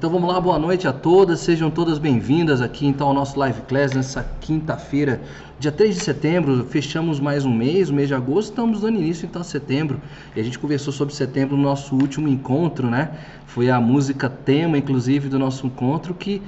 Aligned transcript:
Então 0.00 0.08
vamos 0.08 0.32
lá, 0.32 0.40
boa 0.40 0.58
noite 0.58 0.88
a 0.88 0.94
todas, 0.94 1.40
sejam 1.40 1.70
todas 1.70 1.98
bem-vindas 1.98 2.62
aqui 2.62 2.86
então 2.86 3.08
ao 3.08 3.12
nosso 3.12 3.38
Live 3.38 3.60
Class 3.68 3.92
nessa 3.92 4.26
quinta-feira, 4.40 5.20
dia 5.58 5.70
3 5.70 5.94
de 5.94 6.00
setembro, 6.00 6.64
fechamos 6.64 7.20
mais 7.20 7.44
um 7.44 7.52
mês, 7.52 7.90
o 7.90 7.92
mês 7.92 8.08
de 8.08 8.14
agosto, 8.14 8.48
estamos 8.48 8.80
dando 8.80 8.96
início 8.96 9.26
então 9.26 9.42
a 9.42 9.44
setembro, 9.44 10.00
e 10.34 10.40
a 10.40 10.42
gente 10.42 10.58
conversou 10.58 10.90
sobre 10.90 11.14
setembro 11.14 11.54
no 11.54 11.62
nosso 11.62 11.94
último 11.94 12.28
encontro, 12.28 12.88
né? 12.88 13.10
Foi 13.44 13.68
a 13.68 13.78
música 13.78 14.30
tema, 14.30 14.78
inclusive, 14.78 15.28
do 15.28 15.38
nosso 15.38 15.66
encontro, 15.66 16.14
que 16.14 16.40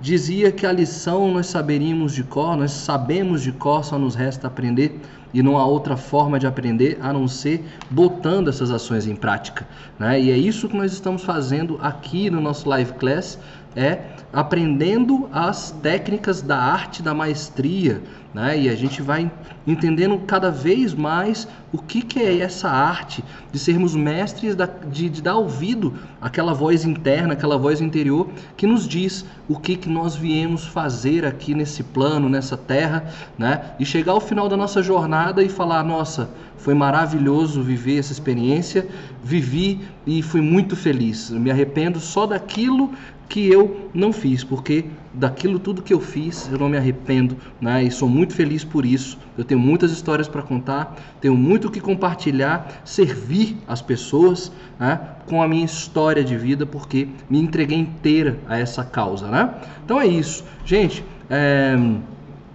dizia 0.00 0.52
que 0.52 0.64
a 0.64 0.70
lição 0.70 1.32
nós 1.32 1.46
saberíamos 1.46 2.14
de 2.14 2.22
cor, 2.22 2.56
nós 2.56 2.70
sabemos 2.70 3.42
de 3.42 3.50
cor, 3.50 3.84
só 3.84 3.98
nos 3.98 4.14
resta 4.14 4.46
aprender 4.46 5.00
e 5.32 5.42
não 5.42 5.56
há 5.56 5.64
outra 5.64 5.96
forma 5.96 6.38
de 6.38 6.46
aprender 6.46 6.98
a 7.00 7.12
não 7.12 7.26
ser 7.28 7.64
botando 7.90 8.48
essas 8.48 8.70
ações 8.70 9.06
em 9.06 9.14
prática. 9.14 9.66
Né? 9.98 10.20
E 10.20 10.30
é 10.30 10.36
isso 10.36 10.68
que 10.68 10.76
nós 10.76 10.92
estamos 10.92 11.22
fazendo 11.22 11.78
aqui 11.80 12.30
no 12.30 12.40
nosso 12.40 12.68
live 12.68 12.92
class, 12.94 13.38
é 13.76 14.00
aprendendo 14.32 15.28
as 15.32 15.72
técnicas 15.82 16.40
da 16.40 16.56
arte 16.56 17.02
da 17.02 17.12
maestria, 17.12 18.00
né? 18.32 18.58
E 18.58 18.68
a 18.68 18.76
gente 18.76 19.02
vai 19.02 19.30
entendendo 19.66 20.18
cada 20.18 20.50
vez 20.50 20.94
mais 20.94 21.48
o 21.72 21.78
que, 21.78 22.02
que 22.02 22.20
é 22.20 22.38
essa 22.38 22.68
arte 22.68 23.24
de 23.50 23.58
sermos 23.58 23.94
mestres 23.94 24.54
da, 24.54 24.66
de, 24.66 25.08
de, 25.08 25.20
dar 25.20 25.36
ouvido 25.36 25.94
àquela 26.20 26.54
voz 26.54 26.84
interna, 26.84 27.32
aquela 27.32 27.58
voz 27.58 27.80
interior 27.80 28.28
que 28.56 28.66
nos 28.66 28.86
diz 28.86 29.24
o 29.48 29.58
que, 29.58 29.76
que 29.76 29.88
nós 29.88 30.14
viemos 30.14 30.64
fazer 30.64 31.24
aqui 31.24 31.54
nesse 31.54 31.82
plano, 31.82 32.28
nessa 32.28 32.56
terra, 32.56 33.04
né? 33.36 33.72
E 33.80 33.84
chegar 33.84 34.12
ao 34.12 34.20
final 34.20 34.48
da 34.48 34.56
nossa 34.56 34.82
jornada 34.82 35.42
e 35.42 35.48
falar: 35.48 35.82
nossa, 35.82 36.30
foi 36.60 36.74
maravilhoso 36.74 37.62
viver 37.62 37.98
essa 37.98 38.12
experiência, 38.12 38.86
vivi 39.24 39.80
e 40.06 40.22
fui 40.22 40.40
muito 40.40 40.76
feliz. 40.76 41.30
Eu 41.30 41.40
me 41.40 41.50
arrependo 41.50 41.98
só 41.98 42.26
daquilo 42.26 42.92
que 43.28 43.48
eu 43.48 43.88
não 43.94 44.12
fiz, 44.12 44.42
porque 44.42 44.84
daquilo 45.14 45.58
tudo 45.58 45.82
que 45.82 45.94
eu 45.94 46.00
fiz 46.00 46.48
eu 46.50 46.58
não 46.58 46.68
me 46.68 46.76
arrependo, 46.76 47.36
né? 47.60 47.84
E 47.84 47.90
sou 47.90 48.08
muito 48.08 48.34
feliz 48.34 48.64
por 48.64 48.84
isso. 48.84 49.18
Eu 49.38 49.44
tenho 49.44 49.60
muitas 49.60 49.92
histórias 49.92 50.28
para 50.28 50.42
contar, 50.42 50.96
tenho 51.20 51.36
muito 51.36 51.68
o 51.68 51.70
que 51.70 51.80
compartilhar, 51.80 52.82
servir 52.84 53.56
as 53.66 53.80
pessoas, 53.80 54.52
né? 54.78 55.00
Com 55.26 55.42
a 55.42 55.48
minha 55.48 55.64
história 55.64 56.24
de 56.24 56.36
vida, 56.36 56.66
porque 56.66 57.08
me 57.30 57.40
entreguei 57.40 57.78
inteira 57.78 58.38
a 58.48 58.58
essa 58.58 58.84
causa, 58.84 59.28
né? 59.28 59.54
Então 59.84 60.00
é 60.00 60.06
isso, 60.06 60.44
gente. 60.64 61.04
É... 61.30 61.76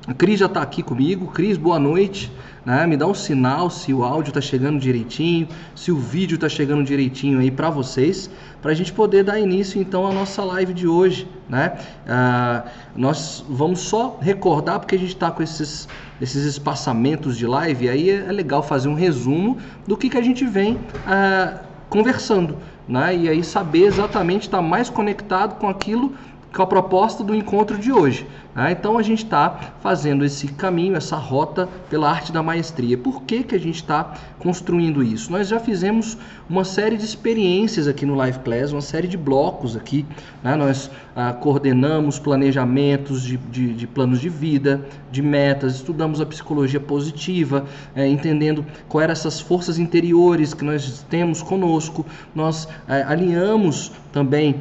A 0.08 0.14
Cris 0.14 0.40
já 0.40 0.46
está 0.46 0.62
aqui 0.62 0.84
comigo. 0.84 1.28
Cris, 1.28 1.58
boa 1.58 1.80
noite. 1.80 2.32
Né? 2.66 2.88
Me 2.88 2.98
dá 2.98 3.06
um 3.06 3.14
sinal 3.14 3.70
se 3.70 3.94
o 3.94 4.04
áudio 4.04 4.32
está 4.32 4.42
chegando 4.42 4.80
direitinho, 4.80 5.48
se 5.76 5.92
o 5.92 5.98
vídeo 5.98 6.36
está 6.36 6.50
chegando 6.50 6.84
direitinho 6.84 7.40
aí 7.40 7.52
para 7.52 7.70
vocês, 7.70 8.30
para 8.62 8.72
a 8.72 8.74
gente 8.74 8.92
poder 8.92 9.24
dar 9.24 9.40
início 9.40 9.80
então 9.80 10.08
à 10.08 10.12
nossa 10.12 10.44
live 10.44 10.74
de 10.74 10.88
hoje. 10.88 11.28
Né? 11.48 11.78
Ah, 12.08 12.64
nós 12.96 13.46
vamos 13.48 13.82
só 13.82 14.18
recordar, 14.20 14.80
porque 14.80 14.96
a 14.96 14.98
gente 14.98 15.14
está 15.14 15.30
com 15.30 15.44
esses, 15.44 15.88
esses 16.20 16.44
espaçamentos 16.44 17.38
de 17.38 17.46
live, 17.46 17.88
aí 17.88 18.10
é, 18.10 18.26
é, 18.28 18.32
legal 18.32 18.64
fazer 18.64 18.88
um 18.88 18.96
resumo 18.96 19.60
do 19.88 19.96
que, 19.96 20.10
que 20.10 20.18
a 20.18 20.24
gente 20.24 20.44
vem 20.46 20.80
ah, 21.06 21.60
conversando. 21.88 22.58
Né? 22.88 23.16
E 23.16 23.30
aí 23.30 23.44
saber 23.44 23.84
exatamente 23.84 24.44
estar 24.44 24.58
tá 24.58 24.64
mais 24.64 24.90
conectado 24.90 25.60
com 25.60 25.70
aquilo 25.70 26.14
com 26.56 26.62
a 26.62 26.68
proposta 26.68 27.22
do 27.22 27.36
encontro 27.36 27.78
de 27.78 27.92
hoje. 27.92 28.26
Né? 28.56 28.72
Então 28.72 28.98
a 28.98 29.04
gente 29.04 29.26
está 29.26 29.74
fazendo 29.82 30.24
esse 30.24 30.48
caminho, 30.48 30.96
essa 30.96 31.18
rota 31.18 31.68
pela 31.90 32.10
arte 32.10 32.32
da 32.32 32.42
maestria. 32.42 32.98
Por 32.98 33.24
que, 33.24 33.44
que 33.44 33.54
a 33.54 33.60
gente 33.60 33.76
está 33.76 34.14
construindo 34.40 35.04
isso? 35.04 35.30
Nós 35.30 35.50
já 35.50 35.60
fizemos 35.60 36.18
uma 36.50 36.64
série 36.64 36.96
de 36.96 37.04
experiências 37.04 37.90
aqui 37.90 38.06
no 38.06 38.16
Live 38.16 38.40
Class, 38.40 38.72
uma 38.72 38.82
série 38.82 39.08
de 39.08 39.18
blocos 39.18 39.76
aqui. 39.76 40.06
Né? 40.42 40.56
Nós 40.56 40.90
ah, 41.14 41.34
coordenamos 41.34 42.18
planejamentos 42.20 43.22
de, 43.22 43.36
de, 43.36 43.74
de, 43.74 43.86
planos 43.86 44.22
de 44.22 44.30
vida, 44.30 44.86
de 45.12 45.22
metas, 45.22 45.76
estudamos 45.76 46.22
a 46.22 46.26
psicologia 46.26 46.80
positiva, 46.80 47.66
é, 47.94 48.08
entendendo 48.08 48.66
quais 48.88 49.04
eram 49.04 49.12
essas 49.12 49.42
forças 49.42 49.78
interiores 49.78 50.54
que 50.54 50.64
nós 50.64 51.06
temos 51.10 51.42
conosco. 51.42 52.06
Nós 52.34 52.66
é, 52.88 53.04
alinhamos 53.04 53.92
também 54.14 54.56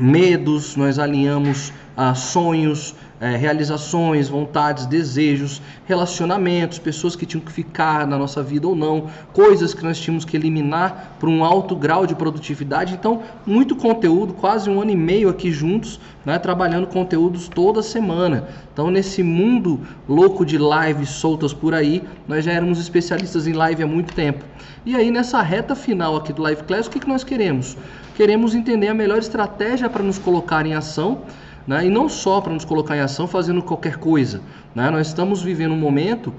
medos, 0.00 0.76
nós 0.76 0.98
alinhamos 0.98 1.72
a 1.96 2.14
sonhos, 2.14 2.94
é, 3.20 3.34
realizações, 3.34 4.28
vontades, 4.28 4.86
desejos, 4.86 5.60
relacionamentos, 5.86 6.78
pessoas 6.78 7.16
que 7.16 7.26
tinham 7.26 7.44
que 7.44 7.50
ficar 7.50 8.06
na 8.06 8.16
nossa 8.16 8.40
vida 8.40 8.68
ou 8.68 8.76
não, 8.76 9.08
coisas 9.32 9.74
que 9.74 9.82
nós 9.82 9.98
tínhamos 9.98 10.24
que 10.24 10.36
eliminar 10.36 11.16
para 11.18 11.28
um 11.28 11.44
alto 11.44 11.74
grau 11.74 12.06
de 12.06 12.14
produtividade. 12.14 12.94
Então, 12.94 13.22
muito 13.44 13.74
conteúdo, 13.74 14.32
quase 14.34 14.70
um 14.70 14.80
ano 14.80 14.92
e 14.92 14.96
meio 14.96 15.28
aqui 15.28 15.50
juntos, 15.50 15.98
né, 16.24 16.38
trabalhando 16.38 16.86
conteúdos 16.86 17.48
toda 17.48 17.82
semana. 17.82 18.46
Então, 18.72 18.92
nesse 18.92 19.22
mundo 19.24 19.80
louco 20.08 20.46
de 20.46 20.56
lives 20.56 21.08
soltas 21.10 21.52
por 21.52 21.74
aí, 21.74 22.04
nós 22.28 22.44
já 22.44 22.52
éramos 22.52 22.78
especialistas 22.78 23.48
em 23.48 23.52
live 23.52 23.82
há 23.82 23.86
muito 23.86 24.14
tempo. 24.14 24.44
E 24.86 24.94
aí, 24.94 25.10
nessa 25.10 25.42
reta 25.42 25.74
final 25.74 26.14
aqui 26.16 26.32
do 26.32 26.42
Live 26.42 26.62
Class, 26.62 26.86
o 26.86 26.90
que, 26.90 27.00
que 27.00 27.08
nós 27.08 27.24
queremos? 27.24 27.76
Queremos 28.18 28.52
entender 28.52 28.88
a 28.88 28.94
melhor 28.94 29.18
estratégia 29.18 29.88
para 29.88 30.02
nos 30.02 30.18
colocar 30.18 30.66
em 30.66 30.74
ação 30.74 31.22
né? 31.64 31.86
e 31.86 31.88
não 31.88 32.08
só 32.08 32.40
para 32.40 32.52
nos 32.52 32.64
colocar 32.64 32.96
em 32.96 33.00
ação 33.00 33.28
fazendo 33.28 33.62
qualquer 33.62 33.96
coisa. 33.96 34.40
Né? 34.74 34.90
Nós 34.90 35.06
estamos 35.06 35.40
vivendo 35.40 35.70
um 35.70 35.78
momento 35.78 36.34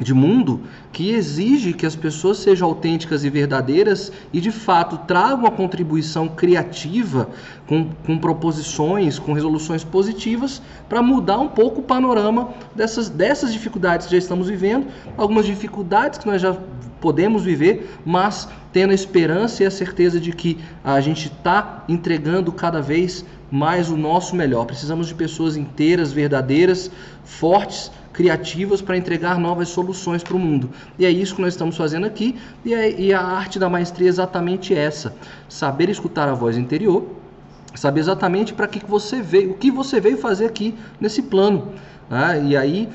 de 0.00 0.12
mundo 0.12 0.60
que 0.92 1.10
exige 1.10 1.72
que 1.72 1.86
as 1.86 1.94
pessoas 1.94 2.38
sejam 2.38 2.68
autênticas 2.68 3.22
e 3.22 3.30
verdadeiras 3.30 4.10
e 4.32 4.40
de 4.40 4.50
fato 4.50 4.98
tragam 5.06 5.40
uma 5.40 5.50
contribuição 5.52 6.28
criativa 6.28 7.28
com, 7.66 7.90
com 8.04 8.18
proposições, 8.18 9.18
com 9.18 9.32
resoluções 9.32 9.84
positivas 9.84 10.60
para 10.88 11.00
mudar 11.00 11.38
um 11.38 11.48
pouco 11.48 11.80
o 11.80 11.84
panorama 11.84 12.50
dessas, 12.74 13.08
dessas 13.08 13.52
dificuldades 13.52 14.06
que 14.06 14.12
já 14.12 14.18
estamos 14.18 14.48
vivendo, 14.48 14.88
algumas 15.16 15.46
dificuldades 15.46 16.18
que 16.18 16.26
nós 16.26 16.42
já 16.42 16.56
podemos 17.00 17.44
viver, 17.44 17.94
mas 18.04 18.48
tendo 18.72 18.90
a 18.90 18.94
esperança 18.94 19.62
e 19.62 19.66
a 19.66 19.70
certeza 19.70 20.18
de 20.18 20.32
que 20.32 20.58
a 20.82 21.00
gente 21.00 21.26
está 21.26 21.84
entregando 21.88 22.50
cada 22.50 22.80
vez 22.80 23.24
mais 23.50 23.90
o 23.90 23.96
nosso 23.96 24.34
melhor. 24.34 24.64
Precisamos 24.64 25.06
de 25.06 25.14
pessoas 25.14 25.56
inteiras, 25.56 26.12
verdadeiras, 26.12 26.90
fortes, 27.22 27.92
criativas 28.14 28.80
para 28.80 28.96
entregar 28.96 29.38
novas 29.38 29.68
soluções 29.68 30.22
para 30.22 30.36
o 30.36 30.38
mundo. 30.38 30.70
E 30.98 31.04
é 31.04 31.10
isso 31.10 31.34
que 31.34 31.42
nós 31.42 31.52
estamos 31.52 31.76
fazendo 31.76 32.06
aqui. 32.06 32.36
E, 32.64 32.72
é, 32.72 32.98
e 32.98 33.12
a 33.12 33.20
arte 33.20 33.58
da 33.58 33.68
maestria 33.68 34.06
é 34.06 34.08
exatamente 34.08 34.74
essa: 34.74 35.14
saber 35.48 35.90
escutar 35.90 36.28
a 36.28 36.32
voz 36.32 36.56
interior, 36.56 37.04
saber 37.74 38.00
exatamente 38.00 38.54
para 38.54 38.66
que 38.66 38.82
você 38.86 39.20
veio, 39.20 39.50
o 39.50 39.54
que 39.54 39.70
você 39.70 40.00
veio 40.00 40.16
fazer 40.16 40.46
aqui 40.46 40.74
nesse 40.98 41.20
plano. 41.20 41.72
Né? 42.08 42.44
E 42.46 42.56
aí 42.56 42.88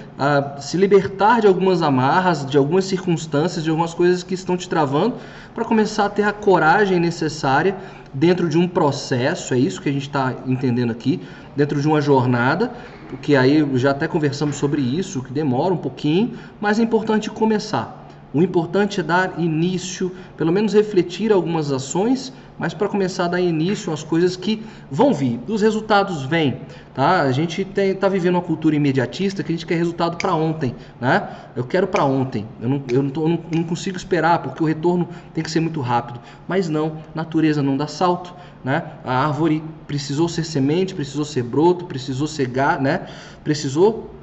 se 0.59 0.77
libertar 0.77 1.41
de 1.41 1.47
algumas 1.47 1.81
amarras, 1.81 2.45
de 2.45 2.57
algumas 2.57 2.85
circunstâncias, 2.85 3.63
de 3.63 3.69
algumas 3.69 3.93
coisas 3.93 4.23
que 4.23 4.33
estão 4.33 4.55
te 4.55 4.69
travando, 4.69 5.15
para 5.53 5.65
começar 5.65 6.05
a 6.05 6.09
ter 6.09 6.23
a 6.23 6.31
coragem 6.31 6.99
necessária 6.99 7.75
dentro 8.13 8.47
de 8.47 8.57
um 8.57 8.67
processo, 8.67 9.53
é 9.53 9.59
isso 9.59 9.81
que 9.81 9.89
a 9.89 9.91
gente 9.91 10.07
está 10.07 10.33
entendendo 10.45 10.91
aqui, 10.91 11.21
dentro 11.55 11.79
de 11.81 11.87
uma 11.87 12.01
jornada, 12.01 12.71
porque 13.09 13.35
aí 13.35 13.67
já 13.73 13.91
até 13.91 14.07
conversamos 14.07 14.55
sobre 14.55 14.81
isso, 14.81 15.23
que 15.23 15.33
demora 15.33 15.73
um 15.73 15.77
pouquinho, 15.77 16.37
mas 16.61 16.79
é 16.79 16.83
importante 16.83 17.29
começar. 17.29 18.07
O 18.31 18.43
importante 18.43 18.99
é 18.99 19.03
dar 19.03 19.39
início, 19.39 20.15
pelo 20.37 20.51
menos 20.51 20.73
refletir 20.73 21.31
algumas 21.31 21.71
ações, 21.71 22.31
mas 22.59 22.73
para 22.73 22.89
começar 22.89 23.25
a 23.25 23.27
dar 23.29 23.41
início 23.41 23.91
às 23.93 24.03
coisas 24.03 24.35
que 24.35 24.61
vão 24.91 25.13
vir. 25.13 25.39
Os 25.47 25.61
resultados 25.61 26.25
vêm, 26.25 26.59
tá? 26.93 27.21
A 27.21 27.31
gente 27.31 27.61
está 27.61 28.09
vivendo 28.09 28.35
uma 28.35 28.41
cultura 28.41 28.75
imediatista 28.75 29.41
que 29.41 29.53
a 29.53 29.55
gente 29.55 29.65
quer 29.65 29.75
resultado 29.75 30.17
para 30.17 30.35
ontem, 30.35 30.75
né? 30.99 31.29
Eu 31.55 31.63
quero 31.63 31.87
para 31.87 32.03
ontem. 32.03 32.45
Eu, 32.61 32.69
não, 32.69 32.83
eu, 32.89 33.01
não, 33.01 33.09
tô, 33.09 33.27
não, 33.29 33.39
não 33.55 33.63
consigo 33.63 33.95
esperar 33.95 34.39
porque 34.43 34.61
o 34.61 34.65
retorno 34.65 35.07
tem 35.33 35.41
que 35.41 35.49
ser 35.49 35.61
muito 35.61 35.79
rápido. 35.79 36.19
Mas 36.47 36.67
não, 36.67 36.97
natureza 37.15 37.63
não 37.63 37.77
dá 37.77 37.87
salto, 37.87 38.35
né? 38.61 38.83
A 39.05 39.25
árvore 39.25 39.63
precisou 39.87 40.27
ser 40.27 40.43
semente, 40.43 40.93
precisou 40.93 41.23
ser 41.23 41.43
broto, 41.43 41.85
precisou 41.85 42.27
ser 42.27 42.49
né? 42.81 43.07
Precisou 43.41 44.13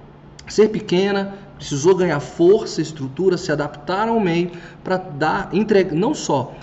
ser 0.47 0.69
pequena, 0.69 1.35
precisou 1.57 1.95
ganhar 1.95 2.21
força, 2.21 2.83
estrutura, 2.83 3.39
se 3.39 3.51
adaptar 3.51 4.09
ao 4.09 4.21
meio 4.21 4.51
para 4.85 4.99
dar, 4.99 5.49
entregar, 5.53 5.95
não 5.95 6.15
só 6.15 6.55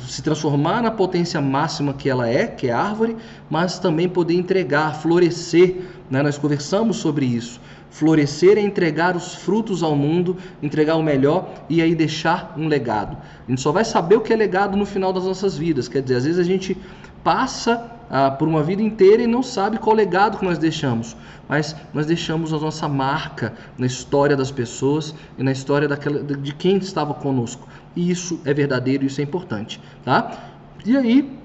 se 0.00 0.22
transformar 0.22 0.82
na 0.82 0.90
potência 0.90 1.40
máxima 1.40 1.94
que 1.94 2.08
ela 2.08 2.28
é, 2.28 2.46
que 2.46 2.68
é 2.68 2.72
árvore, 2.72 3.16
mas 3.48 3.78
também 3.78 4.08
poder 4.08 4.34
entregar, 4.34 4.94
florescer. 4.94 5.82
Né? 6.10 6.22
Nós 6.22 6.38
conversamos 6.38 6.96
sobre 6.96 7.26
isso. 7.26 7.60
Florescer 7.90 8.58
é 8.58 8.60
entregar 8.60 9.16
os 9.16 9.34
frutos 9.34 9.82
ao 9.82 9.96
mundo, 9.96 10.36
entregar 10.62 10.96
o 10.96 11.02
melhor 11.02 11.50
e 11.68 11.80
aí 11.80 11.94
deixar 11.94 12.54
um 12.56 12.68
legado. 12.68 13.16
A 13.46 13.50
gente 13.50 13.60
só 13.60 13.72
vai 13.72 13.84
saber 13.84 14.16
o 14.16 14.20
que 14.20 14.32
é 14.32 14.36
legado 14.36 14.76
no 14.76 14.84
final 14.84 15.12
das 15.12 15.24
nossas 15.24 15.56
vidas. 15.56 15.88
Quer 15.88 16.02
dizer, 16.02 16.16
às 16.16 16.24
vezes 16.24 16.38
a 16.38 16.44
gente 16.44 16.76
passa 17.24 17.90
ah, 18.10 18.30
por 18.30 18.46
uma 18.46 18.62
vida 18.62 18.82
inteira 18.82 19.22
e 19.22 19.26
não 19.26 19.42
sabe 19.42 19.78
qual 19.78 19.96
legado 19.96 20.38
que 20.38 20.44
nós 20.44 20.58
deixamos. 20.58 21.16
Mas 21.48 21.74
nós 21.94 22.06
deixamos 22.06 22.52
a 22.52 22.58
nossa 22.58 22.86
marca 22.88 23.54
na 23.76 23.86
história 23.86 24.36
das 24.36 24.50
pessoas 24.50 25.14
e 25.38 25.42
na 25.42 25.52
história 25.52 25.88
daquela, 25.88 26.22
de 26.22 26.54
quem 26.54 26.76
estava 26.76 27.14
conosco. 27.14 27.66
E 27.98 28.12
isso 28.12 28.40
é 28.44 28.54
verdadeiro, 28.54 29.04
isso 29.04 29.20
é 29.20 29.24
importante. 29.24 29.80
Tá? 30.04 30.30
E 30.86 30.96
aí, 30.96 31.36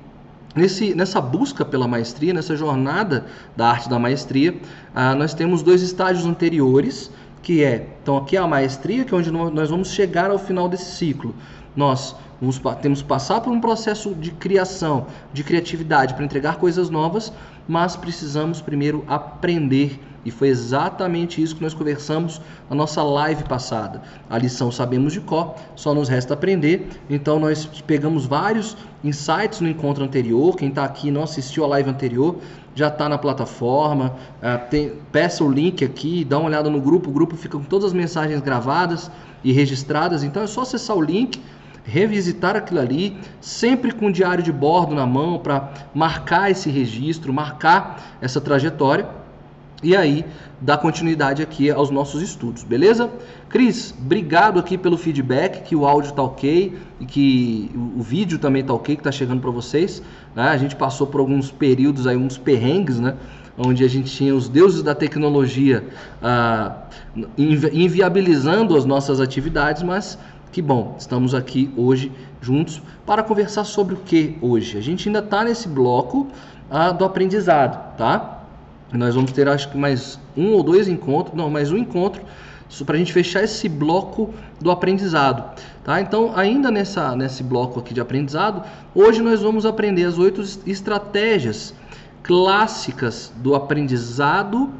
Nesse, 0.55 0.94
nessa 0.94 1.19
busca 1.19 1.65
pela 1.65 1.88
maestria, 1.88 2.31
nessa 2.31 2.55
jornada 2.55 3.25
da 3.57 3.69
arte 3.71 3.89
da 3.89 3.97
maestria, 3.97 4.55
ah, 4.94 5.15
nós 5.15 5.33
temos 5.33 5.63
dois 5.63 5.81
estágios 5.81 6.27
anteriores, 6.27 7.09
que 7.41 7.63
é, 7.63 7.88
então 8.03 8.17
aqui 8.17 8.38
é 8.38 8.39
a 8.39 8.45
maestria, 8.45 9.03
que 9.03 9.15
é 9.15 9.17
onde 9.17 9.31
nós 9.31 9.71
vamos 9.71 9.89
chegar 9.89 10.29
ao 10.29 10.38
final 10.38 10.69
desse 10.69 10.91
ciclo. 10.95 11.33
Nós 11.75 12.15
vamos, 12.39 12.61
temos 12.83 13.01
que 13.01 13.07
passar 13.07 13.41
por 13.41 13.51
um 13.51 13.59
processo 13.59 14.13
de 14.13 14.29
criação, 14.29 15.07
de 15.33 15.44
criatividade, 15.44 16.13
para 16.13 16.23
entregar 16.23 16.57
coisas 16.57 16.88
novas, 16.88 17.33
mas 17.67 17.95
precisamos 17.95 18.61
primeiro 18.61 19.03
aprender 19.07 19.99
e 20.25 20.31
foi 20.31 20.47
exatamente 20.47 21.41
isso 21.41 21.55
que 21.55 21.61
nós 21.61 21.73
conversamos 21.73 22.39
na 22.69 22.75
nossa 22.75 23.03
live 23.03 23.43
passada. 23.43 24.01
A 24.29 24.37
lição 24.37 24.71
sabemos 24.71 25.13
de 25.13 25.19
cor, 25.19 25.55
só 25.75 25.93
nos 25.93 26.07
resta 26.07 26.33
aprender. 26.33 26.87
Então 27.09 27.39
nós 27.39 27.65
pegamos 27.85 28.25
vários 28.25 28.77
insights 29.03 29.59
no 29.59 29.67
encontro 29.67 30.03
anterior. 30.03 30.55
Quem 30.55 30.69
está 30.69 30.85
aqui 30.85 31.11
não 31.11 31.23
assistiu 31.23 31.65
a 31.65 31.67
live 31.67 31.89
anterior, 31.89 32.37
já 32.73 32.87
está 32.87 33.09
na 33.09 33.17
plataforma. 33.17 34.15
Uh, 34.41 34.69
tem, 34.69 34.93
peça 35.11 35.43
o 35.43 35.51
link 35.51 35.83
aqui, 35.83 36.23
dá 36.23 36.37
uma 36.39 36.47
olhada 36.47 36.69
no 36.69 36.79
grupo. 36.79 37.09
O 37.09 37.13
grupo 37.13 37.35
fica 37.35 37.57
com 37.57 37.65
todas 37.65 37.87
as 37.87 37.93
mensagens 37.93 38.39
gravadas 38.39 39.11
e 39.43 39.51
registradas. 39.51 40.23
Então 40.23 40.41
é 40.41 40.47
só 40.47 40.61
acessar 40.61 40.95
o 40.95 41.01
link 41.01 41.41
revisitar 41.85 42.55
aquilo 42.55 42.79
ali, 42.79 43.17
sempre 43.41 43.91
com 43.91 44.05
o 44.05 44.11
diário 44.11 44.41
de 44.41 44.53
bordo 44.53 44.95
na 44.95 45.05
mão 45.05 45.37
para 45.37 45.69
marcar 45.93 46.49
esse 46.49 46.69
registro, 46.69 47.33
marcar 47.33 48.17
essa 48.21 48.39
trajetória 48.39 49.05
e 49.83 49.95
aí 49.95 50.25
dar 50.59 50.77
continuidade 50.77 51.44
aqui 51.44 51.69
aos 51.69 51.89
nossos 51.89 52.21
estudos, 52.21 52.63
beleza? 52.63 53.09
Cris, 53.50 53.94
obrigado 54.00 54.59
aqui 54.59 54.77
pelo 54.77 54.97
feedback, 54.97 55.63
que 55.63 55.75
o 55.75 55.85
áudio 55.85 56.13
tá 56.13 56.24
ok 56.24 56.75
e 57.00 57.06
que 57.06 57.69
o 57.75 58.01
vídeo 58.01 58.39
também 58.39 58.63
tá 58.63 58.74
ok, 58.74 58.95
que 58.95 59.03
tá 59.03 59.12
chegando 59.12 59.41
para 59.41 59.51
vocês. 59.51 60.01
Né? 60.33 60.44
A 60.44 60.57
gente 60.57 60.75
passou 60.75 61.06
por 61.06 61.19
alguns 61.19 61.51
períodos 61.51 62.07
aí, 62.07 62.15
uns 62.15 62.38
perrengues, 62.38 63.00
né? 63.00 63.15
Onde 63.56 63.83
a 63.83 63.88
gente 63.88 64.09
tinha 64.09 64.33
os 64.33 64.50
deuses 64.50 64.81
da 64.81 64.95
tecnologia 64.95 65.85
ah, 66.19 66.88
inviabilizando 67.38 68.75
as 68.75 68.83
nossas 68.83 69.19
atividades, 69.19 69.83
mas 69.83 70.18
que 70.51 70.62
bom, 70.62 70.95
estamos 70.97 71.35
aqui 71.35 71.71
hoje 71.75 72.12
juntos 72.41 72.81
para 73.06 73.21
conversar 73.21 73.63
sobre 73.63 73.95
o 73.95 73.97
que 73.97 74.38
hoje? 74.41 74.77
A 74.77 74.81
gente 74.81 75.07
ainda 75.09 75.19
está 75.19 75.44
nesse 75.44 75.68
bloco 75.68 76.27
ah, 76.69 76.91
do 76.91 77.06
aprendizado, 77.06 77.95
tá? 77.97 78.43
Nós 78.94 79.16
vamos 79.16 79.31
ter, 79.31 79.48
acho 79.48 79.69
que 79.72 79.78
mais 79.78 80.19
um 80.38 80.54
ou 80.54 80.62
dois 80.62 80.88
encontros, 80.88 81.36
não, 81.36 81.50
mais 81.50 81.72
um 81.72 81.78
encontro, 81.78 82.22
para 82.86 82.95
a 82.95 82.98
gente 82.98 83.12
fechar 83.12 83.44
esse 83.44 83.68
bloco 83.68 84.34
do 84.62 84.69
aprendizado. 84.69 85.60
Tá? 85.84 86.00
Então, 86.00 86.31
ainda 86.36 86.69
nessa, 86.69 87.16
nesse 87.16 87.44
bloco 87.44 87.80
aqui 87.80 87.94
de 87.94 88.00
aprendizado, 88.00 88.63
hoje 88.94 89.22
nós 89.22 89.42
vamos 89.42 89.66
aprender 89.66 90.06
as 90.06 90.18
oito 90.19 90.42
estratégias 90.66 91.74
clássicas 92.22 93.34
do 93.38 93.56
aprendizado, 93.56 94.72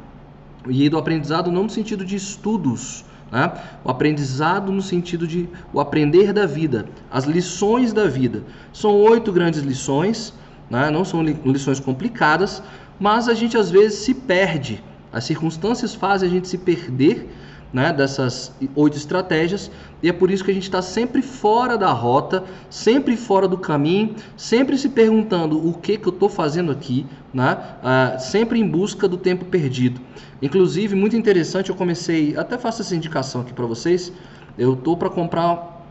e 0.68 0.88
do 0.88 0.96
aprendizado 0.96 1.52
não 1.52 1.64
no 1.64 1.70
sentido 1.70 2.04
de 2.04 2.16
estudos, 2.16 3.04
né? 3.30 3.52
o 3.84 3.90
aprendizado 3.90 4.72
no 4.72 4.80
sentido 4.80 5.26
de 5.26 5.48
o 5.72 5.80
aprender 5.80 6.32
da 6.32 6.46
vida, 6.46 6.86
as 7.10 7.24
lições 7.24 7.92
da 7.92 8.06
vida. 8.06 8.42
São 8.72 8.94
oito 9.02 9.30
grandes 9.32 9.60
lições, 9.60 10.32
né? 10.70 10.90
não 10.90 11.04
são 11.04 11.22
lições 11.22 11.80
complicadas, 11.80 12.62
mas 12.98 13.28
a 13.28 13.34
gente 13.34 13.56
às 13.56 13.70
vezes 13.70 13.98
se 13.98 14.14
perde. 14.14 14.82
As 15.12 15.24
circunstâncias 15.24 15.94
fazem 15.94 16.28
a 16.28 16.32
gente 16.32 16.48
se 16.48 16.58
perder 16.58 17.28
né, 17.74 17.92
dessas 17.92 18.54
oito 18.76 18.96
estratégias 18.96 19.68
e 20.00 20.08
é 20.08 20.12
por 20.12 20.30
isso 20.30 20.44
que 20.44 20.50
a 20.52 20.54
gente 20.54 20.62
está 20.62 20.80
sempre 20.80 21.20
fora 21.20 21.76
da 21.76 21.90
rota, 21.90 22.44
sempre 22.70 23.16
fora 23.16 23.48
do 23.48 23.58
caminho, 23.58 24.14
sempre 24.36 24.78
se 24.78 24.88
perguntando 24.88 25.66
o 25.66 25.74
que, 25.74 25.98
que 25.98 26.06
eu 26.06 26.12
estou 26.12 26.28
fazendo 26.28 26.70
aqui, 26.70 27.04
né, 27.32 27.58
uh, 27.82 28.20
sempre 28.20 28.60
em 28.60 28.68
busca 28.68 29.08
do 29.08 29.16
tempo 29.16 29.44
perdido. 29.46 30.00
Inclusive, 30.40 30.94
muito 30.94 31.16
interessante, 31.16 31.70
eu 31.70 31.74
comecei, 31.74 32.36
até 32.36 32.56
faço 32.56 32.82
essa 32.82 32.94
indicação 32.94 33.40
aqui 33.40 33.52
para 33.52 33.66
vocês, 33.66 34.12
eu 34.56 34.74
estou 34.74 34.96
para 34.96 35.10
comprar, 35.10 35.84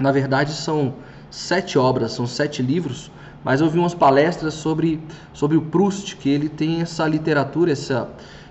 na 0.00 0.10
verdade 0.10 0.52
são 0.52 0.94
sete 1.30 1.78
obras, 1.78 2.12
são 2.12 2.26
sete 2.26 2.62
livros, 2.62 3.10
mas 3.46 3.60
eu 3.60 3.70
vi 3.70 3.78
umas 3.78 3.94
palestras 3.94 4.54
sobre, 4.54 5.00
sobre 5.32 5.56
o 5.56 5.62
Proust, 5.62 6.16
que 6.16 6.28
ele 6.28 6.48
tem 6.48 6.80
essa 6.80 7.06
literatura, 7.06 7.70
essa, 7.70 8.10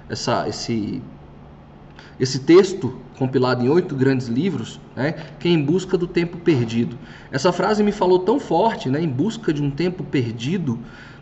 essa, 0.10 0.48
esse, 0.48 1.02
esse 2.18 2.40
texto 2.40 2.98
compilado 3.20 3.62
em 3.62 3.68
oito 3.68 3.94
grandes 3.94 4.28
livros, 4.28 4.80
né, 4.96 5.14
que 5.38 5.50
é 5.50 5.52
em 5.52 5.62
busca 5.62 5.98
do 5.98 6.08
tempo 6.08 6.38
perdido. 6.38 6.98
Essa 7.30 7.52
frase 7.52 7.84
me 7.84 7.92
falou 7.92 8.20
tão 8.20 8.40
forte, 8.40 8.88
né, 8.88 9.02
em 9.02 9.10
busca 9.10 9.52
de 9.52 9.62
um 9.62 9.70
tempo 9.70 10.02
perdido, 10.02 10.80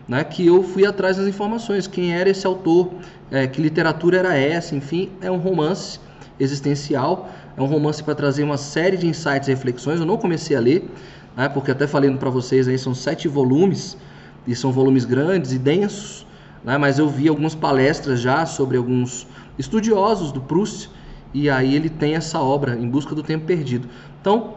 né, 0.08 0.24
que 0.24 0.46
eu 0.46 0.62
fui 0.62 0.86
atrás 0.86 1.18
das 1.18 1.26
informações, 1.26 1.88
quem 1.88 2.14
era 2.14 2.30
esse 2.30 2.46
autor, 2.46 2.92
é, 3.32 3.48
que 3.48 3.60
literatura 3.60 4.20
era 4.20 4.38
essa, 4.38 4.76
enfim, 4.76 5.10
é 5.20 5.32
um 5.32 5.38
romance 5.38 6.00
existencial, 6.40 7.28
é 7.58 7.62
um 7.62 7.66
romance 7.66 8.04
para 8.04 8.14
trazer 8.14 8.44
uma 8.44 8.58
série 8.58 8.98
de 8.98 9.08
insights 9.08 9.48
e 9.48 9.52
reflexões. 9.52 10.00
Eu 10.00 10.06
não 10.06 10.18
comecei 10.18 10.56
a 10.56 10.60
ler, 10.60 10.88
né, 11.36 11.50
porque 11.50 11.72
até 11.72 11.88
falando 11.88 12.18
para 12.18 12.30
vocês 12.30 12.68
aí 12.68 12.78
são 12.78 12.94
sete 12.94 13.28
volumes 13.28 13.98
e 14.46 14.56
são 14.56 14.72
volumes 14.72 15.06
grandes 15.06 15.52
e 15.52 15.60
densos, 15.60 16.26
né, 16.64 16.78
mas 16.78 17.00
eu 17.00 17.10
vi 17.10 17.28
algumas 17.28 17.56
palestras 17.56 18.20
já 18.20 18.46
sobre 18.46 18.78
alguns 18.78 19.28
estudiosos 19.58 20.32
do 20.32 20.42
Proust 20.42 20.90
e 21.34 21.50
aí 21.50 21.76
ele 21.76 21.90
tem 21.90 22.16
essa 22.16 22.40
obra 22.40 22.76
em 22.76 22.88
busca 22.88 23.16
do 23.16 23.24
tempo 23.24 23.46
perdido. 23.46 23.88
Então, 24.22 24.56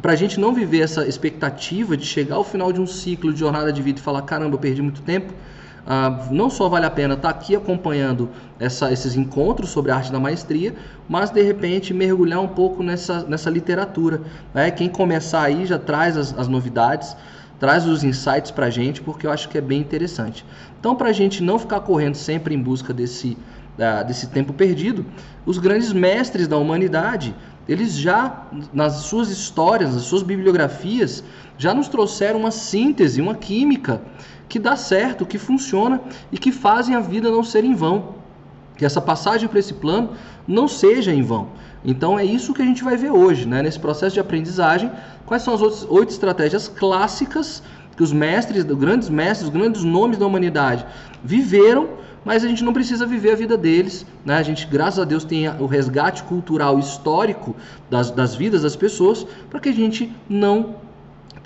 para 0.00 0.12
a 0.12 0.16
gente 0.16 0.38
não 0.38 0.52
viver 0.54 0.80
essa 0.80 1.06
expectativa 1.06 1.96
de 1.96 2.04
chegar 2.04 2.36
ao 2.36 2.44
final 2.44 2.72
de 2.72 2.80
um 2.80 2.86
ciclo 2.86 3.32
de 3.32 3.40
jornada 3.40 3.72
de 3.72 3.82
vida 3.82 3.98
e 3.98 4.02
falar 4.02 4.22
caramba, 4.22 4.54
eu 4.54 4.58
perdi 4.58 4.82
muito 4.82 5.02
tempo, 5.02 5.32
ah, 5.86 6.26
não 6.32 6.50
só 6.50 6.68
vale 6.68 6.84
a 6.84 6.90
pena 6.90 7.14
estar 7.14 7.32
tá 7.32 7.38
aqui 7.38 7.54
acompanhando 7.54 8.28
essa, 8.58 8.92
esses 8.92 9.14
encontros 9.14 9.70
sobre 9.70 9.92
a 9.92 9.96
arte 9.96 10.10
da 10.10 10.18
maestria, 10.18 10.74
mas 11.08 11.30
de 11.30 11.40
repente 11.40 11.94
mergulhar 11.94 12.40
um 12.40 12.48
pouco 12.48 12.82
nessa, 12.82 13.22
nessa 13.22 13.48
literatura. 13.48 14.20
Né? 14.52 14.70
Quem 14.72 14.88
começar 14.88 15.42
aí 15.42 15.64
já 15.64 15.78
traz 15.78 16.16
as, 16.16 16.36
as 16.36 16.48
novidades, 16.48 17.16
traz 17.60 17.86
os 17.86 18.02
insights 18.02 18.50
para 18.50 18.66
a 18.66 18.70
gente, 18.70 19.00
porque 19.00 19.28
eu 19.28 19.30
acho 19.30 19.48
que 19.48 19.56
é 19.56 19.60
bem 19.60 19.80
interessante. 19.80 20.44
Então, 20.80 20.96
para 20.96 21.10
a 21.10 21.12
gente 21.12 21.40
não 21.40 21.58
ficar 21.58 21.80
correndo 21.80 22.16
sempre 22.16 22.52
em 22.52 22.60
busca 22.60 22.92
desse, 22.92 23.38
desse 24.08 24.26
tempo 24.26 24.52
perdido, 24.52 25.06
os 25.46 25.58
grandes 25.58 25.92
mestres 25.92 26.48
da 26.48 26.56
humanidade 26.56 27.32
eles 27.68 27.96
já, 27.96 28.46
nas 28.72 28.94
suas 28.94 29.28
histórias, 29.28 29.92
nas 29.92 30.04
suas 30.04 30.22
bibliografias, 30.22 31.24
já 31.58 31.74
nos 31.74 31.88
trouxeram 31.88 32.38
uma 32.38 32.52
síntese, 32.52 33.20
uma 33.20 33.34
química 33.34 34.00
que 34.48 34.58
dá 34.58 34.76
certo, 34.76 35.26
que 35.26 35.38
funciona 35.38 36.00
e 36.30 36.38
que 36.38 36.52
fazem 36.52 36.94
a 36.94 37.00
vida 37.00 37.30
não 37.30 37.42
ser 37.42 37.64
em 37.64 37.74
vão. 37.74 38.14
Que 38.76 38.84
essa 38.84 39.00
passagem 39.00 39.48
para 39.48 39.58
esse 39.58 39.74
plano 39.74 40.10
não 40.46 40.68
seja 40.68 41.12
em 41.12 41.22
vão. 41.22 41.48
Então 41.84 42.18
é 42.18 42.24
isso 42.24 42.52
que 42.52 42.62
a 42.62 42.64
gente 42.64 42.84
vai 42.84 42.96
ver 42.96 43.10
hoje, 43.10 43.46
né? 43.46 43.62
nesse 43.62 43.78
processo 43.78 44.14
de 44.14 44.20
aprendizagem. 44.20 44.90
Quais 45.24 45.42
são 45.42 45.54
as 45.54 45.84
oito 45.88 46.10
estratégias 46.10 46.68
clássicas 46.68 47.62
que 47.96 48.02
os 48.02 48.12
mestres, 48.12 48.62
grandes 48.64 49.08
mestres, 49.08 49.48
os 49.48 49.54
grandes 49.54 49.82
nomes 49.82 50.18
da 50.18 50.26
humanidade 50.26 50.84
viveram, 51.24 51.88
mas 52.24 52.44
a 52.44 52.48
gente 52.48 52.62
não 52.62 52.72
precisa 52.72 53.06
viver 53.06 53.32
a 53.32 53.36
vida 53.36 53.56
deles. 53.56 54.04
Né? 54.24 54.36
A 54.36 54.42
gente, 54.42 54.66
graças 54.66 54.98
a 54.98 55.04
Deus, 55.04 55.24
tem 55.24 55.48
o 55.48 55.66
resgate 55.66 56.22
cultural 56.24 56.78
histórico 56.78 57.56
das, 57.88 58.10
das 58.10 58.34
vidas 58.34 58.62
das 58.62 58.76
pessoas 58.76 59.26
para 59.48 59.60
que 59.60 59.68
a 59.68 59.72
gente 59.72 60.12
não 60.28 60.74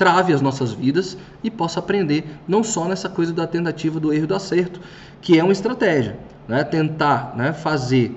trave 0.00 0.32
as 0.32 0.40
nossas 0.40 0.72
vidas 0.72 1.18
e 1.44 1.50
possa 1.50 1.78
aprender 1.78 2.24
não 2.48 2.64
só 2.64 2.88
nessa 2.88 3.06
coisa 3.06 3.34
da 3.34 3.46
tentativa 3.46 4.00
do 4.00 4.14
erro 4.14 4.24
e 4.24 4.26
do 4.26 4.34
acerto, 4.34 4.80
que 5.20 5.38
é 5.38 5.44
uma 5.44 5.52
estratégia, 5.52 6.18
né? 6.48 6.64
tentar 6.64 7.34
né, 7.36 7.52
fazer, 7.52 8.16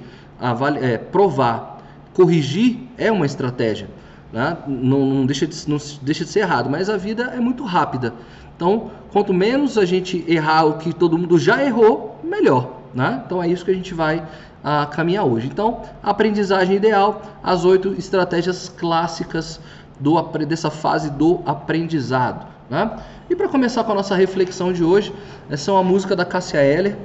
é, 0.82 0.98
provar, 0.98 1.84
corrigir 2.13 2.88
é 2.98 3.12
uma 3.12 3.25
estratégia, 3.25 3.90
né? 4.32 4.56
não, 4.66 5.06
não, 5.06 5.25
deixa 5.25 5.46
de, 5.46 5.70
não 5.70 5.75
deixa 6.02 6.24
de 6.24 6.30
ser 6.30 6.40
errado, 6.40 6.70
mas 6.70 6.90
a 6.90 6.96
vida 6.96 7.34
é 7.36 7.40
muito 7.42 7.66
rápida. 7.66 8.13
Então, 8.56 8.92
quanto 9.12 9.34
menos 9.34 9.78
a 9.78 9.84
gente 9.84 10.24
errar 10.25 10.63
o 10.63 10.78
que 10.78 10.94
todo 10.94 11.18
mundo 11.18 11.38
já 11.38 11.62
errou, 11.62 12.18
melhor. 12.24 12.80
Né? 12.94 13.22
Então 13.25 13.44
é 13.44 13.48
isso 13.50 13.66
que 13.66 13.72
a 13.72 13.74
gente 13.74 13.94
vai 13.94 14.24
a, 14.63 14.86
caminhar 14.86 15.25
hoje. 15.25 15.48
Então, 15.48 15.82
aprendizagem 16.02 16.78
ideal, 16.78 17.22
as 17.44 17.66
oito 17.66 17.94
estratégias 17.98 18.70
clássicas 18.70 19.60
do, 20.00 20.21
dessa 20.45 20.69
fase 20.69 21.09
do 21.09 21.41
aprendizado. 21.45 22.47
Né? 22.69 22.97
E 23.29 23.35
para 23.35 23.47
começar 23.47 23.83
com 23.83 23.91
a 23.91 23.95
nossa 23.95 24.15
reflexão 24.15 24.73
de 24.73 24.83
hoje, 24.83 25.13
essa 25.50 25.71
é 25.71 25.73
uma 25.73 25.83
música 25.83 26.15
da 26.15 26.25
Cássia 26.25 26.63
Eller, 26.63 26.97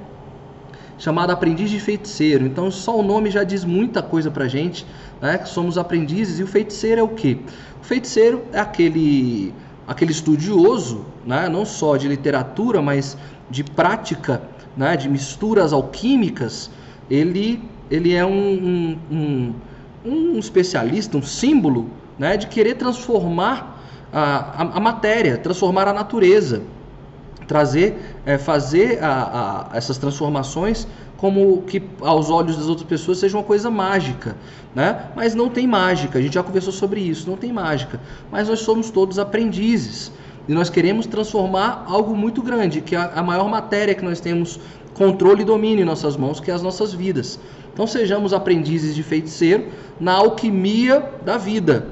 chamada 0.99 1.33
Aprendiz 1.33 1.71
de 1.71 1.79
Feiticeiro. 1.79 2.45
Então, 2.45 2.71
só 2.71 2.99
o 2.99 3.03
nome 3.03 3.31
já 3.31 3.45
diz 3.45 3.65
muita 3.65 4.03
coisa 4.03 4.31
para 4.31 4.49
gente, 4.49 4.85
né? 5.21 5.39
que 5.39 5.49
somos 5.49 5.79
aprendizes. 5.79 6.41
E 6.41 6.43
o 6.43 6.47
feiticeiro 6.47 7.01
é 7.01 7.05
o 7.05 7.09
quê? 7.09 7.39
O 7.81 7.85
feiticeiro 7.85 8.43
é 8.53 8.59
aquele, 8.59 9.55
aquele 9.87 10.11
estudioso, 10.11 11.05
né? 11.25 11.49
não 11.49 11.65
só 11.65 11.97
de 11.97 12.09
literatura, 12.09 12.83
mas 12.83 13.17
de 13.49 13.63
prática, 13.63 14.43
né? 14.77 14.97
de 14.97 15.09
misturas 15.09 15.73
alquímicas. 15.73 16.71
Ele, 17.09 17.63
ele 17.91 18.13
é 18.15 18.27
um, 18.27 18.31
um, 18.31 18.99
um, 19.11 19.55
um 20.05 20.39
especialista, 20.39 21.17
um 21.17 21.23
símbolo 21.23 21.89
né, 22.19 22.37
de 22.37 22.47
querer 22.47 22.75
transformar 22.75 23.81
a, 24.13 24.63
a, 24.63 24.77
a 24.77 24.81
matéria, 24.81 25.37
transformar 25.39 25.89
a 25.89 25.93
natureza. 25.93 26.63
trazer, 27.47 27.97
é, 28.27 28.37
fazer 28.37 29.03
a, 29.03 29.71
essas 29.73 29.97
transformações 29.97 30.87
como 31.17 31.63
que 31.63 31.83
aos 32.01 32.31
olhos 32.31 32.57
das 32.57 32.69
outras 32.69 32.87
pessoas 32.87 33.19
seja 33.19 33.37
uma 33.37 33.43
coisa 33.43 33.69
mágica, 33.71 34.37
né? 34.73 35.07
Mas 35.17 35.35
não 35.35 35.49
tem 35.49 35.67
mágica. 35.67 36.19
A 36.19 36.23
gente 36.23 36.35
já 36.35 36.45
conversou 36.45 36.73
sobre 36.73 37.01
isso. 37.01 37.29
Não 37.29 37.37
tem 37.37 37.53
mágica. 37.53 38.01
Mas 38.31 38.49
nós 38.49 38.61
somos 38.61 38.89
todos 38.91 39.19
aprendizes 39.19 40.13
e 40.47 40.53
nós 40.53 40.71
queremos 40.71 41.07
transformar 41.07 41.85
algo 41.89 42.15
muito 42.15 42.41
grande, 42.41 42.81
que 42.81 42.95
é 42.95 43.11
a 43.15 43.23
maior 43.23 43.49
matéria 43.49 43.95
que 43.97 44.05
nós 44.05 44.21
temos 44.21 44.61
controle 44.95 45.43
e 45.43 45.45
domínio 45.45 45.83
em 45.83 45.85
nossas 45.85 46.17
mãos, 46.17 46.39
que 46.39 46.51
é 46.53 46.55
as 46.55 46.63
nossas 46.63 46.93
vidas. 46.95 47.41
Então 47.73 47.87
sejamos 47.87 48.33
aprendizes 48.33 48.95
de 48.95 49.03
feiticeiro 49.03 49.69
na 49.99 50.13
alquimia 50.13 51.13
da 51.25 51.37
vida. 51.37 51.89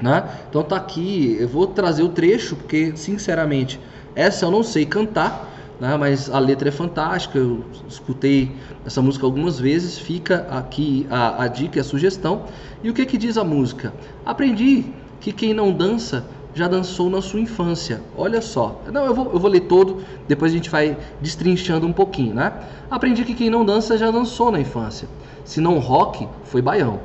Né? 0.00 0.24
Então 0.48 0.62
tá 0.62 0.76
aqui, 0.76 1.36
eu 1.38 1.48
vou 1.48 1.66
trazer 1.66 2.02
o 2.02 2.08
trecho, 2.08 2.56
porque 2.56 2.92
sinceramente 2.96 3.78
essa 4.14 4.46
eu 4.46 4.50
não 4.50 4.62
sei 4.62 4.86
cantar, 4.86 5.48
né? 5.78 5.96
mas 5.96 6.30
a 6.30 6.38
letra 6.38 6.68
é 6.68 6.72
fantástica, 6.72 7.38
eu 7.38 7.64
escutei 7.88 8.52
essa 8.84 9.00
música 9.02 9.26
algumas 9.26 9.58
vezes, 9.58 9.98
fica 9.98 10.46
aqui 10.50 11.06
a, 11.10 11.44
a 11.44 11.48
dica 11.48 11.78
e 11.78 11.80
a 11.80 11.84
sugestão. 11.84 12.44
E 12.82 12.90
o 12.90 12.94
que, 12.94 13.04
que 13.04 13.18
diz 13.18 13.36
a 13.36 13.44
música? 13.44 13.92
Aprendi 14.24 14.86
que 15.20 15.32
quem 15.32 15.52
não 15.52 15.72
dança 15.72 16.24
já 16.54 16.66
dançou 16.66 17.08
na 17.08 17.22
sua 17.22 17.40
infância. 17.40 18.00
Olha 18.16 18.40
só. 18.40 18.80
Não, 18.92 19.04
eu 19.04 19.14
vou, 19.14 19.30
eu 19.32 19.38
vou 19.38 19.50
ler 19.50 19.60
todo, 19.60 20.02
depois 20.26 20.52
a 20.52 20.54
gente 20.54 20.68
vai 20.68 20.96
destrinchando 21.20 21.86
um 21.86 21.92
pouquinho, 21.92 22.34
né? 22.34 22.52
Aprendi 22.90 23.24
que 23.24 23.34
quem 23.34 23.50
não 23.50 23.64
dança 23.64 23.96
já 23.96 24.10
dançou 24.10 24.50
na 24.50 24.60
infância. 24.60 25.08
Se 25.44 25.60
não 25.60 25.78
rock, 25.78 26.28
foi 26.44 26.60
baião. 26.60 27.00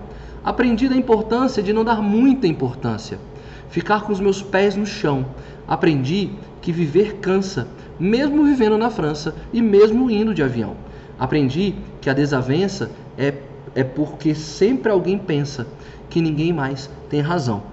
Aprendi 0.46 0.88
da 0.88 0.96
importância 0.96 1.64
de 1.64 1.74
não 1.74 1.84
dar 1.84 2.04
muita 2.04 2.46
importância. 2.46 3.20
Ficar 3.68 4.04
com 4.04 4.14
os 4.14 4.20
meus 4.20 4.44
pés 4.44 4.76
no 4.76 4.86
chão. 4.86 5.26
Aprendi 5.68 6.30
que 6.62 6.72
viver 6.72 7.16
cansa, 7.16 7.68
mesmo 8.00 8.46
vivendo 8.46 8.78
na 8.78 8.92
França 8.92 9.34
e 9.52 9.60
mesmo 9.60 10.08
indo 10.08 10.36
de 10.36 10.44
avião. 10.44 10.76
Aprendi 11.18 11.74
que 12.00 12.12
a 12.12 12.14
desavença 12.14 12.92
é, 13.18 13.34
é 13.74 13.84
porque 13.84 14.36
sempre 14.36 14.92
alguém 14.92 15.18
pensa 15.18 15.66
que 16.12 16.22
ninguém 16.22 16.54
mais 16.54 16.92
tem 17.10 17.22
razão. 17.22 17.64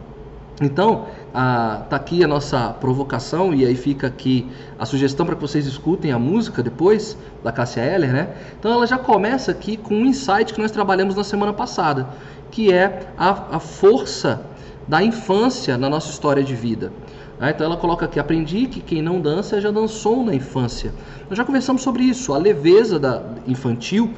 Então, 0.58 1.08
ah, 1.34 1.82
tá 1.88 1.96
aqui 1.96 2.22
a 2.22 2.28
nossa 2.28 2.70
provocação 2.74 3.54
e 3.54 3.64
aí 3.64 3.74
fica 3.74 4.06
aqui 4.06 4.46
a 4.78 4.84
sugestão 4.84 5.24
para 5.24 5.34
que 5.34 5.40
vocês 5.40 5.66
escutem 5.66 6.12
a 6.12 6.18
música 6.18 6.62
depois 6.62 7.16
da 7.42 7.50
Cássia 7.50 7.80
Eller, 7.80 8.12
né? 8.12 8.28
Então 8.58 8.70
ela 8.70 8.86
já 8.86 8.98
começa 8.98 9.50
aqui 9.50 9.76
com 9.76 9.94
um 9.94 10.04
insight 10.04 10.52
que 10.52 10.60
nós 10.60 10.70
trabalhamos 10.70 11.14
na 11.14 11.24
semana 11.24 11.52
passada, 11.52 12.06
que 12.50 12.72
é 12.72 13.00
a, 13.16 13.56
a 13.56 13.58
força 13.58 14.42
da 14.86 15.02
infância 15.02 15.78
na 15.78 15.88
nossa 15.88 16.10
história 16.10 16.42
de 16.42 16.54
vida. 16.54 16.92
Né? 17.40 17.50
Então 17.50 17.66
ela 17.66 17.78
coloca 17.78 18.04
aqui: 18.04 18.20
aprendi 18.20 18.66
que 18.66 18.80
quem 18.80 19.00
não 19.00 19.20
dança 19.20 19.60
já 19.60 19.70
dançou 19.70 20.22
na 20.24 20.34
infância. 20.34 20.92
Nós 21.30 21.38
já 21.38 21.44
conversamos 21.44 21.82
sobre 21.82 22.02
isso, 22.04 22.34
a 22.34 22.38
leveza 22.38 22.98
da 22.98 23.22
infantil, 23.46 24.12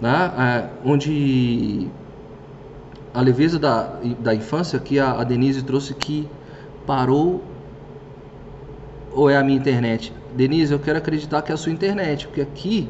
né? 0.00 0.32
É, 0.38 0.88
onde 0.88 1.88
a 3.12 3.20
leveza 3.20 3.58
da, 3.58 3.94
da 4.20 4.32
infância 4.34 4.78
que 4.78 5.00
a, 5.00 5.20
a 5.20 5.24
Denise 5.24 5.62
trouxe 5.62 5.94
que 5.94 6.28
parou 6.86 7.42
ou 9.12 9.28
é 9.28 9.36
a 9.36 9.42
minha 9.42 9.58
internet? 9.58 10.12
Denise, 10.32 10.72
eu 10.72 10.78
quero 10.78 10.98
acreditar 10.98 11.42
que 11.42 11.50
é 11.50 11.54
a 11.54 11.58
sua 11.58 11.72
internet, 11.72 12.26
porque 12.26 12.40
aqui 12.40 12.88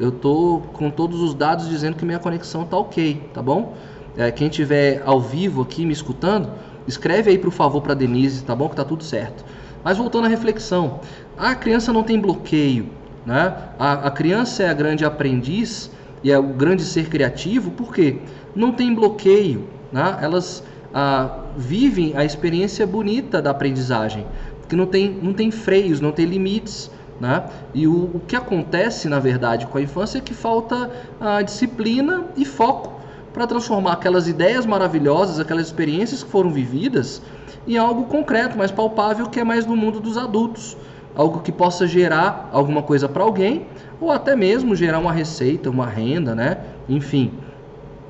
eu 0.00 0.10
tô 0.10 0.62
com 0.72 0.90
todos 0.90 1.20
os 1.20 1.34
dados 1.34 1.68
dizendo 1.68 1.96
que 1.96 2.04
minha 2.04 2.18
conexão 2.18 2.64
tá 2.64 2.76
ok, 2.76 3.22
tá 3.32 3.40
bom? 3.40 3.74
É, 4.16 4.30
quem 4.30 4.48
tiver 4.48 5.02
ao 5.06 5.20
vivo 5.20 5.62
aqui 5.62 5.86
me 5.86 5.92
escutando, 5.92 6.50
Escreve 6.86 7.30
aí, 7.30 7.38
por 7.38 7.52
favor, 7.52 7.80
para 7.80 7.94
Denise, 7.94 8.44
tá 8.44 8.54
bom? 8.54 8.68
Que 8.68 8.76
tá 8.76 8.84
tudo 8.84 9.04
certo. 9.04 9.44
Mas 9.84 9.98
voltando 9.98 10.26
à 10.26 10.28
reflexão, 10.28 11.00
a 11.36 11.54
criança 11.54 11.92
não 11.92 12.02
tem 12.02 12.18
bloqueio, 12.18 12.90
né? 13.24 13.54
A, 13.78 14.08
a 14.08 14.10
criança 14.10 14.62
é 14.64 14.68
a 14.68 14.74
grande 14.74 15.04
aprendiz 15.04 15.90
e 16.22 16.30
é 16.30 16.38
o 16.38 16.42
grande 16.42 16.82
ser 16.82 17.08
criativo, 17.08 17.70
por 17.70 17.92
quê? 17.92 18.18
Não 18.54 18.72
tem 18.72 18.94
bloqueio, 18.94 19.68
né? 19.92 20.18
Elas 20.20 20.62
ah, 20.92 21.40
vivem 21.56 22.16
a 22.16 22.24
experiência 22.24 22.86
bonita 22.86 23.40
da 23.40 23.50
aprendizagem, 23.50 24.26
que 24.68 24.76
não 24.76 24.86
tem, 24.86 25.10
não 25.22 25.32
tem 25.32 25.50
freios, 25.50 26.00
não 26.00 26.12
tem 26.12 26.26
limites. 26.26 26.90
Né? 27.20 27.44
E 27.72 27.86
o, 27.86 28.10
o 28.14 28.20
que 28.26 28.34
acontece, 28.34 29.08
na 29.08 29.20
verdade, 29.20 29.66
com 29.66 29.78
a 29.78 29.82
infância 29.82 30.18
é 30.18 30.20
que 30.20 30.34
falta 30.34 30.90
a 31.20 31.40
disciplina 31.42 32.24
e 32.36 32.44
foco 32.44 33.00
para 33.32 33.46
transformar 33.46 33.92
aquelas 33.92 34.28
ideias 34.28 34.66
maravilhosas, 34.66 35.38
aquelas 35.38 35.66
experiências 35.66 36.22
que 36.22 36.30
foram 36.30 36.50
vividas, 36.50 37.22
em 37.66 37.78
algo 37.78 38.04
concreto, 38.04 38.58
mais 38.58 38.70
palpável, 38.70 39.28
que 39.28 39.40
é 39.40 39.44
mais 39.44 39.64
no 39.64 39.76
mundo 39.76 40.00
dos 40.00 40.18
adultos. 40.18 40.76
Algo 41.14 41.40
que 41.40 41.52
possa 41.52 41.86
gerar 41.86 42.48
alguma 42.52 42.82
coisa 42.82 43.08
para 43.08 43.22
alguém, 43.22 43.66
ou 44.00 44.10
até 44.10 44.34
mesmo 44.34 44.74
gerar 44.74 44.98
uma 44.98 45.12
receita, 45.12 45.70
uma 45.70 45.86
renda, 45.86 46.34
né? 46.34 46.58
Enfim, 46.88 47.32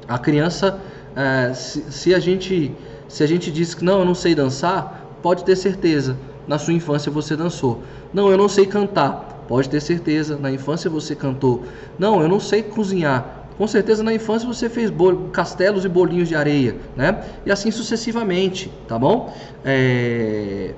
a 0.08 0.18
criança, 0.18 0.80
é, 1.16 1.52
se, 1.54 1.90
se, 1.90 2.14
a 2.14 2.18
gente, 2.18 2.72
se 3.08 3.22
a 3.22 3.26
gente 3.26 3.50
diz 3.50 3.74
que 3.74 3.84
não, 3.84 4.00
eu 4.00 4.04
não 4.04 4.14
sei 4.14 4.34
dançar, 4.34 5.18
pode 5.22 5.44
ter 5.44 5.56
certeza, 5.56 6.16
na 6.46 6.58
sua 6.58 6.74
infância 6.74 7.10
você 7.10 7.36
dançou. 7.36 7.82
Não, 8.12 8.30
eu 8.30 8.36
não 8.36 8.48
sei 8.48 8.66
cantar, 8.66 9.44
pode 9.48 9.68
ter 9.68 9.80
certeza, 9.80 10.36
na 10.36 10.50
infância 10.50 10.90
você 10.90 11.14
cantou. 11.14 11.62
Não, 11.98 12.20
eu 12.20 12.28
não 12.28 12.40
sei 12.40 12.62
cozinhar, 12.62 13.42
com 13.56 13.66
certeza 13.66 14.02
na 14.02 14.12
infância 14.12 14.46
você 14.46 14.68
fez 14.68 14.90
castelos 15.32 15.84
e 15.84 15.88
bolinhos 15.88 16.28
de 16.28 16.34
areia, 16.34 16.76
né? 16.96 17.22
E 17.44 17.52
assim 17.52 17.70
sucessivamente, 17.70 18.72
tá 18.88 18.98
bom? 18.98 19.32
É... 19.64 20.74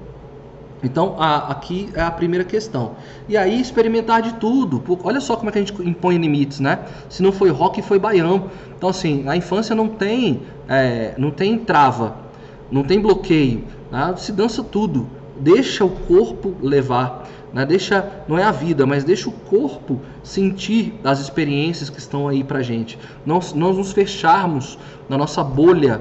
Então, 0.84 1.16
a, 1.18 1.50
aqui 1.50 1.88
é 1.94 2.02
a 2.02 2.10
primeira 2.10 2.44
questão. 2.44 2.92
E 3.28 3.36
aí, 3.36 3.60
experimentar 3.60 4.20
de 4.20 4.34
tudo. 4.34 4.82
Olha 5.02 5.20
só 5.20 5.34
como 5.36 5.48
é 5.48 5.52
que 5.52 5.58
a 5.58 5.62
gente 5.62 5.74
impõe 5.82 6.18
limites, 6.18 6.60
né? 6.60 6.80
Se 7.08 7.22
não 7.22 7.32
foi 7.32 7.50
rock, 7.50 7.80
foi 7.82 7.98
baião. 7.98 8.50
Então, 8.76 8.88
assim, 8.88 9.22
na 9.22 9.36
infância 9.36 9.74
não 9.74 9.88
tem, 9.88 10.42
é, 10.68 11.14
não 11.16 11.30
tem 11.30 11.58
trava, 11.58 12.16
não 12.70 12.82
tem 12.82 13.00
bloqueio. 13.00 13.64
Né? 13.90 14.14
Se 14.18 14.30
dança 14.30 14.62
tudo. 14.62 15.08
Deixa 15.40 15.84
o 15.84 15.90
corpo 15.90 16.54
levar. 16.60 17.28
Né? 17.52 17.64
Deixa, 17.64 18.24
não 18.28 18.38
é 18.38 18.42
a 18.42 18.50
vida, 18.50 18.84
mas 18.84 19.04
deixa 19.04 19.28
o 19.28 19.32
corpo 19.32 20.00
sentir 20.22 21.00
as 21.02 21.20
experiências 21.20 21.88
que 21.88 21.98
estão 21.98 22.28
aí 22.28 22.44
para 22.44 22.62
gente. 22.62 22.98
Nós, 23.24 23.52
nós 23.54 23.76
nos 23.76 23.92
fecharmos 23.92 24.78
na 25.08 25.16
nossa 25.16 25.42
bolha, 25.42 26.00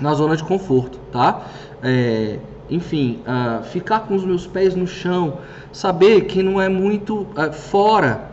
na 0.00 0.14
zona 0.14 0.36
de 0.36 0.44
conforto, 0.44 0.98
tá? 1.10 1.46
É, 1.82 2.38
enfim, 2.70 3.20
uh, 3.26 3.62
ficar 3.64 4.00
com 4.00 4.14
os 4.14 4.24
meus 4.24 4.46
pés 4.46 4.74
no 4.74 4.86
chão, 4.86 5.38
saber 5.72 6.22
que 6.22 6.42
não 6.42 6.60
é 6.60 6.68
muito 6.68 7.20
uh, 7.20 7.52
fora 7.52 8.28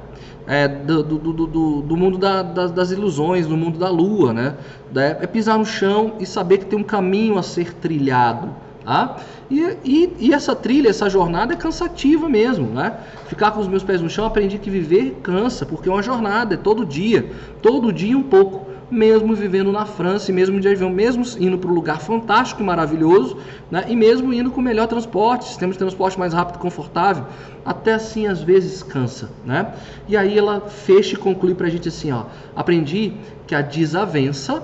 é, 0.47 0.67
do, 0.67 1.03
do, 1.03 1.17
do, 1.17 1.81
do, 1.81 1.97
mundo 1.97 2.17
da, 2.17 2.43
das, 2.43 2.71
das, 2.71 2.91
ilusões, 2.91 3.47
do 3.47 3.57
mundo 3.57 3.79
da 3.79 3.89
lua, 3.89 4.31
né? 4.31 4.55
É 4.95 5.25
pisar 5.25 5.57
no 5.57 5.65
chão 5.65 6.13
e 6.19 6.25
saber 6.25 6.59
que 6.59 6.65
tem 6.65 6.77
um 6.77 6.83
caminho 6.83 7.37
a 7.37 7.43
ser 7.43 7.73
trilhado. 7.73 8.49
Tá? 8.83 9.17
E, 9.49 9.61
e, 9.83 10.13
e, 10.19 10.33
essa 10.33 10.55
trilha, 10.55 10.89
essa 10.89 11.09
jornada 11.09 11.53
é 11.53 11.57
cansativa 11.57 12.29
mesmo, 12.29 12.67
né? 12.67 12.95
Ficar 13.27 13.49
com 13.49 13.59
os 13.59 13.67
meus 13.67 13.83
pés 13.83 13.99
no 13.99 14.09
chão, 14.09 14.25
aprendi 14.25 14.59
que 14.59 14.69
viver 14.69 15.17
cansa, 15.23 15.65
porque 15.65 15.89
é 15.89 15.91
uma 15.91 16.03
jornada, 16.03 16.53
é 16.53 16.57
todo 16.57 16.85
dia, 16.85 17.31
todo 17.63 17.91
dia 17.91 18.15
um 18.15 18.21
pouco, 18.21 18.64
mesmo 18.89 19.33
vivendo 19.33 19.71
na 19.71 19.85
França, 19.85 20.31
e 20.31 20.33
mesmo 20.33 20.59
de 20.59 20.67
avião, 20.67 20.89
mesmo 20.89 21.23
indo 21.39 21.57
para 21.57 21.69
um 21.69 21.73
lugar 21.73 21.99
fantástico 21.99 22.61
e 22.61 22.65
maravilhoso, 22.65 23.37
né? 23.69 23.85
E 23.87 23.95
mesmo 23.95 24.33
indo 24.33 24.51
com 24.51 24.61
o 24.61 24.63
melhor 24.63 24.87
transporte, 24.87 25.45
sistema 25.45 25.71
de 25.71 25.79
transporte 25.79 26.19
mais 26.19 26.33
rápido 26.33 26.57
e 26.57 26.59
confortável, 26.59 27.25
até 27.65 27.93
assim 27.93 28.27
às 28.27 28.41
vezes 28.41 28.83
cansa, 28.83 29.31
né? 29.45 29.73
E 30.07 30.15
aí 30.15 30.37
ela 30.37 30.61
fecha 30.61 31.15
e 31.15 31.17
conclui 31.17 31.55
para 31.55 31.67
a 31.67 31.69
gente 31.69 31.87
assim, 31.87 32.11
ó, 32.11 32.25
aprendi 32.55 33.13
que 33.47 33.55
a 33.55 33.61
desavença 33.61 34.61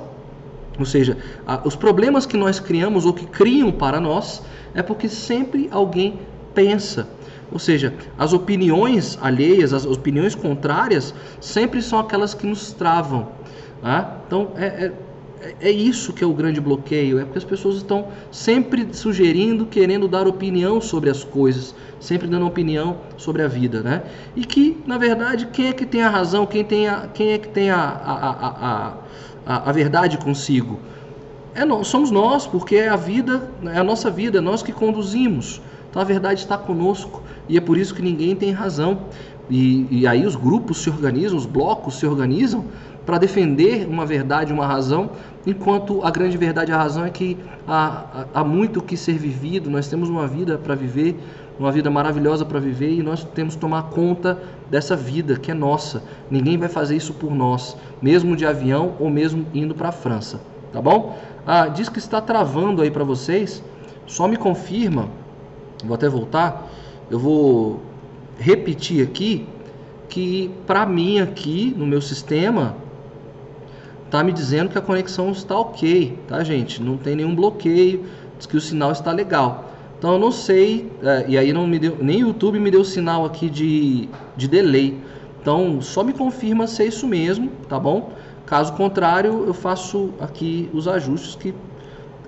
ou 0.80 0.86
seja, 0.86 1.18
a, 1.46 1.62
os 1.64 1.76
problemas 1.76 2.26
que 2.26 2.38
nós 2.38 2.60
criamos 2.60 3.06
ou 3.06 3.14
que 3.14 3.28
criam 3.28 3.72
para 3.72 4.00
nós 4.00 4.42
é 4.74 4.82
porque 4.82 5.08
sempre 5.10 5.68
alguém 5.72 6.20
pensa. 6.54 7.08
Ou 7.52 7.60
seja, 7.60 7.94
as 8.18 8.32
opiniões 8.32 9.20
alheias, 9.22 9.74
as 9.74 9.86
opiniões 9.86 10.34
contrárias, 10.34 11.14
sempre 11.42 11.82
são 11.82 12.00
aquelas 12.00 12.34
que 12.34 12.48
nos 12.48 12.72
travam. 12.72 13.28
Né? 13.82 14.08
Então, 14.28 14.52
é, 14.56 14.66
é, 15.42 15.56
é 15.60 15.72
isso 15.72 16.14
que 16.14 16.24
é 16.24 16.28
o 16.28 16.34
grande 16.34 16.62
bloqueio, 16.62 17.20
é 17.20 17.24
porque 17.24 17.40
as 17.40 17.44
pessoas 17.44 17.78
estão 17.78 18.08
sempre 18.32 18.88
sugerindo, 18.94 19.66
querendo 19.66 20.08
dar 20.08 20.28
opinião 20.28 20.80
sobre 20.80 21.10
as 21.10 21.24
coisas, 21.24 21.74
sempre 22.00 22.28
dando 22.28 22.46
opinião 22.46 22.98
sobre 23.18 23.42
a 23.42 23.48
vida, 23.48 23.82
né? 23.82 24.04
E 24.36 24.46
que, 24.46 24.82
na 24.86 24.98
verdade, 24.98 25.48
quem 25.48 25.68
é 25.68 25.74
que 25.74 25.86
tem 25.86 26.04
a 26.04 26.10
razão, 26.10 26.46
quem, 26.46 26.64
tem 26.64 26.88
a, 26.88 27.08
quem 27.14 27.32
é 27.32 27.38
que 27.38 27.48
tem 27.48 27.70
a, 27.72 27.80
a, 27.80 28.30
a, 28.30 28.94
a, 29.46 29.70
a 29.70 29.72
verdade 29.72 30.18
consigo? 30.18 30.80
É 31.54 31.66
nós, 31.66 31.88
somos 31.88 32.12
nós, 32.12 32.48
porque 32.48 32.76
é 32.76 32.88
a 32.88 32.96
vida, 32.96 33.50
é 33.66 33.78
a 33.78 33.84
nossa 33.84 34.10
vida, 34.10 34.38
é 34.38 34.42
nós 34.42 34.64
que 34.64 34.72
conduzimos. 34.72 35.62
Então 35.90 36.02
a 36.02 36.06
verdade 36.06 36.40
está 36.40 36.58
conosco 36.58 37.22
e 37.50 37.58
é 37.58 37.62
por 37.62 37.78
isso 37.78 37.94
que 37.94 38.02
ninguém 38.02 38.36
tem 38.36 38.52
razão. 38.52 39.00
E, 39.50 39.86
e 39.92 40.08
aí 40.08 40.26
os 40.26 40.36
grupos 40.38 40.78
se 40.78 40.90
organizam, 40.90 41.38
os 41.38 41.46
blocos 41.46 41.96
se 41.96 42.06
organizam 42.06 42.64
para 43.06 43.18
defender 43.18 43.88
uma 43.88 44.06
verdade, 44.06 44.54
uma 44.54 44.66
razão, 44.66 45.12
enquanto 45.46 46.04
a 46.04 46.12
grande 46.12 46.38
verdade, 46.38 46.72
a 46.72 46.78
razão 46.78 47.06
é 47.06 47.10
que 47.10 47.38
há, 47.68 48.26
há 48.34 48.44
muito 48.44 48.82
que 48.82 48.96
ser 48.96 49.18
vivido, 49.18 49.70
nós 49.70 49.88
temos 49.88 50.10
uma 50.10 50.28
vida 50.28 50.58
para 50.58 50.76
viver, 50.76 51.20
uma 51.60 51.72
vida 51.72 51.90
maravilhosa 51.90 52.46
para 52.46 52.60
viver 52.60 52.92
e 52.92 53.04
nós 53.04 53.24
temos 53.24 53.56
que 53.56 53.62
tomar 53.62 53.84
conta 53.84 54.40
dessa 54.70 54.96
vida 54.96 55.38
que 55.38 55.52
é 55.52 55.54
nossa. 55.54 56.04
Ninguém 56.30 56.58
vai 56.58 56.70
fazer 56.70 56.96
isso 56.96 57.14
por 57.14 57.34
nós, 57.34 57.76
mesmo 58.02 58.36
de 58.36 58.46
avião 58.46 58.94
ou 59.00 59.10
mesmo 59.10 59.46
indo 59.54 59.74
para 59.76 59.90
a 59.90 59.92
França, 59.92 60.40
tá 60.72 60.82
bom? 60.82 61.18
Ah, 61.46 61.68
diz 61.68 61.90
que 61.90 62.00
está 62.00 62.22
travando 62.22 62.82
aí 62.82 62.92
para 62.92 63.04
vocês. 63.04 63.64
Só 64.06 64.28
me 64.28 64.38
confirma. 64.38 65.10
Vou 65.84 65.96
até 65.96 66.08
voltar. 66.08 66.68
Eu 67.10 67.20
vou 67.20 67.82
repetir 68.38 69.04
aqui 69.04 69.48
que 70.08 70.52
para 70.68 70.86
mim 70.86 71.20
aqui 71.20 71.74
no 71.78 71.86
meu 71.86 72.02
sistema 72.02 72.76
tá 74.12 74.22
me 74.24 74.34
dizendo 74.34 74.70
que 74.70 74.78
a 74.78 74.82
conexão 74.82 75.32
está 75.32 75.58
ok, 75.58 76.20
tá 76.28 76.44
gente? 76.44 76.84
Não 76.84 76.98
tem 76.98 77.16
nenhum 77.16 77.34
bloqueio, 77.34 78.06
diz 78.38 78.46
que 78.46 78.58
o 78.58 78.62
sinal 78.62 78.92
está 78.92 79.12
legal. 79.14 79.72
Então 79.98 80.14
eu 80.14 80.20
não 80.20 80.32
sei, 80.32 80.92
é, 81.02 81.26
e 81.30 81.38
aí 81.38 81.54
não 81.54 81.66
me 81.66 81.80
deu, 81.80 81.98
nem 82.02 82.24
o 82.24 82.28
YouTube 82.28 82.60
me 82.60 82.70
deu 82.70 82.84
sinal 82.84 83.24
aqui 83.24 83.50
de, 83.50 84.10
de 84.36 84.48
delay. 84.50 85.00
Então 85.42 85.80
só 85.82 86.04
me 86.04 86.12
confirma 86.12 86.68
se 86.68 86.84
é 86.84 86.88
isso 86.88 87.08
mesmo, 87.08 87.50
tá 87.70 87.80
bom? 87.80 88.12
Caso 88.46 88.74
contrário, 88.74 89.46
eu 89.48 89.54
faço 89.54 90.14
aqui 90.20 90.70
os 90.74 90.90
ajustes 90.90 91.36
que, 91.36 91.56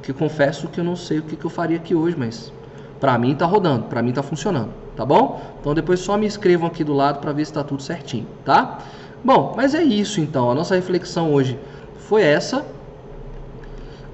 que 0.02 0.13
confesso 0.13 0.70
que 0.70 0.80
eu 0.80 0.86
não 0.86 0.96
sei 0.96 1.20
o 1.20 1.24
que, 1.24 1.36
que 1.36 1.44
eu 1.44 1.50
faria 1.50 1.75
aqui 1.75 1.94
hoje, 1.94 2.16
mas 2.18 2.54
para 2.98 3.18
mim 3.18 3.36
tá 3.36 3.46
rodando, 3.46 3.86
para 3.86 4.02
mim 4.02 4.13
tá 4.13 4.24
funcionando, 4.24 4.70
tá 4.96 5.06
bom? 5.06 5.42
Então 5.60 5.74
depois 5.74 6.00
só 6.00 6.18
me 6.18 6.25
escrevam 6.25 6.68
aqui 6.68 6.82
do 6.82 6.94
lado 6.94 7.20
para 7.20 7.34
ver 7.34 7.44
se 7.44 7.52
está 7.52 7.62
tudo 7.62 7.84
certinho, 7.84 8.25
tá? 8.46 8.80
Bom, 9.24 9.53
mas 9.56 9.74
é 9.74 9.82
isso 9.82 10.20
então. 10.20 10.51
A 10.51 10.56
nossa 10.56 10.75
reflexão 10.75 11.34
hoje 11.34 11.58
foi 11.98 12.24
essa. 12.24 12.65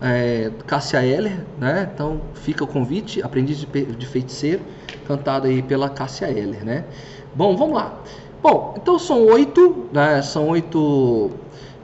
É, 0.02 0.52
Cássia 0.68 1.04
Eller, 1.04 1.44
né? 1.58 1.90
Então 1.92 2.22
fica 2.36 2.64
o 2.64 2.68
convite, 2.68 3.22
Aprendiz 3.24 3.58
de, 3.58 3.66
de 3.66 4.06
Feiticeiro, 4.06 4.62
cantado 5.08 5.48
aí 5.48 5.64
pela 5.64 5.90
Cássia 5.90 6.28
Eller, 6.28 6.64
né? 6.64 6.86
Bom, 7.34 7.58
vamos 7.58 7.76
lá. 7.76 8.00
Bom, 8.42 8.76
então 8.78 9.00
são 9.00 9.26
oito, 9.26 9.88
né? 9.92 10.22
São 10.22 10.48
oito 10.50 11.32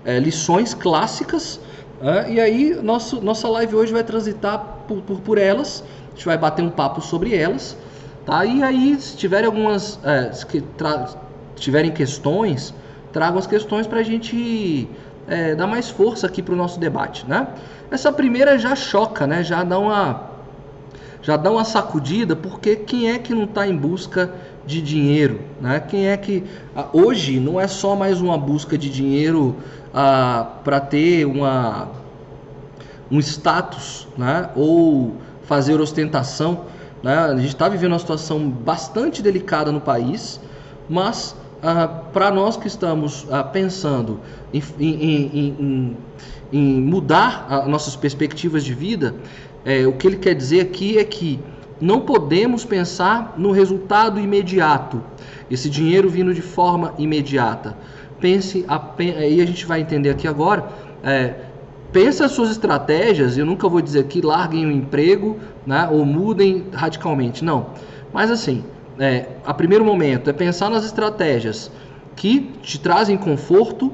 é, 0.06 0.20
lições 0.20 0.76
clássicas. 0.76 1.60
É, 2.00 2.32
e 2.32 2.40
aí 2.40 2.76
nosso, 2.76 3.20
nossa 3.22 3.50
live 3.50 3.76
hoje 3.76 3.92
vai 3.92 4.04
transitar 4.04 4.84
por, 4.88 5.02
por, 5.02 5.20
por, 5.20 5.38
elas. 5.40 5.84
A 6.10 6.16
gente 6.16 6.26
vai 6.26 6.38
bater 6.38 6.62
um 6.62 6.70
papo 6.70 7.02
sobre 7.02 7.36
elas, 7.36 7.76
tá? 8.24 8.46
E 8.46 8.62
aí 8.62 8.96
se 9.02 9.18
tiverem 9.18 9.48
algumas, 9.48 10.00
é, 10.04 10.32
se 10.32 10.46
tiverem 11.56 11.92
questões, 11.92 12.74
tragam 13.16 13.40
as 13.40 13.48
questões 13.48 13.88
para 13.88 14.02
a 14.02 14.04
gente 14.04 14.90
é, 15.26 15.56
dar 15.56 15.68
mais 15.68 15.90
força 15.90 16.28
aqui 16.28 16.42
para 16.42 16.54
o 16.54 16.58
nosso 16.58 16.78
debate, 16.78 17.26
né? 17.26 17.48
Essa 17.90 18.12
primeira 18.12 18.60
já 18.60 18.76
choca, 18.76 19.26
né? 19.26 19.42
Já 19.42 19.64
dá 19.64 19.80
uma, 19.80 20.32
já 21.22 21.38
dá 21.38 21.50
uma 21.50 21.64
sacudida, 21.64 22.36
porque 22.36 22.76
quem 22.76 23.10
é 23.10 23.18
que 23.18 23.34
não 23.34 23.46
está 23.46 23.66
em 23.66 23.78
busca 23.78 24.34
de 24.66 24.82
dinheiro, 24.82 25.40
né? 25.62 25.80
Quem 25.80 26.10
é 26.10 26.18
que 26.18 26.44
hoje 26.92 27.40
não 27.40 27.58
é 27.58 27.68
só 27.70 27.96
mais 27.96 28.20
uma 28.20 28.38
busca 28.38 28.78
de 28.78 28.90
dinheiro 28.90 29.56
ah, 29.94 30.46
para 30.66 30.82
ter 30.82 31.26
uma 31.26 31.88
um 33.10 33.18
status, 33.20 34.10
né? 34.18 34.50
Ou 34.58 35.16
fazer 35.44 35.80
ostentação, 35.80 36.66
né? 37.02 37.16
A 37.16 37.38
gente 37.38 37.48
está 37.48 37.70
vivendo 37.70 37.94
uma 37.94 38.00
situação 38.00 38.50
bastante 38.50 39.22
delicada 39.22 39.72
no 39.72 39.80
país, 39.80 40.38
mas 40.90 41.34
ah, 41.62 41.88
para 41.88 42.32
nós 42.32 42.58
que 42.58 42.68
estamos 42.68 43.26
ah, 43.32 43.44
pensando 43.44 44.20
em, 44.54 44.62
em, 44.80 45.56
em, 45.60 45.98
em 46.52 46.82
mudar 46.82 47.48
as 47.50 47.68
nossas 47.68 47.96
perspectivas 47.96 48.64
de 48.64 48.74
vida, 48.74 49.16
é, 49.64 49.86
o 49.88 49.94
que 49.94 50.08
ele 50.08 50.18
quer 50.18 50.36
dizer 50.36 50.62
aqui 50.62 50.98
é 50.98 51.04
que 51.04 51.40
não 51.82 52.02
podemos 52.02 52.64
pensar 52.64 53.34
no 53.38 53.52
resultado 53.52 54.20
imediato, 54.20 55.02
esse 55.50 55.70
dinheiro 55.70 56.10
vindo 56.10 56.34
de 56.34 56.42
forma 56.42 56.94
imediata. 56.98 57.76
Pense, 58.20 58.66
aí 58.98 59.42
a 59.42 59.46
gente 59.46 59.66
vai 59.66 59.82
entender 59.82 60.10
aqui 60.10 60.28
agora. 60.28 60.70
É, 61.04 61.34
pense 61.92 62.24
as 62.24 62.32
suas 62.32 62.50
estratégias. 62.50 63.38
Eu 63.38 63.46
nunca 63.46 63.68
vou 63.68 63.82
dizer 63.82 64.06
que 64.06 64.22
larguem 64.22 64.66
o 64.66 64.72
emprego, 64.72 65.38
né, 65.66 65.88
ou 65.92 66.06
mudem 66.06 66.66
radicalmente. 66.74 67.44
Não. 67.44 67.68
Mas 68.14 68.32
assim, 68.32 68.64
é, 69.00 69.28
a 69.46 69.54
primeiro 69.54 69.84
momento 69.84 70.30
é 70.30 70.34
pensar 70.34 70.70
nas 70.70 70.86
estratégias 70.86 71.72
que 72.16 72.52
te 72.62 72.80
trazem 72.80 73.18
conforto 73.18 73.92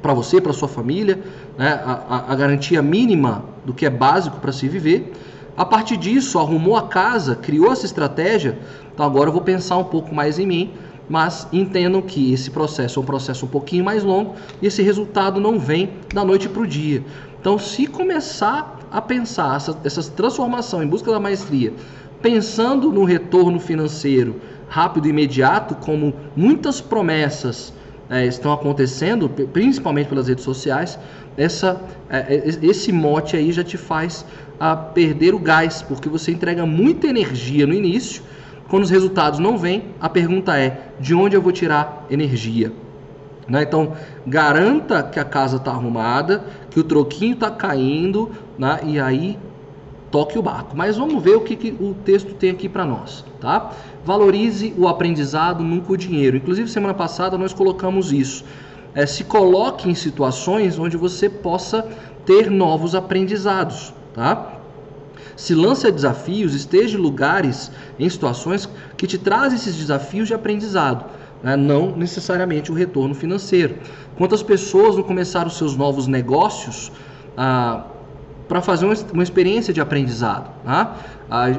para 0.00 0.14
você, 0.14 0.40
para 0.40 0.52
sua 0.52 0.68
família, 0.68 1.20
né, 1.56 1.80
a, 1.84 2.32
a, 2.32 2.34
garantia 2.34 2.80
mínima 2.80 3.44
do 3.64 3.74
que 3.74 3.84
é 3.84 3.90
básico 3.90 4.38
para 4.38 4.52
se 4.52 4.68
viver. 4.68 5.12
A 5.56 5.64
partir 5.64 5.96
disso, 5.96 6.38
arrumou 6.38 6.76
a 6.76 6.86
casa, 6.86 7.34
criou 7.34 7.72
essa 7.72 7.84
estratégia. 7.84 8.58
Então 8.94 9.04
agora 9.04 9.28
eu 9.28 9.32
vou 9.32 9.42
pensar 9.42 9.76
um 9.76 9.84
pouco 9.84 10.14
mais 10.14 10.38
em 10.38 10.46
mim, 10.46 10.72
mas 11.08 11.48
entendam 11.52 12.00
que 12.00 12.32
esse 12.32 12.50
processo 12.50 13.00
é 13.00 13.02
um 13.02 13.04
processo 13.04 13.44
um 13.44 13.48
pouquinho 13.48 13.84
mais 13.84 14.04
longo 14.04 14.36
e 14.62 14.66
esse 14.66 14.82
resultado 14.82 15.40
não 15.40 15.58
vem 15.58 15.90
da 16.14 16.24
noite 16.24 16.48
para 16.48 16.62
o 16.62 16.66
dia. 16.66 17.02
Então, 17.40 17.58
se 17.58 17.86
começar 17.86 18.78
a 18.90 19.00
pensar 19.00 19.56
essa, 19.56 19.76
essa 19.84 20.02
transformação 20.10 20.82
em 20.82 20.86
busca 20.86 21.10
da 21.10 21.20
maestria 21.20 21.72
pensando 22.22 22.92
no 22.92 23.04
retorno 23.04 23.60
financeiro 23.60 24.40
rápido 24.68 25.06
e 25.06 25.10
imediato, 25.10 25.74
como 25.76 26.14
muitas 26.36 26.80
promessas 26.80 27.72
é, 28.10 28.26
estão 28.26 28.52
acontecendo, 28.52 29.28
principalmente 29.28 30.08
pelas 30.08 30.28
redes 30.28 30.44
sociais, 30.44 30.98
essa, 31.36 31.80
é, 32.10 32.34
é 32.34 32.42
esse 32.62 32.92
mote 32.92 33.36
aí 33.36 33.52
já 33.52 33.64
te 33.64 33.76
faz 33.76 34.24
a 34.58 34.76
perder 34.76 35.34
o 35.34 35.38
gás, 35.38 35.82
porque 35.82 36.08
você 36.08 36.32
entrega 36.32 36.66
muita 36.66 37.06
energia 37.06 37.66
no 37.66 37.72
início, 37.72 38.22
quando 38.68 38.82
os 38.82 38.90
resultados 38.90 39.38
não 39.38 39.56
vêm, 39.56 39.84
a 40.00 40.08
pergunta 40.08 40.58
é: 40.58 40.90
de 41.00 41.14
onde 41.14 41.34
eu 41.34 41.40
vou 41.40 41.52
tirar 41.52 42.06
energia? 42.10 42.72
Né? 43.48 43.62
Então, 43.62 43.94
garanta 44.26 45.02
que 45.02 45.18
a 45.18 45.24
casa 45.24 45.56
está 45.56 45.70
arrumada, 45.70 46.44
que 46.70 46.78
o 46.78 46.84
troquinho 46.84 47.32
está 47.32 47.50
caindo, 47.50 48.30
né? 48.58 48.80
e 48.84 49.00
aí 49.00 49.38
toque 50.10 50.38
o 50.38 50.42
barco. 50.42 50.76
Mas 50.76 50.96
vamos 50.96 51.22
ver 51.22 51.36
o 51.36 51.40
que, 51.40 51.56
que 51.56 51.76
o 51.80 51.94
texto 52.04 52.34
tem 52.34 52.50
aqui 52.50 52.68
para 52.68 52.84
nós, 52.84 53.24
tá? 53.40 53.72
Valorize 54.04 54.74
o 54.76 54.88
aprendizado, 54.88 55.62
nunca 55.62 55.92
o 55.92 55.96
dinheiro. 55.96 56.36
Inclusive, 56.36 56.68
semana 56.70 56.94
passada 56.94 57.36
nós 57.36 57.52
colocamos 57.52 58.12
isso. 58.12 58.44
É, 58.94 59.06
se 59.06 59.24
coloque 59.24 59.88
em 59.88 59.94
situações 59.94 60.78
onde 60.78 60.96
você 60.96 61.28
possa 61.28 61.86
ter 62.24 62.50
novos 62.50 62.94
aprendizados, 62.94 63.92
tá? 64.14 64.54
Se 65.36 65.54
lance 65.54 65.86
a 65.86 65.90
desafios, 65.90 66.52
esteja 66.52 66.98
em 66.98 67.00
lugares, 67.00 67.70
em 67.98 68.08
situações 68.08 68.68
que 68.96 69.06
te 69.06 69.16
trazem 69.16 69.56
esses 69.56 69.76
desafios 69.76 70.26
de 70.26 70.34
aprendizado, 70.34 71.04
né? 71.42 71.56
não 71.56 71.94
necessariamente 71.96 72.72
o 72.72 72.74
retorno 72.74 73.14
financeiro. 73.14 73.76
Quantas 74.16 74.42
pessoas 74.42 74.96
não 74.96 75.04
começaram 75.04 75.46
os 75.46 75.56
seus 75.56 75.76
novos 75.76 76.08
negócios 76.08 76.90
ah, 77.36 77.84
para 78.48 78.62
fazer 78.62 78.86
uma, 79.12 79.22
experiência 79.22 79.72
de 79.74 79.80
aprendizado. 79.80 80.50
Tá? 80.64 80.96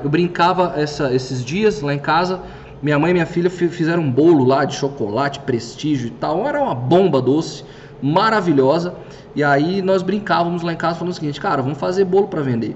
Eu 0.04 0.10
brincava 0.10 0.74
essa, 0.76 1.14
esses 1.14 1.46
dias 1.46 1.82
lá 1.82 1.94
em 1.94 2.00
casa, 2.00 2.42
minha 2.82 2.98
mãe 2.98 3.12
e 3.12 3.14
minha 3.14 3.26
filha 3.26 3.50
fizeram 3.50 4.04
um 4.04 4.12
bolo 4.12 4.44
lá 4.44 4.66
de 4.66 4.76
chocolate, 4.76 5.40
prestígio 5.42 6.08
e 6.08 6.12
tal. 6.12 6.48
Era 6.48 6.62
uma 6.62 6.74
bomba 6.74 7.22
doce, 7.22 7.64
maravilhosa. 8.02 8.96
E 9.36 9.44
aí 9.44 9.82
nós 9.82 10.02
brincávamos 10.02 10.64
lá 10.64 10.74
em 10.74 10.76
casa 10.76 10.98
falando 10.98 11.12
o 11.12 11.16
seguinte, 11.16 11.40
cara, 11.40 11.62
vamos 11.62 11.78
fazer 11.78 12.06
bolo 12.06 12.28
para 12.28 12.42
vender. 12.42 12.76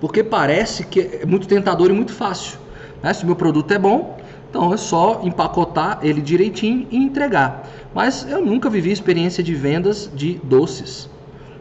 Porque 0.00 0.22
parece 0.22 0.84
que 0.84 1.00
é 1.22 1.26
muito 1.26 1.46
tentador 1.46 1.90
e 1.90 1.92
muito 1.92 2.12
fácil. 2.12 2.58
Né? 3.02 3.12
Se 3.12 3.24
o 3.24 3.26
meu 3.26 3.36
produto 3.36 3.70
é 3.72 3.78
bom, 3.78 4.18
então 4.48 4.72
é 4.72 4.76
só 4.76 5.20
empacotar 5.22 6.00
ele 6.02 6.20
direitinho 6.20 6.86
e 6.90 6.96
entregar. 6.96 7.68
Mas 7.94 8.26
eu 8.28 8.44
nunca 8.44 8.70
vivi 8.70 8.90
experiência 8.90 9.42
de 9.42 9.54
vendas 9.54 10.10
de 10.14 10.40
doces. 10.42 11.09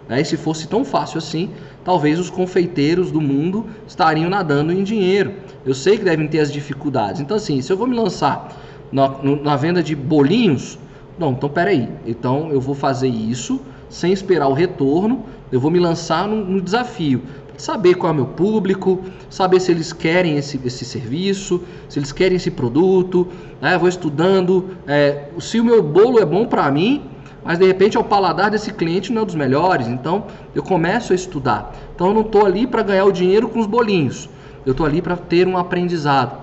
Né? 0.10 0.22
E 0.22 0.26
se 0.26 0.36
fosse 0.36 0.68
tão 0.68 0.84
fácil 0.84 1.20
assim, 1.20 1.52
talvez 1.86 2.20
os 2.20 2.30
confeiteiros 2.30 3.12
do 3.12 3.22
mundo 3.22 3.68
estariam 3.88 4.30
nadando 4.30 4.74
em 4.74 4.84
dinheiro. 4.84 5.34
Eu 5.64 5.76
sei 5.76 5.98
que 5.98 6.04
devem 6.04 6.28
ter 6.28 6.40
as 6.40 6.52
dificuldades. 6.52 7.22
Então, 7.22 7.38
assim, 7.38 7.62
se 7.62 7.72
eu 7.72 7.78
vou 7.78 7.88
me 7.88 7.96
lançar 7.96 8.52
na, 8.92 9.08
na 9.44 9.56
venda 9.56 9.84
de 9.84 9.96
bolinhos, 9.96 10.80
não, 11.20 11.34
então 11.34 11.50
peraí. 11.50 11.88
Então 12.08 12.50
eu 12.50 12.60
vou 12.60 12.74
fazer 12.74 13.10
isso 13.10 13.62
sem 13.90 14.12
esperar 14.12 14.48
o 14.48 14.54
retorno. 14.54 15.26
Eu 15.52 15.60
vou 15.60 15.70
me 15.70 15.80
lançar 15.80 16.28
no, 16.28 16.44
no 16.44 16.62
desafio. 16.62 17.22
Saber 17.58 17.96
qual 17.96 18.12
é 18.12 18.14
o 18.14 18.16
meu 18.16 18.26
público, 18.26 19.04
saber 19.30 19.60
se 19.60 19.70
eles 19.70 19.92
querem 19.92 20.38
esse, 20.38 20.58
esse 20.64 20.86
serviço, 20.86 21.62
se 21.90 22.00
eles 22.00 22.14
querem 22.14 22.38
esse 22.38 22.50
produto. 22.50 23.28
Né? 23.62 23.78
Vou 23.78 23.90
estudando. 23.90 24.78
É, 24.88 25.26
se 25.40 25.60
o 25.60 25.66
meu 25.66 25.84
bolo 25.84 26.20
é 26.20 26.26
bom 26.26 26.48
para 26.48 26.72
mim, 26.72 27.04
mas 27.50 27.58
de 27.58 27.66
repente 27.66 27.98
o 27.98 28.04
paladar 28.04 28.52
desse 28.52 28.72
cliente 28.72 29.12
não 29.12 29.24
é 29.24 29.26
dos 29.26 29.34
melhores, 29.34 29.88
então 29.88 30.26
eu 30.54 30.62
começo 30.62 31.14
a 31.14 31.16
estudar. 31.16 31.74
Então 31.96 32.10
eu 32.10 32.14
não 32.14 32.22
estou 32.22 32.46
ali 32.46 32.68
para 32.68 32.84
ganhar 32.84 33.06
o 33.06 33.12
dinheiro 33.12 33.50
com 33.50 33.60
os 33.60 33.66
bolinhos, 33.66 34.30
eu 34.68 34.74
estou 34.74 34.86
ali 34.86 35.02
para 35.02 35.18
ter 35.18 35.48
um 35.48 35.58
aprendizado. 35.58 36.38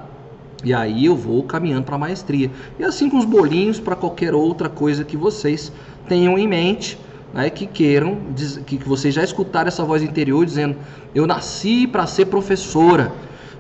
E 0.65 0.75
aí 0.75 1.07
eu 1.07 1.15
vou 1.15 1.45
caminhando 1.45 1.85
para 1.85 1.95
a 1.95 1.99
maestria. 1.99 2.51
E 2.77 2.83
assim 2.83 3.09
com 3.09 3.19
os 3.19 3.25
bolinhos 3.25 3.79
para 3.79 3.95
qualquer 3.95 4.35
outra 4.35 4.69
coisa 4.69 5.05
que 5.05 5.17
vocês 5.17 5.71
tenham 6.09 6.37
em 6.37 6.49
mente, 6.49 6.99
né, 7.33 7.51
que 7.51 7.69
queiram, 7.69 8.19
que, 8.67 8.77
que 8.77 8.89
vocês 8.89 9.15
já 9.15 9.23
escutaram 9.23 9.69
essa 9.69 9.85
voz 9.85 10.03
interior 10.03 10.45
dizendo: 10.45 10.77
Eu 11.15 11.25
nasci 11.25 11.87
para 11.87 12.05
ser 12.09 12.27
professora. 12.27 13.13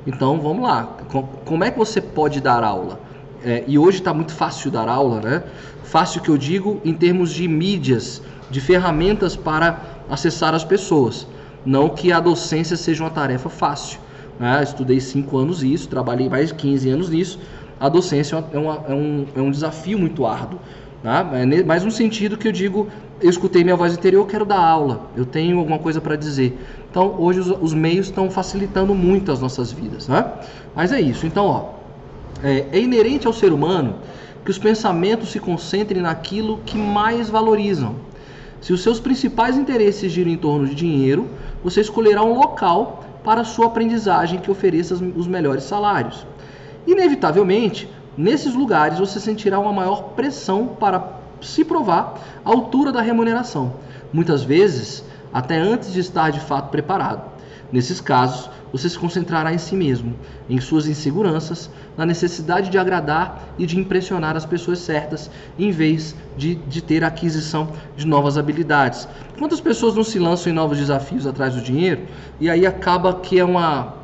Então 0.04 0.40
vamos 0.40 0.64
lá, 0.64 0.96
como 1.44 1.62
é 1.62 1.70
que 1.70 1.78
você 1.78 2.00
pode 2.00 2.40
dar 2.40 2.64
aula? 2.64 3.06
É, 3.44 3.64
e 3.66 3.79
hoje 3.79 3.99
está 3.99 4.12
muito 4.12 4.33
fácil 4.33 4.70
dar 4.70 4.88
aula, 4.88 5.20
né? 5.20 5.42
Fácil 5.85 6.20
que 6.20 6.29
eu 6.29 6.37
digo 6.37 6.81
em 6.85 6.94
termos 6.94 7.31
de 7.31 7.46
mídias, 7.46 8.22
de 8.51 8.61
ferramentas 8.61 9.37
para 9.37 9.81
acessar 10.11 10.55
as 10.55 10.64
pessoas. 10.64 11.27
Não 11.64 11.88
que 11.88 12.12
a 12.12 12.20
docência 12.20 12.77
seja 12.77 13.03
uma 13.03 13.11
tarefa 13.11 13.49
fácil. 13.49 13.99
Né? 14.38 14.62
Estudei 14.62 15.01
cinco 15.01 15.37
anos 15.38 15.62
isso, 15.62 15.88
trabalhei 15.88 16.29
mais 16.29 16.49
de 16.49 16.55
15 16.55 16.90
anos 16.90 17.11
nisso. 17.11 17.38
A 17.79 17.88
docência 17.88 18.42
é, 18.53 18.59
uma, 18.59 18.85
é, 18.88 18.94
um, 18.94 19.27
é 19.35 19.40
um 19.40 19.51
desafio 19.51 19.99
muito 19.99 20.25
árduo. 20.25 20.61
Tá? 21.03 21.29
É 21.35 21.62
mais 21.62 21.85
um 21.85 21.90
sentido 21.90 22.37
que 22.37 22.49
eu 22.49 22.53
digo, 22.53 22.88
eu 23.20 23.31
escutei 23.31 23.62
minha 23.62 23.77
voz 23.77 23.92
interior, 23.92 24.27
quero 24.27 24.44
dar 24.44 24.59
aula, 24.59 25.09
eu 25.16 25.25
tenho 25.25 25.59
alguma 25.59 25.79
coisa 25.79 26.01
para 26.01 26.16
dizer. 26.16 26.59
Então, 26.90 27.14
hoje 27.18 27.40
os, 27.40 27.49
os 27.49 27.75
meios 27.75 28.07
estão 28.07 28.31
facilitando 28.31 28.94
muito 28.94 29.31
as 29.31 29.40
nossas 29.40 29.70
vidas. 29.70 30.09
Né? 30.09 30.25
Mas 30.75 30.92
é 30.92 31.01
isso. 31.01 31.27
Então, 31.27 31.46
ó, 31.46 31.76
é, 32.42 32.66
é 32.72 32.81
inerente 32.81 33.27
ao 33.27 33.33
ser 33.33 33.53
humano 33.53 33.96
que 34.44 34.51
os 34.51 34.59
pensamentos 34.59 35.31
se 35.31 35.40
concentrem 35.40 36.03
naquilo 36.03 36.61
que 36.64 36.77
mais 36.77 37.29
valorizam. 37.29 37.96
Se 38.61 38.72
os 38.72 38.83
seus 38.83 39.01
principais 39.01 39.57
interesses 39.57 40.12
giram 40.12 40.31
em 40.31 40.37
torno 40.37 40.66
de 40.66 40.75
dinheiro, 40.75 41.29
você 41.62 41.81
escolherá 41.81 42.22
um 42.22 42.38
local 42.38 43.05
para 43.25 43.44
sua 43.44 43.66
aprendizagem 43.66 44.38
que 44.38 44.51
ofereça 44.51 44.94
os 44.94 45.27
melhores 45.27 45.64
salários. 45.64 46.27
Inevitavelmente, 46.87 47.88
nesses 48.16 48.55
lugares 48.55 48.99
você 48.99 49.18
sentirá 49.18 49.59
uma 49.59 49.72
maior 49.72 50.11
pressão 50.14 50.68
para 50.68 51.16
se 51.40 51.64
provar 51.64 52.20
à 52.44 52.51
altura 52.51 52.92
da 52.92 53.01
remuneração, 53.01 53.75
muitas 54.12 54.42
vezes 54.42 55.05
até 55.33 55.59
antes 55.59 55.92
de 55.92 56.01
estar 56.01 56.31
de 56.31 56.40
fato 56.40 56.70
preparado. 56.70 57.36
Nesses 57.72 58.00
casos, 58.00 58.48
você 58.72 58.88
se 58.88 58.98
concentrará 58.98 59.52
em 59.52 59.59
si 59.59 59.74
mesmo, 59.74 60.14
em 60.48 60.61
suas 60.61 60.87
inseguranças, 60.87 61.70
na 61.96 62.07
necessidade 62.07 62.70
de 62.70 62.79
agradar 62.79 63.55
e 63.59 63.66
de 63.66 63.79
impressionar 63.79 64.37
as 64.37 64.44
pessoas 64.44 64.81
certas, 64.81 65.31
em 65.59 65.70
vez 65.70 66.14
de, 66.37 66.55
de 66.55 66.83
ter 66.83 67.02
a 67.02 67.09
aquisição 67.09 67.72
de 67.96 68.07
novas 68.07 68.38
habilidades. 68.38 69.09
Quantas 69.38 69.61
pessoas 69.61 69.94
não 69.94 70.05
se 70.05 70.18
lançam 70.18 70.52
em 70.52 70.55
novos 70.55 70.79
desafios 70.79 71.26
atrás 71.26 71.55
do 71.55 71.61
dinheiro 71.61 72.02
e 72.40 72.48
aí 72.48 72.66
acaba 72.66 73.14
que 73.14 73.38
é 73.38 73.44
uma, 73.44 73.94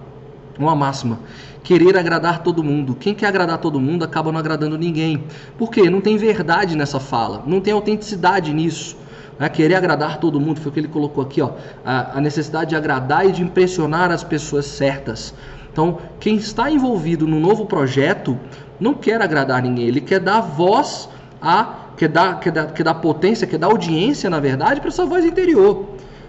uma 0.59 0.75
máxima? 0.75 1.21
Querer 1.63 1.97
agradar 1.97 2.43
todo 2.43 2.65
mundo. 2.65 2.97
Quem 2.97 3.15
quer 3.15 3.27
agradar 3.27 3.59
todo 3.59 3.79
mundo 3.79 4.05
acaba 4.05 4.33
não 4.33 4.41
agradando 4.41 4.77
ninguém. 4.77 5.25
Por 5.57 5.71
quê? 5.71 5.89
Não 5.89 6.01
tem 6.01 6.17
verdade 6.17 6.77
nessa 6.77 6.99
fala, 6.99 7.43
não 7.47 7.61
tem 7.61 7.73
autenticidade 7.73 8.53
nisso. 8.53 8.97
Né? 9.39 9.49
Querer 9.49 9.75
agradar 9.75 10.19
todo 10.19 10.41
mundo, 10.41 10.61
foi 10.61 10.71
o 10.71 10.73
que 10.73 10.81
ele 10.81 10.89
colocou 10.89 11.23
aqui, 11.23 11.41
ó, 11.41 11.51
a, 11.85 12.19
a 12.19 12.21
necessidade 12.21 12.71
de 12.71 12.77
agradar 12.77 13.27
e 13.27 13.33
de 13.33 13.43
impressionar 13.43 14.11
as 14.11 14.23
pessoas 14.23 14.67
certas. 14.67 15.35
Então, 15.73 15.99
quem 16.21 16.37
está 16.37 16.71
envolvido 16.71 17.27
no 17.27 17.41
novo 17.41 17.65
projeto 17.65 18.39
não 18.79 18.93
quer 18.95 19.23
agradar 19.23 19.63
ninguém, 19.63 19.87
ele 19.87 20.01
quer 20.01 20.21
dar 20.21 20.41
voz 20.41 21.09
a. 21.41 21.87
quer 21.97 22.09
dar, 22.09 22.41
quer 22.41 22.53
dar, 22.53 22.67
quer 22.73 22.83
dar 22.83 22.95
potência, 22.95 23.47
quer 23.47 23.59
dar 23.59 23.69
audiência, 23.69 24.29
na 24.29 24.39
verdade, 24.39 24.81
para 24.81 24.89
essa 24.89 25.07
voz 25.07 25.25
interior, 25.25 25.87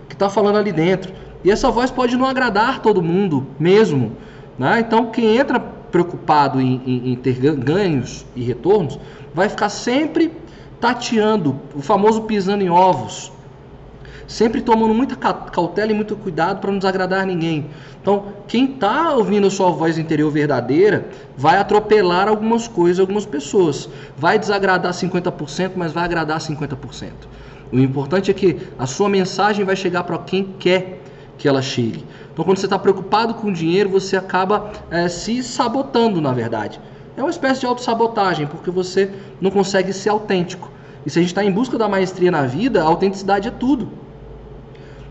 que 0.08 0.16
está 0.16 0.30
falando 0.30 0.58
ali 0.58 0.72
dentro. 0.72 1.14
E 1.44 1.52
essa 1.52 1.70
voz 1.70 1.92
pode 1.92 2.16
não 2.16 2.26
agradar 2.26 2.82
todo 2.82 3.02
mundo 3.02 3.46
mesmo. 3.60 4.14
Né? 4.58 4.80
Então, 4.80 5.08
quem 5.08 5.38
entra 5.38 5.60
preocupado 5.60 6.62
em, 6.62 6.82
em, 6.86 7.12
em 7.12 7.16
ter 7.16 7.34
ganhos 7.56 8.26
e 8.36 8.42
retornos 8.44 8.98
vai 9.34 9.50
ficar 9.50 9.70
sempre 9.70 10.32
tateando, 10.84 11.62
o 11.74 11.82
famoso 11.82 12.24
pisando 12.24 12.62
em 12.62 12.70
ovos. 12.70 13.32
Sempre 14.28 14.62
tomando 14.62 14.94
muita 14.94 15.16
cautela 15.16 15.94
e 15.94 15.96
muito 15.96 16.14
cuidado 16.18 16.60
para 16.60 16.70
não 16.70 16.78
desagradar 16.78 17.26
ninguém. 17.26 17.68
Então, 18.02 18.26
quem 18.50 18.74
está 18.74 19.14
ouvindo 19.14 19.48
a 19.48 19.50
sua 19.50 19.70
voz 19.70 19.98
interior 19.98 20.30
verdadeira 20.30 21.08
vai 21.38 21.56
atropelar 21.56 22.28
algumas 22.28 22.68
coisas, 22.68 23.00
algumas 23.00 23.26
pessoas. 23.26 23.88
Vai 24.18 24.38
desagradar 24.38 24.92
50%, 24.92 25.72
mas 25.78 25.94
vai 25.94 26.04
agradar 26.04 26.40
50%. 26.40 27.12
O 27.72 27.80
importante 27.80 28.30
é 28.30 28.34
que 28.34 28.60
a 28.78 28.86
sua 28.86 29.08
mensagem 29.08 29.64
vai 29.64 29.78
chegar 29.78 30.04
para 30.04 30.18
quem 30.18 30.54
quer 30.60 31.02
que 31.38 31.48
ela 31.48 31.62
chegue. 31.62 32.04
Então, 32.34 32.44
quando 32.44 32.58
você 32.58 32.66
está 32.66 32.78
preocupado 32.78 33.36
com 33.36 33.48
o 33.48 33.54
dinheiro, 33.54 33.90
você 33.90 34.18
acaba 34.18 34.70
é, 34.92 35.08
se 35.08 35.42
sabotando, 35.44 36.20
na 36.20 36.34
verdade. 36.34 36.78
É 37.16 37.22
uma 37.22 37.30
espécie 37.30 37.62
de 37.62 37.68
autossabotagem, 37.68 38.48
porque 38.48 38.70
você 38.70 39.10
não 39.40 39.50
consegue 39.50 39.94
ser 39.94 40.10
autêntico. 40.10 40.73
E 41.06 41.10
se 41.10 41.20
a 41.20 41.22
gente 41.22 41.32
está 41.32 41.44
em 41.44 41.52
busca 41.52 41.78
da 41.78 41.88
maestria 41.88 42.32
na 42.32 42.44
vida, 42.44 42.82
a 42.82 42.86
autenticidade 42.86 43.48
é 43.48 43.52
tudo. 43.52 43.90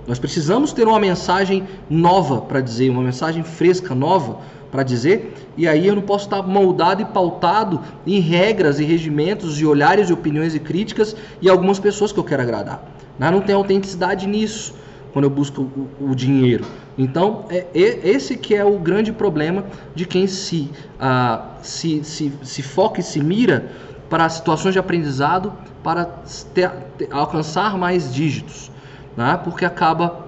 Nós 0.07 0.18
precisamos 0.18 0.72
ter 0.72 0.87
uma 0.87 0.98
mensagem 0.98 1.64
nova 1.88 2.40
para 2.40 2.61
dizer, 2.61 2.90
uma 2.90 3.02
mensagem 3.02 3.42
fresca, 3.42 3.94
nova 3.94 4.38
para 4.70 4.83
dizer, 4.83 5.35
e 5.57 5.68
aí 5.68 5.87
eu 5.87 5.94
não 5.94 6.02
posso 6.02 6.24
estar 6.24 6.42
moldado 6.42 7.02
e 7.02 7.05
pautado 7.05 7.81
em 8.07 8.18
regras 8.20 8.81
e 8.81 8.85
regimentos 8.85 9.61
e 9.61 9.66
olhares 9.66 10.09
e 10.09 10.12
opiniões 10.12 10.55
e 10.55 10.59
críticas 10.59 11.14
e 11.42 11.48
algumas 11.48 11.78
pessoas 11.78 12.11
que 12.11 12.18
eu 12.18 12.24
quero 12.24 12.42
agradar. 12.42 12.83
Não 13.18 13.40
tem 13.40 13.55
autenticidade 13.55 14.26
nisso 14.26 14.74
quando 15.12 15.26
eu 15.26 15.31
busco 15.31 15.70
o, 16.00 16.14
dinheiro. 16.14 16.64
Então, 16.96 17.44
é, 17.50 17.66
esse 17.74 18.37
que 18.37 18.55
é 18.55 18.64
o 18.64 18.78
grande 18.78 19.12
problema 19.12 19.64
de 19.94 20.07
quem 20.07 20.26
se, 20.26 20.70
ah, 20.98 21.50
se, 21.62 22.02
se, 22.02 22.33
se 22.42 22.62
foca 22.62 23.00
e 23.00 23.02
se 23.02 23.20
mira 23.20 23.70
para 24.12 24.29
situações 24.29 24.75
de 24.75 24.79
aprendizado 24.79 25.55
para 25.83 26.05
ter, 26.53 26.70
ter, 26.98 27.09
alcançar 27.11 27.79
mais 27.79 28.12
dígitos, 28.12 28.70
né? 29.16 29.40
porque 29.42 29.64
acaba 29.64 30.27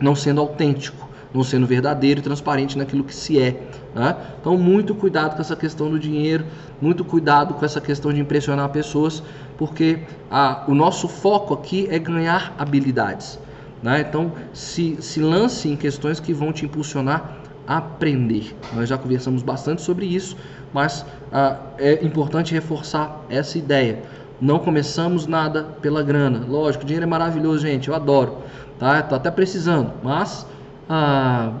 não 0.00 0.14
sendo 0.14 0.40
autêntico, 0.40 1.08
não 1.34 1.42
sendo 1.42 1.66
verdadeiro 1.66 2.20
e 2.20 2.22
transparente 2.22 2.78
naquilo 2.78 3.02
que 3.02 3.12
se 3.12 3.42
é. 3.42 3.68
Né? 3.92 4.16
Então, 4.40 4.56
muito 4.56 4.94
cuidado 4.94 5.34
com 5.34 5.40
essa 5.40 5.56
questão 5.56 5.90
do 5.90 5.98
dinheiro, 5.98 6.46
muito 6.80 7.04
cuidado 7.04 7.54
com 7.54 7.64
essa 7.64 7.80
questão 7.80 8.12
de 8.12 8.20
impressionar 8.20 8.68
pessoas, 8.68 9.20
porque 9.58 9.98
a, 10.30 10.62
o 10.68 10.74
nosso 10.74 11.08
foco 11.08 11.52
aqui 11.52 11.88
é 11.90 11.98
ganhar 11.98 12.54
habilidades. 12.56 13.40
Né? 13.82 14.06
Então, 14.08 14.30
se, 14.52 14.98
se 15.02 15.18
lance 15.18 15.68
em 15.68 15.74
questões 15.74 16.20
que 16.20 16.32
vão 16.32 16.52
te 16.52 16.64
impulsionar 16.64 17.38
aprender. 17.66 18.54
Nós 18.74 18.88
já 18.88 18.96
conversamos 18.96 19.42
bastante 19.42 19.82
sobre 19.82 20.06
isso, 20.06 20.36
mas 20.72 21.04
ah, 21.32 21.56
é 21.78 22.04
importante 22.04 22.52
reforçar 22.52 23.24
essa 23.28 23.58
ideia. 23.58 24.02
Não 24.40 24.58
começamos 24.58 25.26
nada 25.26 25.64
pela 25.80 26.02
grana. 26.02 26.44
Lógico, 26.46 26.84
o 26.84 26.86
dinheiro 26.86 27.04
é 27.04 27.08
maravilhoso, 27.08 27.60
gente. 27.60 27.88
Eu 27.88 27.94
adoro. 27.94 28.38
Tá? 28.78 29.02
Tô 29.02 29.14
até 29.14 29.30
precisando. 29.30 29.92
Mas 30.02 30.46
ah, 30.88 31.52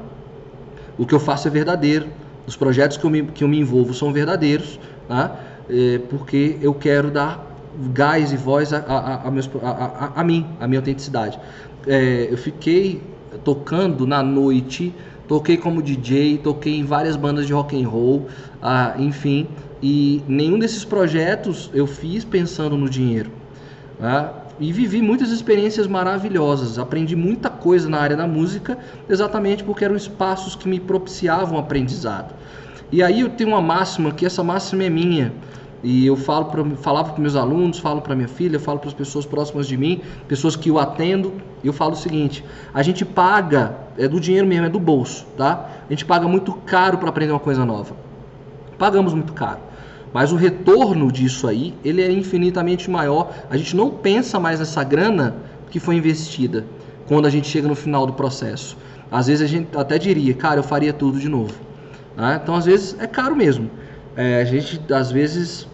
o 0.98 1.06
que 1.06 1.14
eu 1.14 1.20
faço 1.20 1.48
é 1.48 1.50
verdadeiro. 1.50 2.08
Os 2.46 2.54
projetos 2.54 2.96
que 2.96 3.04
eu 3.04 3.10
me, 3.10 3.22
que 3.24 3.42
eu 3.42 3.48
me 3.48 3.58
envolvo 3.58 3.94
são 3.94 4.12
verdadeiros. 4.12 4.78
Tá? 5.08 5.36
É, 5.68 6.00
porque 6.10 6.58
eu 6.60 6.74
quero 6.74 7.10
dar 7.10 7.44
gás 7.92 8.32
e 8.32 8.36
voz 8.36 8.72
a, 8.72 8.78
a, 8.78 9.28
a, 9.28 9.30
meus, 9.30 9.50
a 10.14 10.24
mim, 10.24 10.46
a 10.60 10.66
minha 10.66 10.80
autenticidade. 10.80 11.38
É, 11.86 12.28
eu 12.30 12.38
fiquei 12.38 13.02
tocando 13.44 14.06
na 14.06 14.22
noite, 14.22 14.94
toquei 15.28 15.56
como 15.56 15.82
DJ, 15.82 16.38
toquei 16.38 16.76
em 16.78 16.84
várias 16.84 17.16
bandas 17.16 17.46
de 17.46 17.52
rock 17.52 17.82
and 17.82 17.88
roll, 17.88 18.26
ah, 18.62 18.94
enfim. 18.98 19.46
E 19.82 20.22
nenhum 20.26 20.58
desses 20.58 20.84
projetos 20.84 21.70
eu 21.74 21.86
fiz 21.86 22.24
pensando 22.24 22.76
no 22.76 22.88
dinheiro. 22.88 23.30
Né? 24.00 24.30
E 24.58 24.72
vivi 24.72 25.02
muitas 25.02 25.30
experiências 25.30 25.86
maravilhosas. 25.86 26.78
Aprendi 26.78 27.14
muita 27.14 27.50
coisa 27.50 27.88
na 27.88 27.98
área 27.98 28.16
da 28.16 28.26
música, 28.26 28.78
exatamente 29.08 29.62
porque 29.62 29.84
eram 29.84 29.96
espaços 29.96 30.54
que 30.54 30.68
me 30.68 30.80
propiciavam 30.80 31.58
aprendizado. 31.58 32.34
E 32.90 33.02
aí 33.02 33.20
eu 33.20 33.28
tenho 33.28 33.50
uma 33.50 33.60
máxima, 33.60 34.12
que 34.12 34.24
essa 34.24 34.42
máxima 34.42 34.84
é 34.84 34.90
minha. 34.90 35.32
E 35.88 36.04
eu 36.04 36.16
falo 36.16 36.46
pra, 36.46 36.64
falava 36.82 37.12
para 37.12 37.22
meus 37.22 37.36
alunos, 37.36 37.78
falo 37.78 38.02
para 38.02 38.12
minha 38.16 38.26
filha, 38.26 38.58
falo 38.58 38.80
para 38.80 38.88
as 38.88 38.94
pessoas 38.94 39.24
próximas 39.24 39.68
de 39.68 39.76
mim, 39.76 40.00
pessoas 40.26 40.56
que 40.56 40.68
eu 40.68 40.80
atendo. 40.80 41.34
Eu 41.62 41.72
falo 41.72 41.92
o 41.92 41.96
seguinte: 41.96 42.44
a 42.74 42.82
gente 42.82 43.04
paga, 43.04 43.76
é 43.96 44.08
do 44.08 44.18
dinheiro 44.18 44.48
mesmo, 44.48 44.66
é 44.66 44.68
do 44.68 44.80
bolso, 44.80 45.24
tá? 45.36 45.70
A 45.88 45.92
gente 45.92 46.04
paga 46.04 46.26
muito 46.26 46.52
caro 46.52 46.98
para 46.98 47.08
aprender 47.08 47.30
uma 47.30 47.38
coisa 47.38 47.64
nova. 47.64 47.94
Pagamos 48.76 49.14
muito 49.14 49.32
caro. 49.32 49.60
Mas 50.12 50.32
o 50.32 50.36
retorno 50.36 51.12
disso 51.12 51.46
aí, 51.46 51.72
ele 51.84 52.02
é 52.02 52.10
infinitamente 52.10 52.90
maior. 52.90 53.32
A 53.48 53.56
gente 53.56 53.76
não 53.76 53.88
pensa 53.88 54.40
mais 54.40 54.58
nessa 54.58 54.82
grana 54.82 55.36
que 55.70 55.78
foi 55.78 55.94
investida 55.94 56.66
quando 57.06 57.26
a 57.26 57.30
gente 57.30 57.46
chega 57.46 57.68
no 57.68 57.76
final 57.76 58.08
do 58.08 58.12
processo. 58.12 58.76
Às 59.08 59.28
vezes 59.28 59.40
a 59.40 59.46
gente 59.46 59.68
até 59.76 59.98
diria, 59.98 60.34
cara, 60.34 60.58
eu 60.58 60.64
faria 60.64 60.92
tudo 60.92 61.20
de 61.20 61.28
novo. 61.28 61.54
Né? 62.16 62.40
Então, 62.42 62.56
às 62.56 62.64
vezes, 62.64 62.96
é 62.98 63.06
caro 63.06 63.36
mesmo. 63.36 63.70
É, 64.16 64.40
a 64.40 64.44
gente, 64.44 64.80
às 64.92 65.12
vezes, 65.12 65.68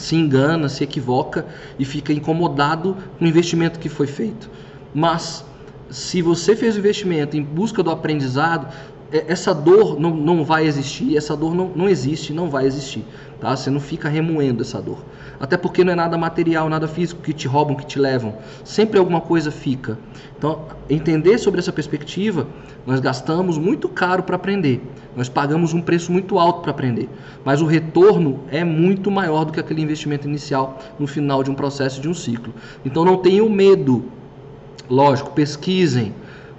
se 0.00 0.16
engana, 0.16 0.68
se 0.68 0.82
equivoca 0.82 1.46
e 1.78 1.84
fica 1.84 2.12
incomodado 2.12 2.96
com 3.18 3.24
o 3.24 3.28
investimento 3.28 3.78
que 3.78 3.88
foi 3.88 4.06
feito. 4.06 4.50
Mas, 4.94 5.44
se 5.90 6.22
você 6.22 6.56
fez 6.56 6.76
o 6.76 6.78
investimento 6.78 7.36
em 7.36 7.42
busca 7.42 7.82
do 7.82 7.90
aprendizado, 7.90 8.72
essa 9.12 9.52
dor 9.52 9.98
não, 9.98 10.14
não 10.14 10.44
vai 10.44 10.66
existir, 10.66 11.16
essa 11.16 11.36
dor 11.36 11.54
não, 11.54 11.70
não 11.74 11.88
existe, 11.88 12.32
não 12.32 12.48
vai 12.48 12.66
existir. 12.66 13.04
Tá? 13.40 13.56
Você 13.56 13.70
não 13.70 13.80
fica 13.80 14.08
remoendo 14.08 14.62
essa 14.62 14.80
dor. 14.80 15.04
Até 15.40 15.56
porque 15.56 15.82
não 15.82 15.92
é 15.92 15.96
nada 15.96 16.18
material, 16.18 16.68
nada 16.68 16.86
físico 16.86 17.22
que 17.22 17.32
te 17.32 17.48
roubam, 17.48 17.74
que 17.74 17.86
te 17.86 17.98
levam. 17.98 18.34
Sempre 18.62 18.98
alguma 18.98 19.20
coisa 19.20 19.50
fica. 19.50 19.98
Então, 20.36 20.66
entender 20.88 21.38
sobre 21.38 21.58
essa 21.58 21.72
perspectiva, 21.72 22.46
nós 22.86 23.00
gastamos 23.00 23.56
muito 23.56 23.88
caro 23.88 24.22
para 24.22 24.36
aprender. 24.36 24.82
Nós 25.16 25.28
pagamos 25.30 25.72
um 25.72 25.80
preço 25.80 26.12
muito 26.12 26.38
alto 26.38 26.60
para 26.60 26.70
aprender. 26.70 27.08
Mas 27.42 27.62
o 27.62 27.66
retorno 27.66 28.40
é 28.50 28.62
muito 28.62 29.10
maior 29.10 29.44
do 29.46 29.52
que 29.52 29.58
aquele 29.58 29.80
investimento 29.80 30.28
inicial 30.28 30.78
no 30.98 31.06
final 31.06 31.42
de 31.42 31.50
um 31.50 31.54
processo 31.54 32.00
de 32.00 32.08
um 32.08 32.14
ciclo. 32.14 32.52
Então, 32.84 33.04
não 33.04 33.16
tenham 33.16 33.48
medo. 33.48 34.04
Lógico, 34.90 35.30
pesquisem. 35.30 36.14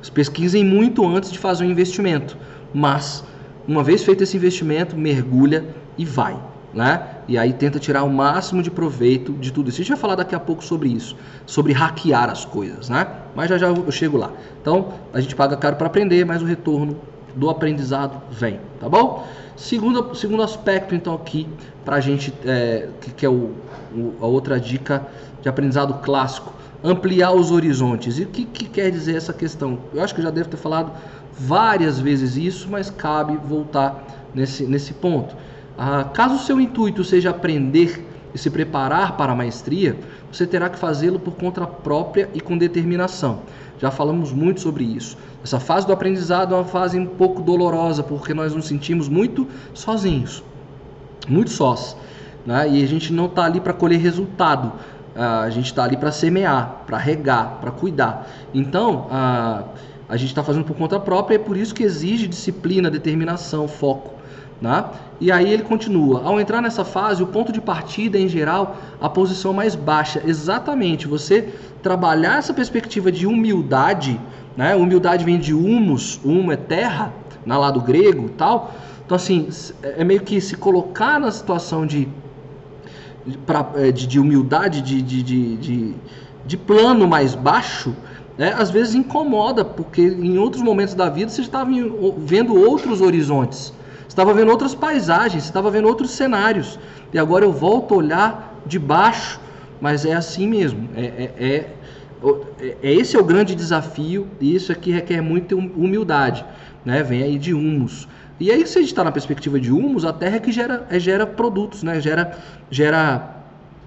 Pesquisem 0.10 0.64
muito 0.64 1.06
antes 1.08 1.32
de 1.32 1.38
fazer 1.38 1.66
um 1.66 1.70
investimento. 1.70 2.38
Mas, 2.74 3.24
uma 3.68 3.84
vez 3.84 4.04
feito 4.04 4.24
esse 4.24 4.36
investimento, 4.36 4.96
mergulha 4.98 5.66
e 5.98 6.06
vai 6.06 6.38
né? 6.74 7.06
E 7.28 7.38
aí 7.38 7.54
tenta 7.54 7.80
tirar 7.80 8.04
o 8.04 8.10
máximo 8.10 8.62
de 8.62 8.72
proveito 8.72 9.34
de 9.34 9.52
tudo 9.52 9.70
isso. 9.70 9.78
A 9.78 9.84
gente 9.84 9.90
vai 9.90 9.98
falar 9.98 10.16
daqui 10.16 10.36
a 10.36 10.40
pouco 10.40 10.64
sobre 10.64 10.90
isso, 10.90 11.16
sobre 11.46 11.74
hackear 11.74 12.30
as 12.30 12.46
coisas, 12.46 12.90
né? 12.90 13.08
Mas 13.36 13.50
já 13.50 13.58
já 13.58 13.68
eu 13.68 13.92
chego 13.92 14.18
lá. 14.18 14.32
Então, 14.62 14.94
a 15.14 15.20
gente 15.20 15.36
paga 15.36 15.56
caro 15.58 15.76
para 15.76 15.88
aprender, 15.88 16.26
mas 16.26 16.42
o 16.42 16.46
retorno 16.46 16.98
do 17.36 17.50
aprendizado 17.50 18.22
vem, 18.30 18.60
tá 18.80 18.90
bom? 18.90 19.26
Segundo, 19.56 20.14
segundo 20.16 20.44
aspecto, 20.44 20.96
então, 20.96 21.14
aqui, 21.14 21.48
para 21.86 21.98
a 21.98 22.00
gente, 22.00 22.34
é, 22.46 22.90
que, 23.00 23.12
que, 23.12 23.26
é 23.26 23.30
o, 23.30 23.52
o, 23.94 24.16
a 24.22 24.26
outra 24.26 24.60
dica 24.60 25.06
de 25.42 25.48
aprendizado 25.48 25.94
clássico, 26.02 26.54
ampliar 26.84 27.32
os 27.34 27.52
horizontes. 27.52 28.18
E 28.18 28.24
o 28.24 28.28
que, 28.28 28.46
que 28.46 28.66
quer 28.66 28.92
dizer 28.92 29.16
essa 29.16 29.34
questão? 29.34 29.80
Eu 29.94 30.02
acho 30.04 30.14
que 30.14 30.22
eu 30.22 30.26
já 30.26 30.32
devo 30.32 30.50
ter 30.50 30.58
falado 30.58 30.92
várias 31.38 32.00
vezes 32.00 32.36
isso, 32.36 32.68
mas 32.70 32.90
cabe 32.90 33.38
voltar 33.38 34.04
nesse, 34.34 34.64
nesse 34.66 34.94
ponto. 34.94 35.36
Ah, 35.78 36.04
caso 36.14 36.36
o 36.36 36.40
seu 36.40 36.60
intuito 36.60 37.04
seja 37.04 37.30
aprender 37.30 38.06
e 38.34 38.38
se 38.38 38.50
preparar 38.50 39.18
para 39.18 39.34
a 39.34 39.36
maestria, 39.36 39.98
você 40.32 40.46
terá 40.48 40.70
que 40.70 40.80
fazê-lo 40.80 41.20
por 41.20 41.36
conta 41.36 41.66
própria 41.66 42.30
e 42.34 42.40
com 42.40 42.58
determinação. 42.58 43.42
Já 43.80 43.92
falamos 43.92 44.32
muito 44.32 44.62
sobre 44.62 44.84
isso. 44.84 45.18
Essa 45.44 45.60
fase 45.60 45.88
do 45.88 45.94
aprendizado 45.94 46.54
é 46.54 46.58
uma 46.58 46.66
fase 46.66 47.00
um 47.00 47.06
pouco 47.06 47.42
dolorosa, 47.42 48.04
porque 48.04 48.34
nós 48.34 48.54
nos 48.54 48.68
sentimos 48.68 49.10
muito 49.10 49.48
sozinhos, 49.74 50.44
muito 51.28 51.50
sós. 51.50 51.98
Né? 52.46 52.70
E 52.70 52.84
a 52.84 52.88
gente 52.88 53.12
não 53.12 53.26
está 53.26 53.46
ali 53.46 53.60
para 53.60 53.74
colher 53.74 54.00
resultado, 54.00 54.72
a 55.16 55.50
gente 55.50 55.66
está 55.66 55.84
ali 55.84 55.98
para 55.98 56.12
semear, 56.12 56.84
para 56.86 56.98
regar, 56.98 57.58
para 57.60 57.72
cuidar. 57.72 58.28
Então, 58.54 59.08
ah, 59.12 59.64
a 60.08 60.18
gente 60.18 60.30
está 60.30 60.44
fazendo 60.44 60.66
por 60.66 60.76
conta 60.76 61.00
própria 61.00 61.36
é 61.36 61.40
por 61.40 61.56
isso 61.56 61.74
que 61.74 61.84
exige 61.84 62.28
disciplina, 62.28 62.90
determinação, 62.90 63.68
foco. 63.68 64.14
Né? 64.62 64.86
E 65.20 65.32
aí 65.32 65.52
ele 65.52 65.64
continua: 65.64 66.24
ao 66.24 66.40
entrar 66.40 66.62
nessa 66.62 66.86
fase, 66.86 67.24
o 67.24 67.28
ponto 67.28 67.52
de 67.52 67.60
partida 67.60 68.18
em 68.18 68.28
geral, 68.28 68.78
a 69.00 69.10
posição 69.10 69.54
mais 69.54 69.76
baixa. 69.76 70.22
Exatamente, 70.26 71.08
você 71.08 71.54
trabalhar 71.82 72.38
essa 72.38 72.54
perspectiva 72.54 73.12
de 73.12 73.26
humildade, 73.26 74.20
né? 74.56 74.76
humildade 74.76 75.26
vem 75.26 75.40
de 75.40 75.54
humus, 75.54 76.20
humo 76.24 76.52
é 76.52 76.58
terra, 76.58 77.12
na 77.46 77.58
lá 77.58 77.72
do 77.72 77.82
grego 77.82 78.30
tal. 78.30 78.74
Então, 79.06 79.16
assim, 79.16 79.50
é 79.84 80.04
meio 80.04 80.22
que 80.22 80.40
se 80.40 80.56
colocar 80.56 81.20
na 81.20 81.32
situação 81.32 81.86
de, 81.86 82.08
é, 83.76 83.92
de, 83.92 84.08
de 84.08 84.20
humildade, 84.20 84.82
de, 84.82 85.02
de, 85.02 85.24
de, 85.58 85.96
de 86.46 86.58
plano 86.58 87.08
mais 87.08 87.36
baixo, 87.36 87.96
né, 88.38 88.54
às 88.58 88.72
vezes 88.72 88.96
incomoda, 88.96 89.64
porque 89.64 90.02
em 90.02 90.38
outros 90.38 90.62
momentos 90.62 90.94
da 90.94 91.10
vida 91.10 91.30
você 91.30 91.42
estava 91.42 91.70
vendo 92.18 92.56
outros 92.56 93.02
horizontes 93.02 93.74
estava 94.12 94.34
vendo 94.34 94.52
outras 94.52 94.76
paisagens, 94.76 95.46
estava 95.46 95.72
vendo 95.72 95.88
outros 95.88 96.12
cenários. 96.12 96.78
E 97.14 97.18
agora 97.18 97.46
eu 97.46 97.52
volto 97.52 97.94
a 97.94 97.98
olhar 97.98 98.62
de 98.66 98.78
baixo, 98.78 99.40
mas 99.80 100.06
é 100.06 100.14
assim 100.14 100.48
mesmo. 100.48 100.90
É, 100.96 101.06
é, 101.06 101.32
é, 101.40 102.78
é 102.84 102.94
esse 102.94 103.16
é 103.16 103.20
o 103.20 103.24
grande 103.24 103.56
desafio 103.56 104.28
e 104.40 104.54
isso 104.54 104.72
aqui 104.72 104.92
requer 104.92 105.22
muita 105.22 105.56
humildade. 105.56 106.46
Né? 106.84 107.02
Vem 107.02 107.24
aí 107.24 107.40
de 107.40 107.54
humus. 107.54 108.08
E 108.42 108.52
aí, 108.52 108.66
se 108.66 108.80
a 108.80 108.82
gente 108.82 108.90
está 108.90 109.04
na 109.04 109.12
perspectiva 109.12 109.60
de 109.60 109.72
humus, 109.72 110.04
a 110.04 110.12
terra 110.12 110.38
é 110.38 110.40
que 110.40 110.52
gera, 110.52 110.88
é, 110.90 111.00
gera 111.00 111.28
produtos, 111.28 111.84
né? 111.84 112.02
gera, 112.02 112.40
gera 112.72 113.36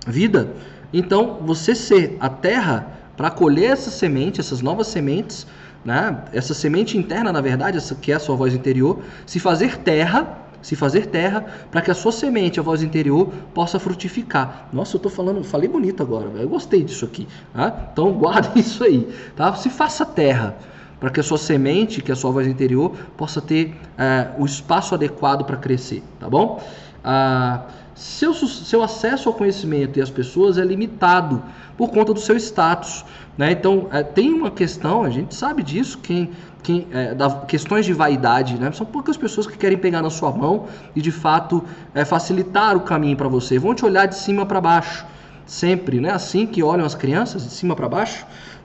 vida. 0.07 0.49
Então, 0.93 1.41
você 1.43 1.75
ser 1.75 2.17
a 2.21 2.29
terra 2.29 2.87
para 3.17 3.33
colher 3.33 3.73
essa 3.73 3.91
semente, 3.91 4.41
essas 4.41 4.63
novas 4.63 4.87
sementes, 4.87 5.45
né? 5.85 6.23
essa 6.33 6.55
semente 6.55 6.97
interna, 6.97 7.33
na 7.33 7.41
verdade, 7.41 7.79
essa 7.79 7.97
que 7.97 8.13
é 8.13 8.15
a 8.15 8.21
sua 8.21 8.37
voz 8.37 8.55
interior, 8.55 9.01
se 9.27 9.41
fazer 9.41 9.79
terra, 9.79 10.39
se 10.63 10.77
fazer 10.77 11.07
terra, 11.07 11.45
para 11.73 11.83
que 11.83 11.91
a 11.91 11.95
sua 11.95 12.13
semente, 12.13 12.61
a 12.61 12.63
voz 12.63 12.81
interior, 12.81 13.33
possa 13.53 13.81
frutificar. 13.81 14.69
Nossa, 14.73 14.95
eu 14.95 14.99
estou 14.99 15.11
falando, 15.11 15.43
falei 15.43 15.69
bonito 15.69 16.01
agora, 16.01 16.29
eu 16.37 16.49
gostei 16.49 16.85
disso 16.85 17.05
aqui. 17.05 17.27
Tá? 17.53 17.89
Então 17.93 18.13
guarde 18.15 18.61
isso 18.61 18.85
aí. 18.85 19.13
Tá? 19.35 19.53
Se 19.57 19.69
faça 19.69 20.07
terra, 20.07 20.57
para 21.05 21.11
que 21.11 21.21
a 21.21 21.23
sua 21.23 21.37
semente, 21.37 22.01
que 22.01 22.11
é 22.11 22.15
a 22.15 22.17
sua 22.17 22.31
voz 22.31 22.47
interior, 22.47 22.91
possa 23.15 23.39
ter 23.39 23.77
é, 23.99 24.29
o 24.39 24.47
espaço 24.47 24.95
adequado 24.95 25.45
para 25.45 25.55
crescer, 25.59 26.03
tá 26.19 26.31
bom? 26.31 26.65
Ah, 27.05 27.65
seu, 27.95 28.33
seu 28.33 28.83
acesso 28.83 29.29
ao 29.29 29.35
conhecimento 29.35 29.99
e 29.99 30.03
às 30.03 30.09
pessoas 30.09 30.57
é 30.57 30.65
limitado 30.65 31.43
por 31.77 31.91
conta 31.91 32.15
do 32.15 32.21
seu 32.21 32.35
status. 32.39 33.05
Né? 33.37 33.53
Então, 33.53 33.87
é, 33.93 34.03
tem 34.03 34.33
uma 34.33 34.51
questão, 34.51 35.03
a 35.03 35.11
gente 35.11 35.35
sabe 35.35 35.63
disso, 35.63 35.99
quem, 35.99 36.31
quem, 36.63 36.87
é, 36.91 37.15
da, 37.15 37.29
questões 37.41 37.85
de 37.85 37.93
vaidade. 37.93 38.59
Né? 38.59 38.73
São 38.73 38.87
poucas 38.87 39.19
pessoas 39.19 39.47
que 39.47 39.59
querem 39.59 39.77
pegar 39.77 40.01
na 40.01 40.09
sua 40.09 40.33
mão 40.33 40.69
e, 40.97 41.03
de 41.03 41.13
fato, 41.13 41.63
é, 41.95 42.03
facilitar 42.07 42.75
o 42.79 42.81
caminho 42.81 43.19
para 43.19 43.29
você. 43.29 43.59
Vão 43.59 43.75
te 43.75 43.85
olhar 43.85 44.07
de 44.07 44.15
cima 44.15 44.47
para 44.47 44.59
baixo, 44.59 45.05
sempre. 45.45 46.01
Né? 46.01 46.09
Assim 46.09 46.47
que 46.47 46.63
olham 46.63 46.87
as 46.87 46.95
crianças, 46.95 47.45
de 47.45 47.51
cima 47.51 47.77
para 47.77 47.91
baixo. 47.91 48.25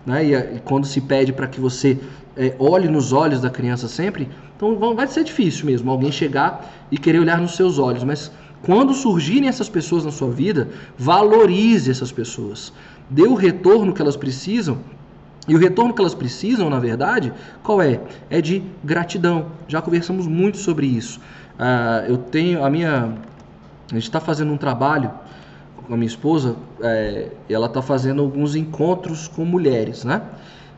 Né? 0.09 0.25
E, 0.25 0.33
e, 0.33 0.59
quando 0.65 0.85
se 0.85 0.99
pede 0.99 1.31
para 1.31 1.47
que 1.47 1.59
você 1.59 1.97
é, 2.35 2.53
olhe 2.59 2.87
nos 2.87 3.13
olhos 3.13 3.39
da 3.39 3.49
criança 3.49 3.87
sempre, 3.87 4.27
então 4.55 4.77
vai 4.95 5.07
ser 5.07 5.23
difícil 5.23 5.65
mesmo 5.65 5.89
alguém 5.89 6.11
chegar 6.11 6.69
e 6.91 6.97
querer 6.97 7.19
olhar 7.19 7.39
nos 7.39 7.55
seus 7.55 7.79
olhos. 7.79 8.03
Mas 8.03 8.31
quando 8.61 8.93
surgirem 8.93 9.47
essas 9.47 9.69
pessoas 9.69 10.03
na 10.03 10.11
sua 10.11 10.29
vida, 10.29 10.67
valorize 10.97 11.89
essas 11.89 12.11
pessoas 12.11 12.73
dê 13.09 13.23
o 13.23 13.33
retorno 13.33 13.93
que 13.93 14.01
elas 14.01 14.15
precisam. 14.15 14.77
E 15.47 15.55
o 15.55 15.57
retorno 15.57 15.93
que 15.93 16.01
elas 16.01 16.13
precisam, 16.13 16.69
na 16.69 16.79
verdade, 16.79 17.33
qual 17.63 17.81
é? 17.81 17.99
É 18.29 18.39
de 18.39 18.61
gratidão. 18.83 19.47
Já 19.67 19.81
conversamos 19.81 20.27
muito 20.27 20.57
sobre 20.57 20.85
isso. 20.85 21.19
Uh, 21.57 22.05
eu 22.07 22.17
tenho 22.17 22.63
a 22.63 22.69
minha. 22.69 23.15
A 23.89 23.95
gente 23.95 24.03
está 24.03 24.19
fazendo 24.19 24.53
um 24.53 24.57
trabalho 24.57 25.11
com 25.89 25.95
a 25.95 25.97
minha 25.97 26.07
esposa. 26.07 26.55
É, 26.81 27.29
ela 27.49 27.65
está 27.65 27.81
fazendo 27.81 28.21
alguns 28.21 28.55
encontros 28.55 29.27
com 29.27 29.43
mulheres, 29.43 30.05
né? 30.05 30.21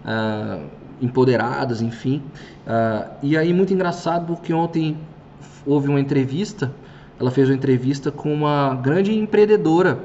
Uh, 0.06 0.66
empoderadas, 1.02 1.82
enfim. 1.82 2.24
Uh, 2.66 3.12
e 3.22 3.38
aí, 3.38 3.54
muito 3.54 3.74
engraçado, 3.74 4.26
porque 4.26 4.54
ontem 4.54 4.98
houve 5.66 5.90
uma 5.90 6.00
entrevista. 6.00 6.72
Ela 7.20 7.30
fez 7.30 7.50
uma 7.50 7.56
entrevista 7.56 8.10
com 8.10 8.34
uma 8.34 8.74
grande 8.82 9.14
empreendedora 9.14 10.00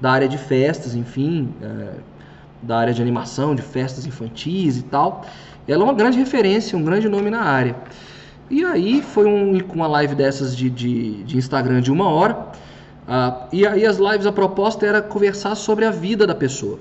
da 0.00 0.10
área 0.10 0.28
de 0.28 0.36
festas, 0.36 0.94
enfim, 0.94 1.48
é, 1.62 1.94
da 2.62 2.78
área 2.78 2.92
de 2.92 3.00
animação, 3.00 3.54
de 3.54 3.62
festas 3.62 4.06
infantis 4.06 4.76
e 4.76 4.82
tal. 4.82 5.24
Ela 5.66 5.82
é 5.82 5.84
uma 5.84 5.94
grande 5.94 6.18
referência, 6.18 6.76
um 6.76 6.84
grande 6.84 7.08
nome 7.08 7.30
na 7.30 7.40
área. 7.40 7.74
E 8.50 8.64
aí 8.64 9.00
foi 9.00 9.24
um, 9.26 9.58
uma 9.72 9.86
live 9.86 10.14
dessas 10.14 10.54
de, 10.54 10.68
de, 10.68 11.24
de 11.24 11.38
Instagram 11.38 11.80
de 11.80 11.90
uma 11.90 12.10
hora. 12.10 12.52
Uh, 13.08 13.48
e 13.50 13.66
aí 13.66 13.86
as 13.86 13.96
lives, 13.96 14.26
a 14.26 14.32
proposta 14.32 14.84
era 14.84 15.00
conversar 15.00 15.54
sobre 15.54 15.86
a 15.86 15.90
vida 15.90 16.26
da 16.26 16.34
pessoa. 16.34 16.78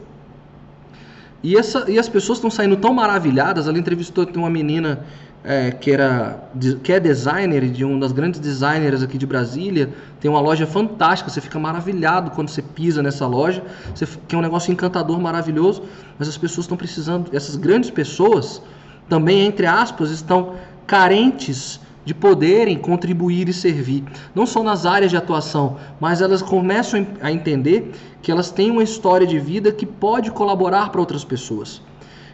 E, 1.41 1.55
essa, 1.55 1.89
e 1.89 1.97
as 1.97 2.09
pessoas 2.09 2.39
estão 2.39 2.51
saindo 2.51 2.75
tão 2.75 2.93
maravilhadas. 2.93 3.65
Ela 3.65 3.79
entrevistou 3.79 4.27
uma 4.35 4.49
menina 4.49 5.05
é, 5.47 5.71
que, 5.71 5.89
era, 5.91 6.49
que 6.83 6.91
é 6.91 6.99
designer, 6.99 7.69
de 7.69 7.85
uma 7.85 7.99
das 8.01 8.11
grandes 8.11 8.41
designers 8.41 9.01
aqui 9.01 9.17
de 9.17 9.25
Brasília, 9.25 9.89
tem 10.19 10.29
uma 10.29 10.41
loja 10.41 10.67
fantástica, 10.67 11.29
você 11.29 11.39
fica 11.39 11.57
maravilhado 11.57 12.31
quando 12.31 12.49
você 12.49 12.61
pisa 12.61 13.01
nessa 13.01 13.25
loja, 13.25 13.63
você, 13.95 14.05
que 14.27 14.35
é 14.35 14.37
um 14.37 14.41
negócio 14.41 14.73
encantador, 14.73 15.17
maravilhoso, 15.21 15.83
mas 16.19 16.27
as 16.27 16.37
pessoas 16.37 16.65
estão 16.65 16.75
precisando, 16.75 17.29
essas 17.33 17.55
grandes 17.55 17.89
pessoas 17.89 18.61
também, 19.07 19.45
entre 19.45 19.65
aspas, 19.65 20.11
estão 20.11 20.55
carentes 20.85 21.79
de 22.07 22.13
poderem 22.13 22.77
contribuir 22.77 23.49
e 23.49 23.53
servir, 23.53 24.01
não 24.33 24.45
só 24.45 24.63
nas 24.63 24.85
áreas 24.85 25.11
de 25.11 25.17
atuação, 25.17 25.75
mas 25.99 26.21
elas 26.21 26.41
começam 26.41 27.05
a 27.21 27.29
entender 27.29 27.91
que 28.21 28.31
elas 28.31 28.49
têm 28.49 28.71
uma 28.71 28.81
história 28.81 29.27
de 29.27 29.37
vida 29.37 29.73
que 29.73 29.85
pode 29.85 30.31
colaborar 30.31 30.89
para 30.89 31.01
outras 31.01 31.25
pessoas. 31.25 31.81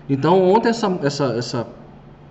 Então, 0.07 0.43
ontem 0.43 0.69
essa, 0.69 0.99
essa, 1.01 1.25
essa 1.35 1.67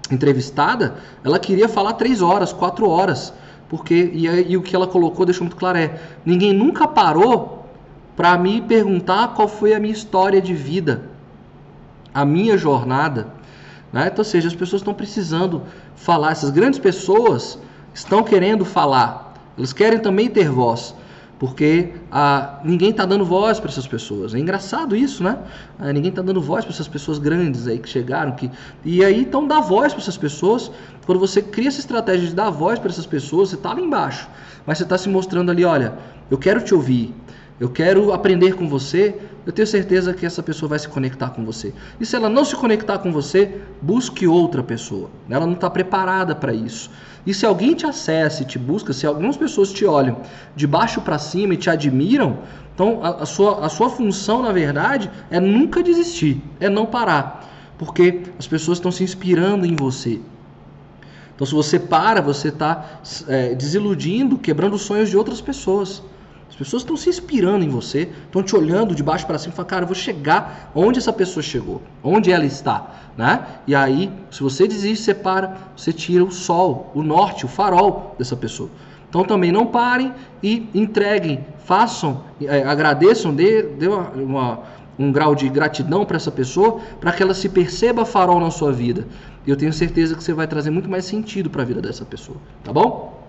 entrevistada, 0.09 0.95
ela 1.25 1.37
queria 1.37 1.69
falar 1.69 1.95
três 1.95 2.23
horas, 2.23 2.53
quatro 2.53 2.89
horas, 2.89 3.35
porque 3.69 4.13
e, 4.15 4.53
e 4.53 4.57
o 4.57 4.63
que 4.63 4.77
ela 4.77 4.87
colocou 4.87 5.27
deixou 5.27 5.43
muito 5.43 5.57
claro 5.57 5.79
é: 5.79 5.99
ninguém 6.25 6.53
nunca 6.53 6.87
parou 6.87 7.67
para 8.15 8.39
me 8.39 8.61
perguntar 8.61 9.35
qual 9.35 9.49
foi 9.49 9.75
a 9.75 9.81
minha 9.81 9.93
história 9.93 10.41
de 10.41 10.55
vida, 10.55 11.11
a 12.15 12.25
minha 12.25 12.57
jornada. 12.57 13.43
Né? 13.93 14.07
Então, 14.07 14.19
ou 14.19 14.25
seja, 14.25 14.47
as 14.47 14.55
pessoas 14.55 14.81
estão 14.81 14.95
precisando 14.95 15.63
falar, 16.03 16.33
essas 16.33 16.51
grandes 16.51 16.79
pessoas 16.79 17.59
estão 17.95 18.23
querendo 18.23 18.65
falar, 18.65 19.35
elas 19.57 19.73
querem 19.73 19.99
também 19.99 20.29
ter 20.29 20.49
voz. 20.51 20.95
porque 21.43 21.95
ah, 22.13 22.61
ninguém 22.63 22.91
está 22.91 23.05
dando 23.05 23.25
voz 23.25 23.59
para 23.59 23.69
essas 23.69 23.85
pessoas. 23.85 24.33
É 24.33 24.39
engraçado 24.39 24.95
isso, 24.95 25.25
né? 25.25 25.37
Ah, 25.77 25.93
ninguém 25.93 26.11
está 26.11 26.23
dando 26.23 26.41
voz 26.41 26.65
para 26.65 26.73
essas 26.73 26.87
pessoas 26.87 27.19
grandes 27.19 27.67
aí 27.67 27.81
que 27.81 27.89
chegaram, 27.89 28.31
que 28.33 28.49
e 28.85 29.05
aí 29.05 29.23
então 29.23 29.45
dá 29.49 29.59
voz 29.59 29.93
para 29.93 30.01
essas 30.01 30.17
pessoas. 30.17 30.71
Quando 31.05 31.19
você 31.19 31.43
cria 31.43 31.67
essa 31.67 31.81
estratégia 31.81 32.29
de 32.29 32.35
dar 32.35 32.51
voz 32.51 32.79
para 32.79 32.91
essas 32.91 33.07
pessoas, 33.07 33.49
você 33.49 33.57
está 33.57 33.73
lá 33.73 33.81
embaixo, 33.81 34.29
mas 34.65 34.79
você 34.79 34.85
está 34.85 34.97
se 34.97 35.09
mostrando 35.09 35.51
ali, 35.51 35.65
olha, 35.65 35.95
eu 36.31 36.39
quero 36.39 36.61
te 36.61 36.73
ouvir, 36.73 37.13
eu 37.63 37.69
quero 37.69 38.13
aprender 38.13 38.57
com 38.57 38.69
você, 38.69 39.15
eu 39.47 39.53
tenho 39.53 39.69
certeza 39.69 40.13
que 40.13 40.27
essa 40.27 40.43
pessoa 40.43 40.71
vai 40.71 40.81
se 40.81 40.89
conectar 40.89 41.31
com 41.31 41.45
você. 41.45 41.73
E 42.01 42.05
se 42.05 42.17
ela 42.17 42.29
não 42.29 42.45
se 42.45 42.57
conectar 42.57 42.99
com 42.99 43.13
você, 43.13 43.61
busque 43.81 44.27
outra 44.27 44.65
pessoa. 44.65 45.09
Ela 45.31 45.47
não 45.47 45.53
está 45.53 45.71
preparada 45.71 46.35
para 46.35 46.53
isso. 46.53 46.91
E 47.25 47.33
se 47.33 47.47
alguém 47.47 47.73
te 47.73 47.87
acessa 47.87 48.45
te 48.45 48.59
busca, 48.59 48.93
se 48.93 49.07
algumas 49.07 49.37
pessoas 49.37 49.73
te 49.73 49.85
olham 49.85 50.23
de 50.57 50.67
baixo 50.67 51.01
para 51.03 51.21
cima 51.21 51.55
e 51.55 51.57
te 51.57 51.71
admiram, 51.71 52.39
então 52.75 52.99
a, 53.01 53.23
a, 53.23 53.27
sua, 53.27 53.65
a 53.65 53.69
sua 53.69 53.89
função, 53.89 54.43
na 54.43 54.51
verdade, 54.51 55.09
é 55.31 55.39
nunca 55.39 55.85
desistir, 55.85 56.43
é 56.59 56.69
não 56.69 56.85
parar. 56.85 57.49
Porque 57.79 58.23
as 58.41 58.47
pessoas 58.49 58.79
estão 58.79 58.91
se 58.91 59.05
inspirando 59.05 59.65
em 59.65 59.77
você. 59.77 60.19
Então, 61.33 61.47
se 61.47 61.55
você 61.55 61.79
para, 61.79 62.21
você 62.21 62.49
está 62.49 63.01
é, 63.29 63.55
desiludindo, 63.55 64.37
quebrando 64.37 64.75
os 64.75 64.83
sonhos 64.83 65.09
de 65.09 65.17
outras 65.17 65.41
pessoas. 65.41 66.03
As 66.53 66.57
pessoas 66.57 66.83
estão 66.83 66.99
se 66.99 67.09
inspirando 67.09 67.65
em 67.65 67.71
você, 67.71 68.11
estão 68.27 68.43
te 68.43 68.55
olhando 68.55 68.95
de 68.95 69.03
baixo 69.03 69.27
para 69.27 69.39
cima 69.39 69.55
e 69.55 69.57
falando, 69.57 69.71
cara, 69.71 69.83
eu 69.85 69.87
vou 69.87 69.97
chegar 69.97 70.71
onde 70.75 70.99
essa 70.99 71.11
pessoa 71.11 71.43
chegou, 71.43 71.81
onde 72.05 72.31
ela 72.31 72.45
está, 72.45 72.93
né? 73.17 73.47
E 73.67 73.75
aí, 73.75 74.13
se 74.31 74.43
você 74.43 74.69
desiste, 74.69 75.03
você 75.03 75.15
para, 75.15 75.57
você 75.75 75.95
tira 75.95 76.23
o 76.23 76.31
sol, 76.31 76.93
o 76.95 77.03
norte, 77.03 77.47
o 77.47 77.49
farol 77.49 78.15
dessa 78.19 78.37
pessoa. 78.37 78.69
Então 79.09 79.25
também 79.25 79.51
não 79.51 79.65
parem 79.65 80.13
e 80.43 80.69
entreguem, 80.75 81.43
façam, 81.65 82.23
é, 82.43 82.63
agradeçam, 82.65 83.35
dê, 83.35 83.63
dê 83.63 83.89
uma, 83.89 84.11
uma, 84.11 84.61
um 84.99 85.11
grau 85.11 85.35
de 85.35 85.49
gratidão 85.49 86.05
para 86.05 86.19
essa 86.19 86.31
pessoa, 86.31 86.81
para 87.01 87.13
que 87.13 87.23
ela 87.23 87.33
se 87.33 87.49
perceba 87.49 88.05
farol 88.05 88.39
na 88.39 88.51
sua 88.51 88.73
vida. 88.73 89.09
Eu 89.47 89.57
tenho 89.57 89.73
certeza 89.73 90.15
que 90.15 90.23
você 90.23 90.35
vai 90.35 90.47
trazer 90.47 90.69
muito 90.69 90.91
mais 90.91 91.07
sentido 91.07 91.49
para 91.49 91.63
a 91.63 91.65
vida 91.65 91.81
dessa 91.81 92.05
pessoa, 92.05 92.37
tá 92.63 92.75
bom? 92.75 93.23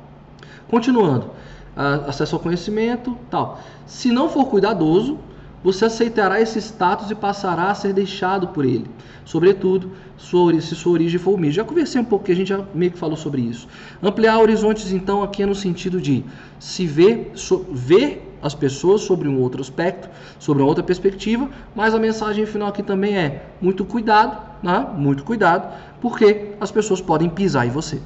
Continuando 0.67 1.29
acesso 1.75 2.35
ao 2.35 2.41
conhecimento, 2.41 3.17
tal. 3.29 3.59
Se 3.85 4.11
não 4.11 4.29
for 4.29 4.45
cuidadoso, 4.45 5.17
você 5.63 5.85
aceitará 5.85 6.41
esse 6.41 6.59
status 6.59 7.09
e 7.09 7.15
passará 7.15 7.71
a 7.71 7.75
ser 7.75 7.93
deixado 7.93 8.49
por 8.49 8.65
ele. 8.65 8.85
Sobretudo, 9.23 9.91
sua, 10.17 10.59
se 10.59 10.75
sua 10.75 10.91
origem 10.91 11.17
for 11.17 11.33
humilde. 11.33 11.55
Já 11.55 11.63
conversei 11.63 12.01
um 12.01 12.05
pouco, 12.05 12.25
que 12.25 12.31
a 12.31 12.35
gente 12.35 12.49
já 12.49 12.63
meio 12.73 12.91
que 12.91 12.97
falou 12.97 13.15
sobre 13.15 13.41
isso. 13.41 13.67
Ampliar 14.01 14.39
horizontes, 14.39 14.91
então, 14.91 15.23
aqui 15.23 15.41
é 15.41 15.45
no 15.45 15.55
sentido 15.55 16.01
de 16.01 16.23
se 16.59 16.85
ver, 16.85 17.31
so, 17.33 17.65
ver 17.71 18.29
as 18.41 18.53
pessoas 18.53 19.01
sobre 19.01 19.29
um 19.29 19.39
outro 19.39 19.61
aspecto, 19.61 20.09
sobre 20.37 20.61
uma 20.61 20.67
outra 20.67 20.83
perspectiva, 20.83 21.49
mas 21.73 21.95
a 21.95 21.99
mensagem 21.99 22.45
final 22.45 22.67
aqui 22.67 22.83
também 22.83 23.15
é 23.15 23.45
muito 23.61 23.85
cuidado, 23.85 24.37
né? 24.61 24.85
muito 24.97 25.23
cuidado, 25.23 25.73
porque 26.01 26.49
as 26.59 26.69
pessoas 26.69 26.99
podem 26.99 27.29
pisar 27.29 27.65
em 27.65 27.69
você. 27.69 28.01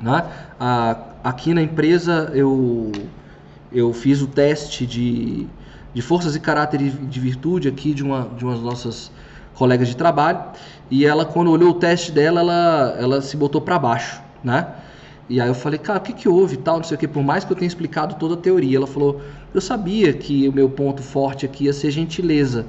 Né? 0.00 0.24
Ah, 0.58 0.96
aqui 1.22 1.52
na 1.52 1.62
empresa 1.62 2.30
eu, 2.34 2.90
eu 3.72 3.92
fiz 3.92 4.22
o 4.22 4.26
teste 4.26 4.86
de, 4.86 5.46
de 5.92 6.02
forças 6.02 6.34
e 6.34 6.40
caráter 6.40 6.78
de 6.80 7.20
virtude 7.20 7.68
aqui 7.68 7.92
de 7.92 8.02
uma 8.02 8.28
de 8.36 8.44
umas 8.44 8.60
nossas 8.60 9.12
colegas 9.54 9.88
de 9.88 9.96
trabalho 9.96 10.42
e 10.90 11.04
ela 11.04 11.26
quando 11.26 11.50
olhou 11.50 11.70
o 11.70 11.74
teste 11.74 12.12
dela 12.12 12.40
ela, 12.40 12.96
ela 12.98 13.20
se 13.20 13.36
botou 13.36 13.60
para 13.60 13.78
baixo, 13.78 14.22
né? 14.42 14.66
E 15.30 15.40
aí 15.40 15.46
eu 15.46 15.54
falei, 15.54 15.78
cara, 15.78 16.00
o 16.00 16.02
que, 16.02 16.12
que 16.12 16.28
houve 16.28 16.56
tal, 16.56 16.78
não 16.78 16.82
sei 16.82 16.96
o 16.96 16.98
que, 16.98 17.06
por 17.06 17.22
mais 17.22 17.44
que 17.44 17.52
eu 17.52 17.56
tenha 17.56 17.68
explicado 17.68 18.16
toda 18.16 18.34
a 18.34 18.36
teoria. 18.36 18.76
Ela 18.76 18.86
falou, 18.88 19.20
eu 19.54 19.60
sabia 19.60 20.12
que 20.12 20.48
o 20.48 20.52
meu 20.52 20.68
ponto 20.68 21.04
forte 21.04 21.46
aqui 21.46 21.66
ia 21.66 21.72
ser 21.72 21.92
gentileza. 21.92 22.66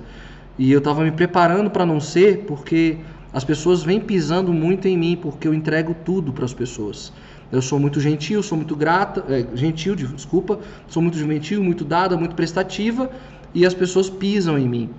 E 0.59 0.71
eu 0.71 0.77
estava 0.77 1.03
me 1.03 1.11
preparando 1.11 1.71
para 1.71 1.87
não 1.87 1.99
ser, 1.99 2.45
porque 2.45 2.99
as 3.33 3.43
pessoas 3.43 3.83
vêm 3.83 3.99
pisando 3.99 4.53
muito 4.53 4.87
em 4.87 4.97
mim, 4.97 5.17
porque 5.19 5.47
eu 5.47 5.53
entrego 5.53 5.95
tudo 6.05 6.33
para 6.33 6.45
as 6.45 6.53
pessoas. 6.53 7.13
Eu 7.51 7.61
sou 7.61 7.79
muito 7.79 7.99
gentil, 7.99 8.41
sou 8.41 8.57
muito 8.57 8.75
grata, 8.75 9.25
é, 9.29 9.45
gentil, 9.55 9.95
desculpa, 9.95 10.59
sou 10.87 11.01
muito 11.01 11.17
gentil, 11.17 11.63
muito 11.63 11.83
dada, 11.83 12.15
muito 12.17 12.35
prestativa 12.35 13.09
e 13.53 13.65
as 13.65 13.73
pessoas 13.73 14.09
pisam 14.09 14.57
em 14.57 14.67
mim. 14.67 14.89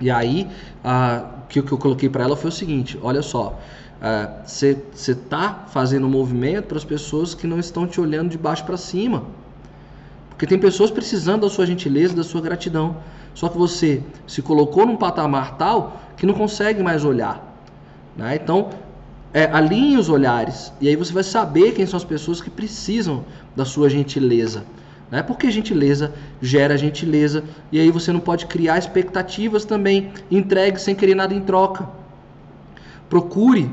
E 0.00 0.10
aí, 0.10 0.48
o 0.84 1.46
que, 1.46 1.60
eu 1.60 1.78
coloquei 1.78 2.08
para 2.08 2.24
ela 2.24 2.36
foi 2.36 2.50
o 2.50 2.52
seguinte: 2.52 2.98
olha 3.02 3.22
só, 3.22 3.58
você 4.44 4.72
é, 4.72 5.10
está 5.10 5.66
fazendo 5.68 6.06
um 6.06 6.10
movimento 6.10 6.66
para 6.66 6.76
as 6.76 6.84
pessoas 6.84 7.34
que 7.34 7.46
não 7.46 7.58
estão 7.58 7.86
te 7.86 8.00
olhando 8.00 8.30
de 8.30 8.38
baixo 8.38 8.64
para 8.64 8.76
cima. 8.76 9.24
Porque 10.42 10.56
tem 10.56 10.58
pessoas 10.58 10.90
precisando 10.90 11.42
da 11.42 11.48
sua 11.48 11.64
gentileza, 11.64 12.16
da 12.16 12.24
sua 12.24 12.40
gratidão. 12.40 12.96
Só 13.32 13.48
que 13.48 13.56
você 13.56 14.02
se 14.26 14.42
colocou 14.42 14.84
num 14.84 14.96
patamar 14.96 15.56
tal 15.56 16.02
que 16.16 16.26
não 16.26 16.34
consegue 16.34 16.82
mais 16.82 17.04
olhar. 17.04 17.56
Né? 18.16 18.40
Então, 18.42 18.70
é, 19.32 19.44
alinhe 19.44 19.96
os 19.96 20.08
olhares 20.08 20.72
e 20.80 20.88
aí 20.88 20.96
você 20.96 21.12
vai 21.12 21.22
saber 21.22 21.74
quem 21.74 21.86
são 21.86 21.96
as 21.96 22.02
pessoas 22.02 22.40
que 22.40 22.50
precisam 22.50 23.24
da 23.54 23.64
sua 23.64 23.88
gentileza. 23.88 24.64
Né? 25.12 25.22
Porque 25.22 25.48
gentileza 25.48 26.12
gera 26.40 26.76
gentileza 26.76 27.44
e 27.70 27.78
aí 27.78 27.92
você 27.92 28.10
não 28.10 28.18
pode 28.18 28.46
criar 28.46 28.78
expectativas 28.78 29.64
também. 29.64 30.10
Entregue 30.28 30.80
sem 30.80 30.96
querer 30.96 31.14
nada 31.14 31.32
em 31.32 31.40
troca. 31.40 31.88
Procure 33.08 33.70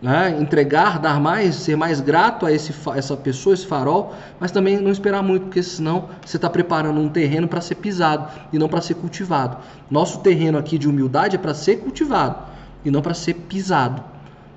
né? 0.00 0.36
entregar, 0.40 0.98
dar 0.98 1.20
mais, 1.20 1.54
ser 1.56 1.76
mais 1.76 2.00
grato 2.00 2.46
a 2.46 2.52
esse, 2.52 2.74
essa 2.94 3.16
pessoa, 3.16 3.54
esse 3.54 3.66
farol, 3.66 4.14
mas 4.38 4.50
também 4.50 4.78
não 4.78 4.90
esperar 4.90 5.22
muito, 5.22 5.44
porque 5.44 5.62
senão 5.62 6.08
você 6.24 6.36
está 6.36 6.48
preparando 6.48 7.00
um 7.00 7.08
terreno 7.08 7.46
para 7.46 7.60
ser 7.60 7.74
pisado 7.76 8.28
e 8.52 8.58
não 8.58 8.68
para 8.68 8.80
ser 8.80 8.94
cultivado. 8.94 9.58
Nosso 9.90 10.20
terreno 10.20 10.58
aqui 10.58 10.78
de 10.78 10.88
humildade 10.88 11.36
é 11.36 11.38
para 11.38 11.54
ser 11.54 11.76
cultivado 11.76 12.36
e 12.84 12.90
não 12.90 13.02
para 13.02 13.14
ser 13.14 13.34
pisado. 13.34 14.02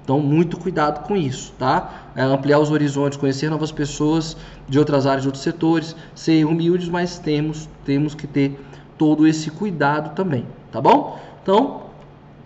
Então, 0.04 0.20
muito 0.20 0.58
cuidado 0.58 1.08
com 1.08 1.16
isso, 1.16 1.54
tá? 1.58 2.10
É 2.14 2.22
ampliar 2.24 2.60
os 2.60 2.70
horizontes, 2.70 3.18
conhecer 3.18 3.50
novas 3.50 3.72
pessoas 3.72 4.36
de 4.68 4.78
outras 4.78 5.08
áreas, 5.08 5.22
de 5.22 5.30
outros 5.30 5.44
setores, 5.44 5.96
ser 6.14 6.46
humildes, 6.46 6.90
mas 6.90 7.18
temos, 7.20 7.70
temos 7.86 8.14
que 8.14 8.28
ter 8.28 8.60
todo 8.98 9.26
esse 9.26 9.50
cuidado 9.50 10.14
também, 10.14 10.46
tá 10.74 10.82
bom? 10.82 11.20
Então, 11.42 11.84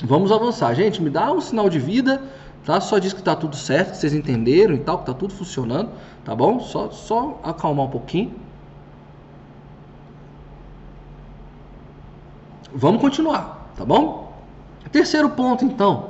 vamos 0.03 0.31
avançar. 0.31 0.75
Gente, 0.75 1.01
me 1.01 1.09
dá 1.09 1.31
um 1.31 1.41
sinal 1.41 1.67
de 1.67 1.79
vida, 1.79 2.21
tá? 2.67 2.81
Só 2.81 2.99
diz 2.99 3.13
que 3.13 3.23
tá 3.23 3.33
tudo 3.33 3.55
certo, 3.55 3.91
que 3.91 3.97
vocês 3.97 4.13
entenderam 4.13 4.75
e 4.75 4.79
tal, 4.79 4.99
que 4.99 5.05
tá 5.05 5.13
tudo 5.13 5.33
funcionando, 5.33 5.89
tá 6.25 6.35
bom? 6.35 6.59
Só, 6.59 6.91
só 6.91 7.39
acalmar 7.41 7.85
um 7.85 7.89
pouquinho. 7.89 8.33
Vamos 12.75 12.99
continuar, 12.99 13.71
tá 13.77 13.85
bom? 13.85 14.37
Terceiro 14.91 15.29
ponto, 15.29 15.63
então 15.63 16.09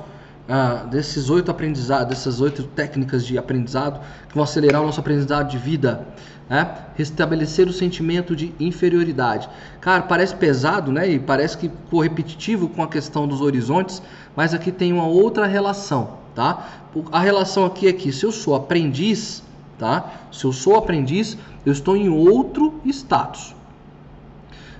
ah, 0.50 0.86
desses 0.90 1.30
oito 1.30 1.52
aprendizados, 1.52 2.08
dessas 2.08 2.42
oito 2.42 2.64
técnicas 2.64 3.24
de 3.24 3.38
aprendizado 3.38 4.00
que 4.28 4.34
vão 4.34 4.44
acelerar 4.44 4.82
o 4.82 4.86
nosso 4.86 5.00
aprendizado 5.00 5.50
de 5.50 5.60
vida. 5.60 6.08
Né? 6.50 6.76
Restabelecer 6.96 7.68
o 7.68 7.74
sentimento 7.74 8.36
de 8.36 8.56
inferioridade. 8.60 9.48
Cara, 9.80 10.04
parece 10.04 10.34
pesado, 10.36 10.92
né? 10.92 11.08
E 11.08 11.20
parece 11.20 11.58
que 11.58 11.70
ficou 11.70 12.00
repetitivo 12.00 12.70
com 12.70 12.82
a 12.82 12.88
questão 12.88 13.28
dos 13.28 13.42
horizontes, 13.42 14.02
mas 14.36 14.54
aqui 14.54 14.72
tem 14.72 14.94
uma 14.94 15.06
outra 15.06 15.46
relação, 15.46 16.18
tá? 16.38 16.84
A 17.12 17.20
relação 17.20 17.66
aqui 17.66 17.88
é 17.88 17.94
que 17.94 18.12
se 18.14 18.24
eu 18.24 18.32
sou 18.32 18.54
aprendiz, 18.54 19.44
tá? 19.80 20.14
Se 20.32 20.46
eu 20.46 20.54
sou 20.54 20.76
aprendiz, 20.76 21.36
eu 21.66 21.74
estou 21.74 21.98
em 21.98 22.10
outro 22.10 22.80
status. 22.86 23.56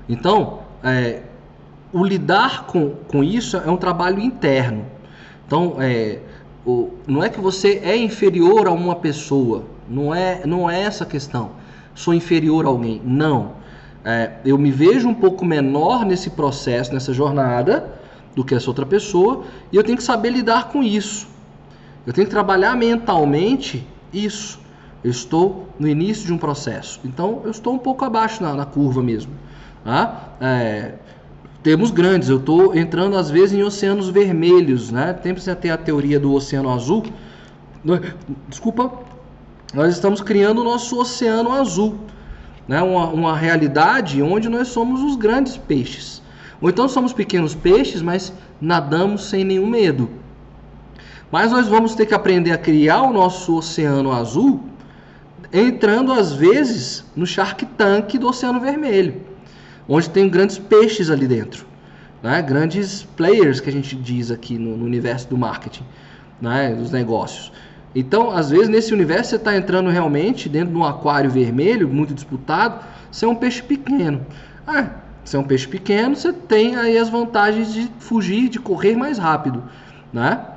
Então, 0.08 0.60
é, 0.84 1.24
o 1.92 2.06
lidar 2.06 2.68
com, 2.68 2.92
com 3.08 3.24
isso 3.24 3.58
é 3.58 3.72
um 3.72 3.76
trabalho 3.76 4.20
interno. 4.20 4.86
Então, 5.48 5.78
é, 5.80 6.20
o, 6.64 6.92
não 7.08 7.24
é 7.24 7.30
que 7.30 7.42
você 7.42 7.82
é 7.84 7.98
inferior 7.98 8.68
a 8.68 8.72
uma 8.72 8.96
pessoa, 8.96 9.64
não 9.90 10.14
é, 10.14 10.46
não 10.46 10.70
é 10.70 10.82
essa 10.82 11.06
a 11.06 11.08
questão. 11.08 11.54
Sou 11.96 12.14
inferior 12.14 12.68
a 12.68 12.70
alguém. 12.70 13.02
Não. 13.04 13.54
É, 14.06 14.34
eu 14.46 14.60
me 14.60 14.70
vejo 14.70 15.10
um 15.10 15.16
pouco 15.16 15.44
menor 15.44 16.06
nesse 16.06 16.30
processo, 16.30 16.94
nessa 16.94 17.12
jornada, 17.12 18.00
do 18.36 18.46
que 18.46 18.54
essa 18.54 18.70
outra 18.70 18.86
pessoa, 18.86 19.44
e 19.72 19.76
eu 19.76 19.84
tenho 19.84 19.98
que 19.98 20.04
saber 20.04 20.30
lidar 20.30 20.70
com 20.70 20.84
isso. 20.84 21.37
Eu 22.08 22.14
tenho 22.14 22.26
que 22.26 22.32
trabalhar 22.32 22.74
mentalmente 22.78 23.86
isso. 24.14 24.62
Eu 25.04 25.12
estou 25.12 25.68
no 25.78 25.90
início 25.90 26.26
de 26.26 26.32
um 26.32 26.38
processo, 26.38 27.02
então 27.04 27.42
eu 27.44 27.52
estou 27.52 27.74
um 27.74 27.78
pouco 27.78 28.06
abaixo 28.06 28.42
na, 28.42 28.54
na 28.54 28.66
curva 28.66 29.04
mesmo. 29.04 29.34
Tá? 29.84 30.30
É, 30.40 30.94
termos 31.62 31.92
grandes. 31.92 32.30
Eu 32.30 32.38
estou 32.38 32.74
entrando 32.74 33.18
às 33.18 33.30
vezes 33.30 33.58
em 33.58 33.62
oceanos 33.62 34.10
vermelhos, 34.10 34.90
né? 34.90 35.20
Sempre 35.22 35.42
você 35.42 35.54
tem 35.54 35.70
a 35.70 35.78
teoria 35.78 36.18
do 36.18 36.34
oceano 36.34 36.74
azul. 36.74 37.04
Desculpa, 38.48 38.90
nós 39.74 39.94
estamos 39.94 40.22
criando 40.22 40.62
o 40.62 40.64
nosso 40.64 40.98
oceano 40.98 41.52
azul, 41.52 41.98
né? 42.70 42.82
Uma, 42.82 43.08
uma 43.08 43.38
realidade 43.38 44.22
onde 44.22 44.48
nós 44.48 44.70
somos 44.70 45.02
os 45.02 45.18
grandes 45.18 45.58
peixes. 45.58 46.22
Ou 46.62 46.70
então 46.70 46.88
somos 46.88 47.12
pequenos 47.12 47.54
peixes, 47.54 48.02
mas 48.02 48.32
nadamos 48.62 49.26
sem 49.26 49.44
nenhum 49.44 49.68
medo. 49.68 50.10
Mas 51.32 51.52
nós 51.52 51.68
vamos 51.68 51.94
ter 51.94 52.06
que 52.06 52.14
aprender 52.14 52.52
a 52.52 52.58
criar 52.58 53.02
o 53.02 53.12
nosso 53.12 53.58
oceano 53.58 54.12
azul 54.12 54.64
entrando 55.52 56.12
às 56.12 56.34
vezes 56.34 57.06
no 57.16 57.26
Shark 57.26 57.66
Tank 57.66 58.18
do 58.18 58.28
Oceano 58.28 58.60
Vermelho, 58.60 59.22
onde 59.88 60.10
tem 60.10 60.30
grandes 60.30 60.58
peixes 60.58 61.10
ali 61.10 61.28
dentro, 61.28 61.66
né? 62.22 62.42
grandes 62.42 63.04
players 63.04 63.60
que 63.60 63.70
a 63.70 63.72
gente 63.72 63.96
diz 63.96 64.32
aqui 64.32 64.58
no, 64.58 64.78
no 64.78 64.86
universo 64.86 65.28
do 65.30 65.38
marketing, 65.38 65.84
né? 66.42 66.74
dos 66.74 66.92
negócios. 66.92 67.52
Então, 67.96 68.32
às 68.32 68.50
vezes, 68.50 68.70
nesse 68.70 68.94
universo, 68.94 69.32
você 69.32 69.36
está 69.38 69.56
entrando 69.56 69.90
realmente 69.90 70.48
dentro 70.50 70.74
de 70.74 70.78
um 70.78 70.84
aquário 70.84 71.32
vermelho, 71.32 71.88
muito 71.88 72.14
disputado, 72.14 72.84
você 73.12 73.26
é 73.26 73.28
um 73.28 73.36
peixe 73.36 73.64
pequeno. 73.64 74.26
Ah, 74.68 74.90
você 75.24 75.36
é 75.36 75.40
um 75.40 75.44
peixe 75.44 75.68
pequeno, 75.68 76.16
você 76.16 76.32
tem 76.32 76.76
aí 76.76 76.98
as 76.98 77.10
vantagens 77.10 77.74
de 77.74 77.90
fugir, 78.00 78.50
de 78.50 78.60
correr 78.60 78.96
mais 78.96 79.18
rápido, 79.18 79.64
né? 80.14 80.57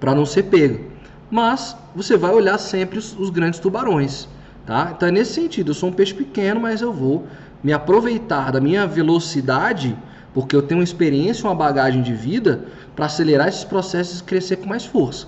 Para 0.00 0.14
não 0.14 0.24
ser 0.24 0.44
pego. 0.44 0.84
Mas 1.30 1.76
você 1.94 2.16
vai 2.16 2.32
olhar 2.32 2.58
sempre 2.58 2.98
os, 2.98 3.18
os 3.18 3.30
grandes 3.30 3.60
tubarões, 3.60 4.28
tá? 4.64 4.92
Então 4.96 5.08
é 5.08 5.12
nesse 5.12 5.34
sentido, 5.34 5.70
eu 5.70 5.74
sou 5.74 5.90
um 5.90 5.92
peixe 5.92 6.14
pequeno, 6.14 6.60
mas 6.60 6.80
eu 6.80 6.92
vou 6.92 7.26
me 7.62 7.72
aproveitar 7.72 8.50
da 8.52 8.60
minha 8.60 8.86
velocidade, 8.86 9.96
porque 10.32 10.54
eu 10.54 10.62
tenho 10.62 10.80
uma 10.80 10.84
experiência, 10.84 11.44
uma 11.44 11.54
bagagem 11.54 12.02
de 12.02 12.14
vida, 12.14 12.64
para 12.94 13.06
acelerar 13.06 13.48
esses 13.48 13.64
processos 13.64 14.20
e 14.20 14.24
crescer 14.24 14.56
com 14.56 14.68
mais 14.68 14.84
força. 14.86 15.26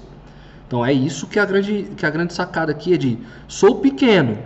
Então 0.66 0.86
é 0.86 0.92
isso 0.92 1.26
que 1.26 1.38
a 1.38 1.44
grande, 1.44 1.90
que 1.96 2.06
a 2.06 2.10
grande 2.10 2.32
sacada 2.32 2.70
aqui 2.70 2.94
é 2.94 2.96
de 2.96 3.18
sou 3.48 3.80
pequeno, 3.80 4.38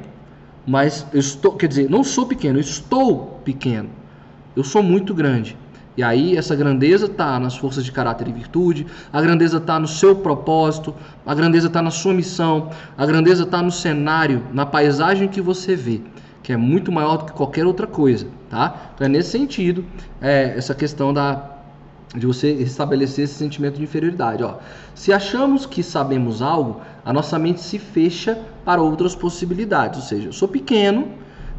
mas 0.66 1.06
eu 1.12 1.20
estou, 1.20 1.52
quer 1.52 1.68
dizer, 1.68 1.90
não 1.90 2.02
sou 2.02 2.26
pequeno, 2.26 2.58
estou 2.58 3.40
pequeno. 3.44 3.90
Eu 4.56 4.64
sou 4.64 4.82
muito 4.82 5.12
grande. 5.12 5.56
E 5.96 6.02
aí 6.02 6.36
essa 6.36 6.56
grandeza 6.56 7.06
está 7.06 7.38
nas 7.38 7.56
forças 7.56 7.84
de 7.84 7.92
caráter 7.92 8.28
e 8.28 8.32
virtude, 8.32 8.86
a 9.12 9.20
grandeza 9.20 9.58
está 9.58 9.78
no 9.78 9.86
seu 9.86 10.16
propósito, 10.16 10.94
a 11.24 11.34
grandeza 11.34 11.68
está 11.68 11.80
na 11.80 11.90
sua 11.90 12.12
missão, 12.12 12.70
a 12.98 13.06
grandeza 13.06 13.44
está 13.44 13.62
no 13.62 13.70
cenário, 13.70 14.42
na 14.52 14.66
paisagem 14.66 15.28
que 15.28 15.40
você 15.40 15.76
vê, 15.76 16.00
que 16.42 16.52
é 16.52 16.56
muito 16.56 16.90
maior 16.90 17.18
do 17.18 17.24
que 17.26 17.32
qualquer 17.32 17.64
outra 17.64 17.86
coisa, 17.86 18.26
tá? 18.50 18.90
Então 18.94 19.06
é 19.06 19.08
nesse 19.08 19.30
sentido 19.30 19.84
é, 20.20 20.54
essa 20.56 20.74
questão 20.74 21.12
da 21.12 21.50
de 22.14 22.26
você 22.26 22.52
estabelecer 22.52 23.24
esse 23.24 23.34
sentimento 23.34 23.76
de 23.76 23.82
inferioridade. 23.82 24.42
Ó. 24.44 24.58
Se 24.94 25.12
achamos 25.12 25.66
que 25.66 25.82
sabemos 25.82 26.40
algo, 26.40 26.80
a 27.04 27.12
nossa 27.12 27.38
mente 27.38 27.60
se 27.60 27.78
fecha 27.78 28.38
para 28.64 28.80
outras 28.80 29.16
possibilidades. 29.16 29.98
Ou 29.98 30.06
seja, 30.06 30.28
eu 30.28 30.32
sou 30.32 30.46
pequeno, 30.46 31.08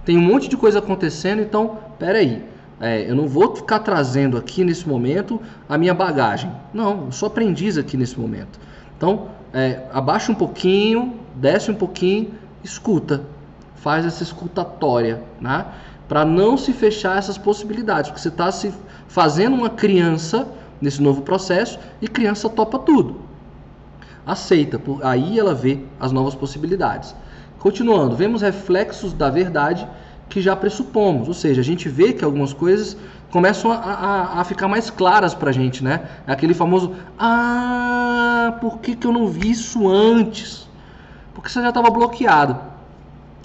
tem 0.06 0.18
um 0.18 0.22
monte 0.22 0.48
de 0.48 0.56
coisa 0.56 0.80
acontecendo, 0.80 1.42
então, 1.42 1.78
peraí, 2.00 2.42
é, 2.80 3.10
eu 3.10 3.16
não 3.16 3.28
vou 3.28 3.56
ficar 3.56 3.80
trazendo 3.80 4.38
aqui 4.38 4.64
nesse 4.64 4.88
momento 4.88 5.42
a 5.68 5.78
minha 5.78 5.94
bagagem. 5.94 6.52
Não, 6.74 7.06
eu 7.06 7.12
sou 7.12 7.28
aprendiz 7.28 7.78
aqui 7.78 7.96
nesse 7.96 8.20
momento. 8.20 8.60
Então, 8.98 9.28
é, 9.54 9.84
abaixa 9.94 10.32
um 10.32 10.36
pouquinho, 10.36 11.16
desce 11.36 11.72
um 11.72 11.76
pouquinho, 11.76 12.34
escuta, 12.64 13.24
faz 13.76 14.06
essa 14.06 14.24
escutatória, 14.24 15.22
né? 15.40 15.66
Para 16.08 16.26
não 16.26 16.58
se 16.58 16.74
fechar 16.74 17.18
essas 17.18 17.38
possibilidades, 17.38 18.10
porque 18.10 18.22
você 18.22 18.28
está 18.28 18.52
se 18.52 18.74
fazendo 19.08 19.56
uma 19.56 19.70
criança 19.70 20.48
nesse 20.82 21.02
novo 21.02 21.22
processo 21.22 21.80
e 22.02 22.08
criança 22.08 22.50
topa 22.50 22.78
tudo. 22.78 23.22
Aceita, 24.26 24.82
aí 25.04 25.40
ela 25.40 25.54
vê 25.54 25.80
as 26.00 26.12
novas 26.12 26.36
possibilidades. 26.36 27.16
Continuando, 27.60 28.16
vemos 28.16 28.42
reflexos 28.42 29.14
da 29.14 29.30
verdade 29.30 29.88
que 30.30 30.42
já 30.42 30.56
pressupomos, 30.56 31.28
ou 31.28 31.34
seja, 31.34 31.62
a 31.62 31.64
gente 31.64 31.88
vê 31.88 32.14
que 32.14 32.26
algumas 32.26 32.54
coisas 32.54 32.98
começam 33.30 33.72
a, 33.72 33.76
a, 33.76 34.42
a 34.42 34.44
ficar 34.44 34.68
mais 34.68 34.90
claras 34.90 35.34
para 35.34 35.50
a 35.50 35.54
gente, 35.54 35.84
né? 35.84 36.02
É 36.26 36.32
aquele 36.32 36.54
famoso, 36.54 36.94
ah, 37.18 38.58
por 38.62 38.80
que, 38.80 38.96
que 38.96 39.06
eu 39.06 39.12
não 39.12 39.28
vi 39.28 39.52
isso 39.52 39.88
antes? 39.88 40.68
Porque 41.34 41.50
você 41.50 41.62
já 41.62 41.70
estava 41.70 41.90
bloqueado. 41.90 42.58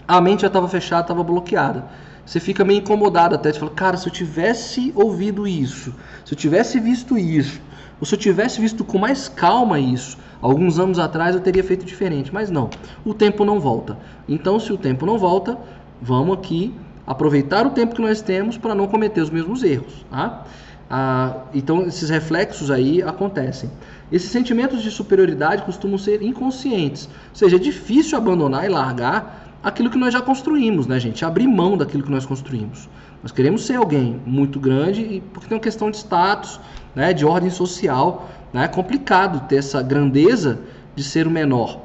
A 0.06 0.20
mente 0.20 0.42
já 0.42 0.48
estava 0.48 0.68
fechada, 0.68 1.02
estava 1.02 1.22
bloqueada 1.22 1.84
você 2.30 2.38
fica 2.38 2.64
meio 2.64 2.78
incomodado 2.78 3.34
até. 3.34 3.52
Você 3.52 3.58
fala, 3.58 3.72
cara, 3.72 3.96
se 3.96 4.06
eu 4.06 4.12
tivesse 4.12 4.92
ouvido 4.94 5.48
isso, 5.48 5.92
se 6.24 6.32
eu 6.32 6.38
tivesse 6.38 6.78
visto 6.78 7.18
isso, 7.18 7.60
ou 7.98 8.06
se 8.06 8.14
eu 8.14 8.18
tivesse 8.18 8.60
visto 8.60 8.84
com 8.84 8.98
mais 8.98 9.28
calma 9.28 9.80
isso, 9.80 10.16
alguns 10.40 10.78
anos 10.78 11.00
atrás 11.00 11.34
eu 11.34 11.40
teria 11.40 11.64
feito 11.64 11.84
diferente. 11.84 12.32
Mas 12.32 12.48
não, 12.48 12.70
o 13.04 13.12
tempo 13.12 13.44
não 13.44 13.58
volta. 13.58 13.98
Então, 14.28 14.60
se 14.60 14.72
o 14.72 14.78
tempo 14.78 15.04
não 15.04 15.18
volta, 15.18 15.58
vamos 16.00 16.38
aqui 16.38 16.74
aproveitar 17.06 17.66
o 17.66 17.70
tempo 17.70 17.94
que 17.94 18.02
nós 18.02 18.22
temos 18.22 18.56
para 18.56 18.74
não 18.74 18.86
cometer 18.86 19.20
os 19.20 19.30
mesmos 19.30 19.62
erros. 19.62 20.04
Tá? 20.10 20.44
Ah, 20.88 21.44
então, 21.54 21.82
esses 21.82 22.10
reflexos 22.10 22.70
aí 22.70 23.02
acontecem. 23.02 23.70
Esses 24.10 24.30
sentimentos 24.30 24.82
de 24.82 24.90
superioridade 24.90 25.62
costumam 25.62 25.96
ser 25.98 26.20
inconscientes, 26.20 27.06
ou 27.06 27.36
seja, 27.36 27.56
é 27.56 27.58
difícil 27.58 28.18
abandonar 28.18 28.64
e 28.64 28.68
largar 28.68 29.56
aquilo 29.62 29.88
que 29.88 29.98
nós 29.98 30.12
já 30.12 30.20
construímos, 30.20 30.86
né, 30.86 30.98
gente? 30.98 31.24
Abrir 31.24 31.46
mão 31.46 31.76
daquilo 31.76 32.02
que 32.02 32.10
nós 32.10 32.26
construímos. 32.26 32.88
Nós 33.22 33.30
queremos 33.30 33.66
ser 33.66 33.76
alguém 33.76 34.20
muito 34.24 34.58
grande 34.58 35.22
porque 35.32 35.48
tem 35.48 35.56
uma 35.56 35.62
questão 35.62 35.90
de 35.90 35.98
status, 35.98 36.58
né, 36.94 37.12
de 37.12 37.24
ordem 37.24 37.50
social, 37.50 38.28
né? 38.52 38.64
É 38.64 38.68
complicado 38.68 39.46
ter 39.46 39.56
essa 39.56 39.82
grandeza 39.82 40.60
de 40.96 41.04
ser 41.04 41.26
o 41.26 41.30
menor. 41.30 41.80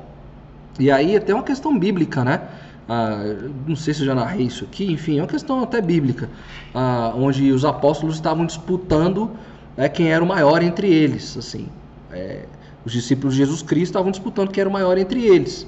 E 0.80 0.90
aí 0.90 1.16
até 1.16 1.34
uma 1.34 1.44
questão 1.44 1.78
bíblica, 1.78 2.24
né? 2.24 2.42
Ah, 2.88 3.20
não 3.68 3.76
sei 3.76 3.94
se 3.94 4.02
eu 4.02 4.06
já 4.06 4.16
narrei 4.16 4.46
isso 4.46 4.64
aqui, 4.64 4.92
enfim, 4.92 5.18
é 5.18 5.22
uma 5.22 5.28
questão 5.28 5.64
até 5.64 5.82
bíblica, 5.82 6.30
ah, 6.74 7.14
onde 7.16 7.52
os 7.52 7.66
apóstolos 7.66 8.16
estavam 8.16 8.46
disputando 8.46 9.32
né, 9.76 9.90
quem 9.90 10.12
era 10.12 10.24
o 10.24 10.28
maior 10.28 10.62
entre 10.62 10.88
eles, 10.88 11.36
assim. 11.38 11.68
É, 12.12 12.46
os 12.86 12.92
discípulos 12.92 13.34
de 13.34 13.40
Jesus 13.40 13.64
Cristo 13.64 13.92
estavam 13.92 14.12
disputando 14.12 14.50
quem 14.50 14.62
era 14.62 14.70
o 14.70 14.74
maior 14.74 14.98
entre 14.98 15.26
eles. 15.26 15.66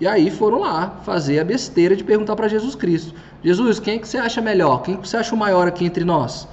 E 0.00 0.06
aí 0.06 0.30
foram 0.30 0.60
lá 0.60 0.98
fazer 1.04 1.38
a 1.38 1.44
besteira 1.44 1.94
de 1.94 2.02
perguntar 2.02 2.34
para 2.34 2.48
Jesus 2.48 2.74
Cristo: 2.74 3.14
Jesus, 3.44 3.78
quem 3.78 3.96
é 3.96 3.98
que 3.98 4.08
você 4.08 4.18
acha 4.18 4.40
melhor? 4.40 4.82
Quem 4.82 4.94
é 4.94 4.96
que 4.96 5.08
você 5.08 5.16
acha 5.16 5.34
o 5.34 5.38
maior 5.38 5.68
aqui 5.68 5.84
entre 5.84 6.04
nós? 6.04 6.48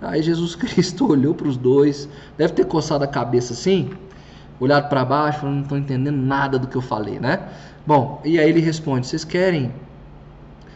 Aí 0.00 0.22
Jesus 0.22 0.54
Cristo 0.56 1.10
olhou 1.10 1.34
para 1.34 1.48
os 1.48 1.56
dois, 1.56 2.08
deve 2.36 2.52
ter 2.52 2.66
coçado 2.66 3.02
a 3.02 3.06
cabeça 3.06 3.54
assim, 3.54 3.90
olhado 4.60 4.88
para 4.88 5.04
baixo, 5.04 5.46
não 5.46 5.62
estou 5.62 5.78
entendendo 5.78 6.16
nada 6.16 6.58
do 6.58 6.68
que 6.68 6.76
eu 6.76 6.82
falei, 6.82 7.18
né? 7.18 7.48
Bom, 7.86 8.20
e 8.24 8.38
aí 8.38 8.48
ele 8.48 8.60
responde: 8.60 9.06
vocês 9.06 9.24
querem 9.24 9.72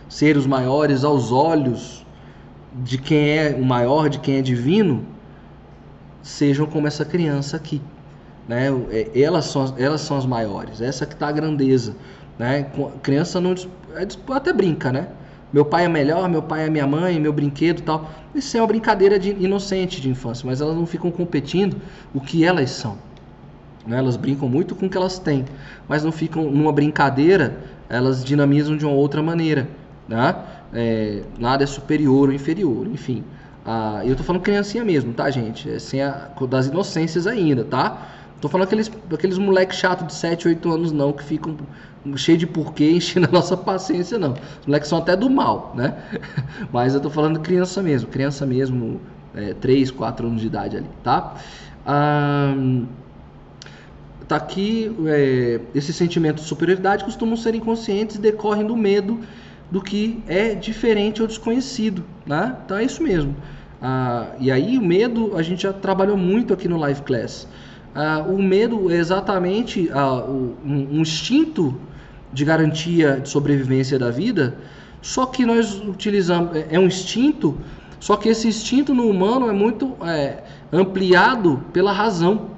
ser 0.09 0.36
os 0.36 0.46
maiores 0.46 1.04
aos 1.04 1.30
olhos 1.30 2.04
de 2.82 2.98
quem 2.98 3.38
é 3.38 3.57
o 3.59 3.64
maior, 3.64 4.09
de 4.09 4.18
quem 4.18 4.36
é 4.38 4.42
divino? 4.42 5.04
Sejam 6.22 6.66
como 6.66 6.86
essa 6.86 7.04
criança 7.04 7.57
aqui. 7.57 7.80
Né? 8.48 8.68
É, 8.90 9.20
elas, 9.20 9.46
são, 9.46 9.74
elas 9.78 10.00
são 10.00 10.16
as 10.16 10.26
maiores, 10.26 10.80
essa 10.80 11.07
que 11.07 11.14
está 11.14 11.28
a 11.28 11.32
grandeza. 11.32 11.96
Né? 12.38 12.66
Criança 13.02 13.40
não 13.40 13.54
é, 13.94 14.07
até 14.34 14.52
brinca, 14.52 14.92
né? 14.92 15.09
Meu 15.52 15.64
pai 15.64 15.84
é 15.84 15.88
melhor, 15.88 16.28
meu 16.28 16.42
pai 16.42 16.66
é 16.66 16.70
minha 16.70 16.86
mãe, 16.86 17.20
meu 17.20 17.32
brinquedo 17.32 17.80
tal. 17.82 18.11
Isso 18.34 18.57
é 18.57 18.61
uma 18.61 18.66
brincadeira 18.66 19.18
de 19.18 19.30
inocente 19.30 20.00
de 20.00 20.11
infância, 20.11 20.44
mas 20.44 20.61
elas 20.61 20.74
não 20.74 20.86
ficam 20.86 21.11
competindo 21.11 21.80
o 22.12 22.20
que 22.20 22.44
elas 22.44 22.70
são. 22.70 22.98
Né? 23.87 23.99
Elas 23.99 24.16
brincam 24.16 24.49
muito 24.49 24.74
com 24.74 24.87
o 24.87 24.91
que 24.91 24.97
elas 24.97 25.18
têm, 25.18 25.45
mas 25.89 26.03
não 26.03 26.12
ficam 26.12 26.51
numa 26.51 26.72
brincadeira, 26.72 27.57
elas 27.89 28.24
dinamizam 28.24 28.76
de 28.76 28.84
uma 28.84 28.95
outra 28.95 29.22
maneira. 29.22 29.68
Né? 30.09 30.34
É, 30.72 31.22
nada 31.39 31.64
é 31.64 31.66
superior 31.66 32.28
ou 32.28 32.34
inferior, 32.34 32.87
enfim. 32.87 33.22
Ah, 33.64 34.03
eu 34.05 34.14
tô 34.14 34.22
falando 34.22 34.43
criancinha 34.43 34.84
mesmo, 34.84 35.12
tá, 35.12 35.28
gente? 35.30 35.68
É 35.68 35.78
sem 35.78 36.01
a, 36.01 36.30
das 36.49 36.66
inocências 36.66 37.26
ainda, 37.26 37.64
tá? 37.64 38.09
Tô 38.41 38.49
falando 38.49 38.66
aqueles, 38.66 38.91
aqueles 39.12 39.39
moleques 39.39 39.78
chatos 39.78 40.07
de 40.07 40.14
7, 40.14 40.49
8 40.49 40.70
anos, 40.72 40.93
não, 40.93 41.12
que 41.12 41.24
ficam 41.24 41.57
cheio 42.14 42.39
de 42.39 42.47
porquê, 42.47 42.93
enchendo 42.95 43.26
a 43.26 43.32
nossa 43.32 43.57
paciência, 43.57 44.18
não. 44.18 44.34
Os 44.61 44.66
moleques 44.66 44.89
são 44.89 44.99
até 44.99 45.16
do 45.16 45.28
mal, 45.28 45.72
né? 45.74 45.97
Mas 46.72 46.95
eu 46.95 47.01
tô 47.01 47.11
falando 47.11 47.41
criança 47.41 47.82
mesmo, 47.82 48.09
criança 48.09 48.47
mesmo, 48.47 49.01
é, 49.34 49.55
3, 49.55 49.91
4 49.91 50.26
anos 50.26 50.41
de 50.41 50.47
idade 50.47 50.76
ali, 50.76 50.87
tá? 51.03 51.34
Ah, 51.84 52.55
tá 54.28 54.36
aqui, 54.36 54.94
é, 55.06 55.60
esses 55.74 55.94
sentimentos 55.94 56.42
de 56.42 56.48
superioridade 56.48 57.04
costumam 57.04 57.36
ser 57.36 57.54
inconscientes 57.54 58.16
e 58.16 58.18
decorrem 58.18 58.66
do 58.66 58.76
medo 58.76 59.20
do 59.70 59.80
que 59.80 60.22
é 60.26 60.54
diferente 60.54 61.22
ou 61.22 61.28
desconhecido, 61.28 62.04
né? 62.24 62.56
Então 62.64 62.76
é 62.76 62.84
isso 62.84 63.02
mesmo. 63.02 63.34
Ah, 63.80 64.28
e 64.38 64.50
aí 64.50 64.78
o 64.78 64.82
medo 64.82 65.36
a 65.36 65.42
gente 65.42 65.62
já 65.62 65.72
trabalhou 65.72 66.16
muito 66.16 66.54
aqui 66.54 66.68
no 66.68 66.76
Live 66.76 67.02
Class. 67.02 67.46
Ah, 67.94 68.24
o 68.26 68.40
medo 68.40 68.90
é 68.90 68.96
exatamente 68.96 69.90
ah, 69.92 70.24
um, 70.24 70.54
um 70.64 71.00
instinto 71.00 71.78
de 72.32 72.44
garantia 72.44 73.20
de 73.20 73.28
sobrevivência 73.28 73.98
da 73.98 74.10
vida, 74.10 74.56
só 75.00 75.26
que 75.26 75.46
nós 75.46 75.80
utilizamos, 75.80 76.54
é, 76.56 76.66
é 76.72 76.78
um 76.78 76.86
instinto, 76.86 77.56
só 78.00 78.16
que 78.16 78.28
esse 78.28 78.48
instinto 78.48 78.94
no 78.94 79.08
humano 79.08 79.48
é 79.48 79.52
muito 79.52 79.94
é, 80.02 80.42
ampliado 80.72 81.64
pela 81.72 81.92
razão. 81.92 82.55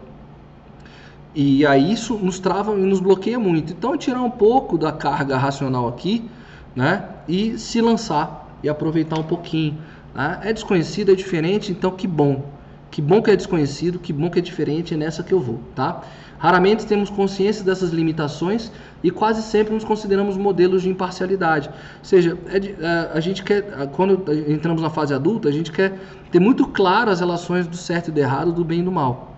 E 1.41 1.65
aí 1.65 1.93
isso 1.93 2.15
nos 2.15 2.41
trava 2.41 2.75
e 2.75 2.81
nos 2.83 2.99
bloqueia 2.99 3.39
muito. 3.39 3.73
Então, 3.73 3.97
tirar 3.97 4.21
um 4.23 4.31
pouco 4.31 4.77
da 4.77 4.91
carga 4.91 5.37
racional 5.37 5.87
aqui, 5.87 6.29
né? 6.75 7.05
E 7.29 7.57
se 7.57 7.81
lançar 7.81 8.59
e 8.61 8.69
aproveitar 8.69 9.21
um 9.21 9.23
pouquinho. 9.23 9.79
Né? 10.13 10.41
É 10.43 10.53
desconhecido, 10.53 11.13
é 11.13 11.15
diferente, 11.15 11.71
então 11.71 11.93
que 11.93 12.09
bom 12.09 12.43
Que 12.91 13.01
bom 13.01 13.23
que 13.23 13.31
é 13.31 13.37
desconhecido, 13.37 14.01
que 14.01 14.13
bom 14.13 14.29
que 14.29 14.41
é 14.41 14.43
diferente, 14.43 14.95
é 14.95 14.97
nessa 14.97 15.23
que 15.23 15.33
eu 15.33 15.39
vou, 15.39 15.61
tá? 15.77 16.03
Raramente 16.39 16.85
temos 16.85 17.09
consciência 17.09 17.65
dessas 17.65 17.91
limitações 17.91 18.73
e 19.01 19.09
quase 19.09 19.41
sempre 19.43 19.73
nos 19.73 19.85
consideramos 19.85 20.37
modelos 20.37 20.83
de 20.83 20.89
imparcialidade. 20.89 21.69
Ou 21.69 22.05
seja, 22.05 22.37
é 22.51 22.59
de, 22.59 22.75
a, 22.85 23.13
a, 23.13 23.21
gente 23.21 23.45
quer, 23.45 23.63
quando 23.93 24.25
entramos 24.49 24.83
na 24.83 24.91
fase 24.91 25.15
adulta, 25.15 25.49
a 25.49 25.53
gente 25.53 25.71
quer 25.71 26.01
ter 26.33 26.41
muito 26.41 26.67
claro 26.67 27.13
as 27.13 27.21
relações 27.21 27.69
do 27.69 27.77
certo 27.77 28.09
e 28.09 28.11
do 28.11 28.19
errado, 28.19 28.51
do 28.53 28.65
bem 28.65 28.81
e 28.81 28.83
do 28.83 28.91
mal. 28.91 29.38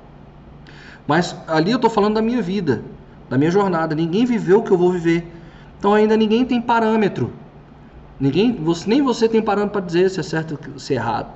Mas 1.07 1.37
ali 1.47 1.71
eu 1.71 1.77
estou 1.77 1.91
falando 1.91 2.15
da 2.15 2.23
minha 2.23 2.43
vida, 2.43 2.83
da 3.29 3.37
minha 3.37 3.51
jornada. 3.51 3.95
Ninguém 3.95 4.25
viveu 4.25 4.59
o 4.59 4.63
que 4.63 4.71
eu 4.71 4.79
vou 4.79 4.93
viver. 4.93 5.27
Então 5.79 5.95
ainda 5.95 6.17
ninguém 6.17 6.45
tem 6.45 6.61
parâmetro. 6.61 7.33
Ninguém, 8.21 8.53
você, 8.53 8.89
nem 8.89 9.03
você 9.03 9.29
tem 9.29 9.41
parâmetro 9.41 9.73
para 9.73 9.87
dizer 9.87 10.11
se 10.11 10.21
é 10.21 10.23
certo 10.23 10.59
ou 10.73 10.79
se 10.79 10.93
é 10.93 10.97
errado. 10.97 11.29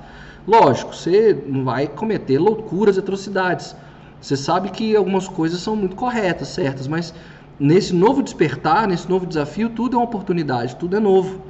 Lógico, 0.47 0.95
você 0.95 1.43
não 1.47 1.63
vai 1.63 1.87
cometer 1.87 2.37
loucuras, 2.37 2.97
atrocidades. 2.97 3.75
Você 4.21 4.37
sabe 4.37 4.69
que 4.69 4.95
algumas 4.95 5.27
coisas 5.27 5.59
são 5.59 5.75
muito 5.75 5.95
corretas, 5.95 6.49
certas, 6.49 6.87
mas 6.87 7.13
nesse 7.59 7.93
novo 7.93 8.21
despertar, 8.21 8.87
nesse 8.87 9.09
novo 9.09 9.25
desafio, 9.25 9.69
tudo 9.69 9.95
é 9.95 9.97
uma 9.97 10.05
oportunidade, 10.05 10.75
tudo 10.75 10.95
é 10.95 10.99
novo. 10.99 11.41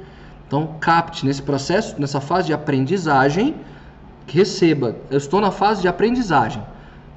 Então, 0.46 0.76
capte 0.80 1.26
nesse 1.26 1.42
processo, 1.42 2.00
nessa 2.00 2.20
fase 2.20 2.46
de 2.46 2.52
aprendizagem, 2.54 3.54
receba. 4.26 4.96
Eu 5.10 5.18
estou 5.18 5.40
na 5.40 5.50
fase 5.50 5.82
de 5.82 5.88
aprendizagem. 5.88 6.62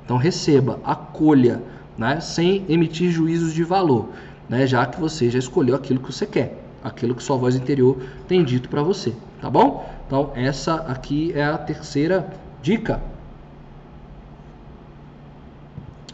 Então, 0.10 0.18
receba, 0.18 0.80
acolha, 0.84 1.62
né, 1.96 2.20
sem 2.20 2.66
emitir 2.68 3.12
juízos 3.12 3.54
de 3.54 3.64
valor, 3.64 4.10
né, 4.50 4.66
já 4.66 4.84
que 4.88 5.00
você 5.00 5.30
já 5.30 5.38
escolheu 5.38 5.76
aquilo 5.76 6.00
que 6.00 6.12
você 6.12 6.26
quer, 6.26 6.60
aquilo 6.84 7.14
que 7.14 7.22
sua 7.22 7.38
voz 7.38 7.56
interior 7.56 7.96
tem 8.28 8.44
dito 8.44 8.70
para 8.70 8.82
você, 8.82 9.14
tá 9.40 9.52
bom? 9.52 9.88
Então, 10.08 10.32
essa 10.34 10.78
aqui 10.88 11.32
é 11.36 11.44
a 11.44 11.60
terceira 11.60 12.28
dica 12.60 13.00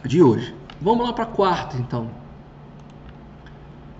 de 0.04 0.22
hoje. 0.22 0.54
Vamos 0.78 1.06
lá 1.06 1.14
para 1.14 1.24
a 1.24 1.28
quarta, 1.28 1.78
então. 1.78 2.10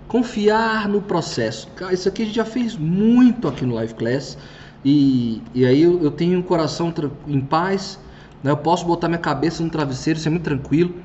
Confiar 0.07 0.87
no 0.87 1.01
processo. 1.01 1.67
Isso 1.91 2.07
aqui 2.07 2.21
a 2.21 2.25
gente 2.25 2.35
já 2.35 2.45
fez 2.45 2.77
muito 2.77 3.47
aqui 3.47 3.65
no 3.65 3.73
Live 3.73 3.95
Class. 3.95 4.37
E, 4.85 5.41
e 5.55 5.65
aí 5.65 5.81
eu, 5.81 5.99
eu 6.03 6.11
tenho 6.11 6.37
um 6.37 6.43
coração 6.43 6.93
em 7.27 7.41
paz. 7.41 7.99
Né? 8.47 8.51
Eu 8.53 8.57
posso 8.57 8.85
botar 8.85 9.09
minha 9.09 9.19
cabeça 9.19 9.61
no 9.61 9.69
travesseiro, 9.69 10.17
é 10.25 10.29
muito 10.29 10.43
tranquilo. 10.43 10.95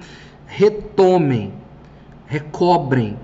Retomem, 0.47 1.53
recobrem 2.27 3.19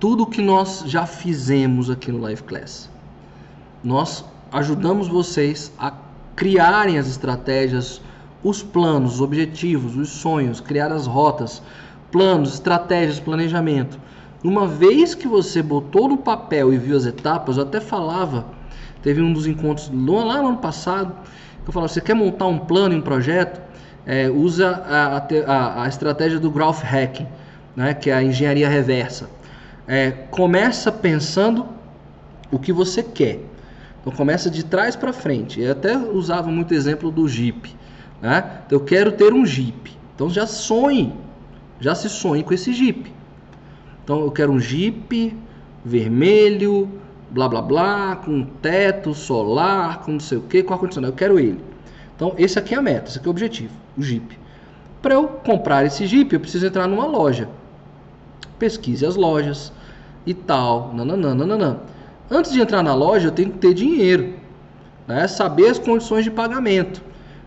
tudo 0.00 0.26
que 0.26 0.42
nós 0.42 0.82
já 0.86 1.06
fizemos 1.06 1.88
aqui 1.88 2.10
no 2.10 2.18
Live 2.18 2.42
Class. 2.42 2.90
Nós 3.84 4.24
ajudamos 4.50 5.06
vocês 5.06 5.72
a 5.78 5.92
criarem 6.34 6.98
as 6.98 7.06
estratégias 7.06 8.00
os 8.42 8.60
planos, 8.60 9.14
os 9.14 9.20
objetivos, 9.20 9.96
os 9.96 10.08
sonhos, 10.08 10.60
criar 10.60 10.90
as 10.90 11.06
rotas, 11.06 11.62
planos, 12.10 12.54
estratégias, 12.54 13.20
planejamento. 13.20 13.96
Uma 14.42 14.66
vez 14.66 15.14
que 15.14 15.28
você 15.28 15.62
botou 15.62 16.08
no 16.08 16.16
papel 16.16 16.74
e 16.74 16.78
viu 16.78 16.96
as 16.96 17.06
etapas, 17.06 17.56
eu 17.56 17.62
até 17.62 17.78
falava, 17.78 18.46
teve 19.00 19.22
um 19.22 19.32
dos 19.32 19.46
encontros 19.46 19.88
lá 19.88 20.42
no 20.42 20.48
ano 20.48 20.56
passado, 20.56 21.14
eu 21.66 21.72
falava, 21.72 21.92
você 21.92 22.00
quer 22.00 22.14
montar 22.14 22.46
um 22.46 22.58
plano 22.58 22.96
um 22.96 23.00
projeto, 23.00 23.60
é, 24.04 24.28
usa 24.28 24.70
a, 24.70 25.18
a, 25.46 25.82
a, 25.84 25.88
estratégia 25.88 26.38
do 26.38 26.50
growth 26.50 26.82
hacking, 26.82 27.26
né, 27.76 27.94
que 27.94 28.10
é 28.10 28.14
a 28.14 28.22
engenharia 28.22 28.68
reversa. 28.68 29.30
É, 29.86 30.10
começa 30.30 30.90
pensando 30.90 31.66
o 32.50 32.58
que 32.58 32.72
você 32.72 33.02
quer. 33.02 33.40
Então 34.00 34.12
começa 34.12 34.50
de 34.50 34.64
trás 34.64 34.96
para 34.96 35.12
frente. 35.12 35.60
Eu 35.60 35.72
até 35.72 35.96
usava 35.96 36.50
muito 36.50 36.74
exemplo 36.74 37.10
do 37.10 37.28
Jeep. 37.28 37.74
Né? 38.20 38.44
Então, 38.66 38.78
eu 38.78 38.84
quero 38.84 39.12
ter 39.12 39.32
um 39.32 39.46
Jeep. 39.46 39.96
Então 40.14 40.28
já 40.28 40.46
sonhe, 40.46 41.12
já 41.80 41.94
se 41.94 42.08
sonhe 42.08 42.42
com 42.42 42.52
esse 42.52 42.72
Jeep. 42.72 43.12
Então 44.02 44.20
eu 44.20 44.30
quero 44.30 44.52
um 44.52 44.58
Jeep 44.58 45.36
vermelho, 45.84 46.90
blá 47.32 47.48
blá 47.48 47.62
blá, 47.62 48.16
com 48.16 48.44
teto 48.44 49.14
solar, 49.14 50.00
com 50.00 50.12
não 50.12 50.20
sei 50.20 50.38
o 50.38 50.42
que, 50.42 50.62
com 50.62 50.72
ar-condicionado. 50.74 51.12
Eu 51.12 51.16
quero 51.16 51.38
ele. 51.38 51.60
Então 52.14 52.34
esse 52.38 52.58
aqui 52.58 52.74
é 52.74 52.78
a 52.78 52.82
meta, 52.82 53.08
esse 53.08 53.18
aqui 53.18 53.26
é 53.26 53.28
o 53.28 53.32
objetivo, 53.32 53.74
o 53.96 54.02
Jeep. 54.02 54.38
Para 55.00 55.14
eu 55.14 55.26
comprar 55.26 55.84
esse 55.84 56.06
Jeep, 56.06 56.32
eu 56.32 56.40
preciso 56.40 56.66
entrar 56.66 56.86
numa 56.86 57.06
loja. 57.06 57.48
Pesquise 58.58 59.04
as 59.04 59.16
lojas 59.16 59.72
e 60.24 60.32
tal, 60.32 60.92
nananã, 60.94 61.34
nananã. 61.34 61.78
Antes 62.30 62.52
de 62.52 62.60
entrar 62.60 62.82
na 62.82 62.94
loja, 62.94 63.28
eu 63.28 63.32
tenho 63.32 63.50
que 63.50 63.58
ter 63.58 63.74
dinheiro, 63.74 64.34
né? 65.06 65.26
saber 65.26 65.68
as 65.68 65.78
condições 65.78 66.24
de 66.24 66.30
pagamento. 66.30 67.02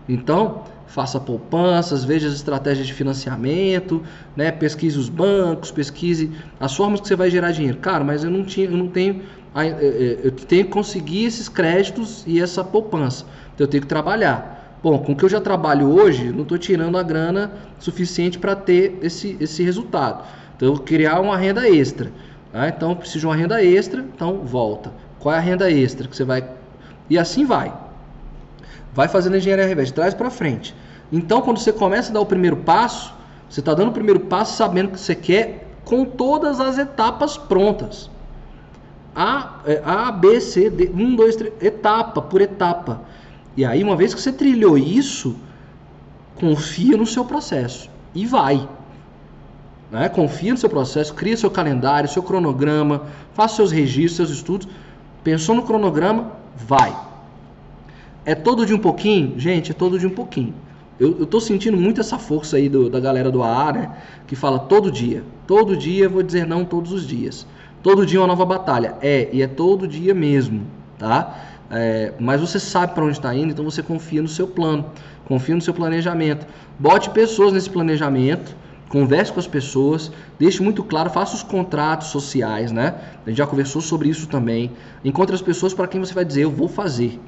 Então, 0.08 0.64
faça 0.86 1.18
poupanças, 1.18 2.04
veja 2.04 2.28
as 2.28 2.34
estratégias 2.34 2.86
de 2.86 2.92
financiamento, 2.92 4.02
né? 4.36 4.52
pesquise 4.52 4.98
os 4.98 5.08
bancos, 5.08 5.70
pesquise 5.70 6.30
as 6.60 6.74
formas 6.76 7.00
que 7.00 7.08
você 7.08 7.16
vai 7.16 7.30
gerar 7.30 7.50
dinheiro. 7.50 7.78
Cara, 7.78 8.04
mas 8.04 8.22
eu 8.22 8.30
não, 8.30 8.44
tinha, 8.44 8.66
eu 8.66 8.76
não 8.76 8.88
tenho. 8.88 9.22
É, 9.56 10.18
eu 10.22 10.30
tenho 10.32 10.64
que 10.64 10.70
conseguir 10.70 11.24
esses 11.24 11.48
créditos 11.48 12.22
e 12.26 12.40
essa 12.40 12.62
poupança. 12.62 13.24
Então 13.54 13.64
eu 13.64 13.68
tenho 13.68 13.82
que 13.82 13.88
trabalhar. 13.88 14.78
Bom, 14.82 14.98
com 14.98 15.12
o 15.12 15.16
que 15.16 15.24
eu 15.24 15.28
já 15.28 15.40
trabalho 15.40 15.88
hoje, 15.88 16.30
não 16.30 16.42
estou 16.42 16.58
tirando 16.58 16.98
a 16.98 17.02
grana 17.02 17.52
suficiente 17.78 18.38
para 18.38 18.54
ter 18.54 18.98
esse, 19.02 19.36
esse 19.40 19.62
resultado. 19.62 20.24
Então 20.54 20.68
eu 20.68 20.74
vou 20.74 20.84
criar 20.84 21.20
uma 21.20 21.36
renda 21.36 21.68
extra. 21.68 22.12
Tá? 22.52 22.68
Então 22.68 22.90
eu 22.90 22.96
preciso 22.96 23.20
de 23.20 23.26
uma 23.26 23.36
renda 23.36 23.64
extra, 23.64 24.00
então 24.00 24.40
volta. 24.44 24.92
Qual 25.18 25.34
é 25.34 25.38
a 25.38 25.40
renda 25.40 25.70
extra 25.70 26.06
que 26.06 26.14
você 26.14 26.24
vai. 26.24 26.48
E 27.08 27.18
assim 27.18 27.44
vai. 27.44 27.72
Vai 28.92 29.08
fazendo 29.08 29.36
engenharia 29.36 29.66
reversa, 29.66 29.92
trás 29.92 30.14
para 30.14 30.30
frente. 30.30 30.74
Então, 31.12 31.40
quando 31.40 31.58
você 31.58 31.72
começa 31.72 32.10
a 32.10 32.14
dar 32.14 32.20
o 32.20 32.26
primeiro 32.26 32.56
passo, 32.56 33.14
você 33.48 33.60
está 33.60 33.74
dando 33.74 33.88
o 33.88 33.92
primeiro 33.92 34.20
passo 34.20 34.56
sabendo 34.56 34.90
que 34.90 34.98
você 34.98 35.14
quer 35.14 35.68
com 35.84 36.04
todas 36.04 36.60
as 36.60 36.78
etapas 36.78 37.36
prontas. 37.36 38.10
A, 39.16 39.60
é, 39.64 39.82
A 39.82 40.12
B, 40.12 40.38
C, 40.40 40.68
D, 40.68 40.90
1, 40.94 41.16
2, 41.16 41.36
3, 41.36 41.54
etapa 41.62 42.20
por 42.20 42.42
etapa. 42.42 43.00
E 43.56 43.64
aí, 43.64 43.82
uma 43.82 43.96
vez 43.96 44.12
que 44.12 44.20
você 44.20 44.30
trilhou 44.30 44.76
isso, 44.76 45.34
confia 46.34 46.98
no 46.98 47.06
seu 47.06 47.24
processo 47.24 47.88
e 48.14 48.26
vai. 48.26 48.68
Né? 49.90 50.08
Confia 50.10 50.52
no 50.52 50.58
seu 50.58 50.68
processo, 50.68 51.14
cria 51.14 51.36
seu 51.36 51.50
calendário, 51.50 52.08
seu 52.08 52.22
cronograma, 52.22 53.06
faça 53.32 53.56
seus 53.56 53.72
registros, 53.72 54.16
seus 54.16 54.30
estudos. 54.30 54.68
Pensou 55.24 55.54
no 55.54 55.62
cronograma, 55.62 56.32
vai. 56.54 56.94
É 58.24 58.34
todo 58.34 58.66
de 58.66 58.74
um 58.74 58.78
pouquinho? 58.78 59.38
Gente, 59.40 59.70
é 59.70 59.74
todo 59.74 59.98
de 59.98 60.06
um 60.06 60.10
pouquinho. 60.10 60.54
Eu, 60.98 61.26
tô 61.26 61.40
sentindo 61.40 61.76
muito 61.76 62.00
essa 62.00 62.18
força 62.18 62.56
aí 62.56 62.68
do, 62.68 62.88
da 62.88 62.98
galera 62.98 63.30
do 63.30 63.42
AA, 63.42 63.72
né? 63.72 63.96
Que 64.26 64.34
fala 64.34 64.58
todo 64.58 64.90
dia. 64.90 65.22
Todo 65.46 65.76
dia, 65.76 66.08
vou 66.08 66.22
dizer 66.22 66.46
não 66.46 66.64
todos 66.64 66.92
os 66.92 67.06
dias. 67.06 67.46
Todo 67.82 68.04
dia 68.04 68.20
uma 68.20 68.26
nova 68.26 68.44
batalha. 68.44 68.94
É, 69.00 69.28
e 69.32 69.42
é 69.42 69.46
todo 69.46 69.86
dia 69.86 70.14
mesmo, 70.14 70.66
tá? 70.98 71.38
É, 71.70 72.12
mas 72.18 72.40
você 72.40 72.60
sabe 72.60 72.94
para 72.94 73.04
onde 73.04 73.12
está 73.12 73.34
indo, 73.34 73.50
então 73.52 73.64
você 73.64 73.82
confia 73.82 74.22
no 74.22 74.28
seu 74.28 74.46
plano, 74.46 74.86
confia 75.26 75.54
no 75.54 75.60
seu 75.60 75.74
planejamento. 75.74 76.46
Bote 76.78 77.10
pessoas 77.10 77.52
nesse 77.52 77.70
planejamento, 77.70 78.56
converse 78.88 79.32
com 79.32 79.40
as 79.40 79.46
pessoas, 79.46 80.12
deixe 80.38 80.62
muito 80.62 80.84
claro, 80.84 81.10
faça 81.10 81.34
os 81.34 81.42
contratos 81.42 82.08
sociais, 82.08 82.70
né? 82.70 82.94
A 83.24 83.30
gente 83.30 83.38
já 83.38 83.46
conversou 83.46 83.82
sobre 83.82 84.08
isso 84.08 84.28
também. 84.28 84.70
Encontre 85.04 85.34
as 85.34 85.42
pessoas 85.42 85.74
para 85.74 85.88
quem 85.88 86.00
você 86.00 86.14
vai 86.14 86.24
dizer, 86.24 86.42
eu 86.42 86.50
vou 86.50 86.68
fazer. 86.68 87.20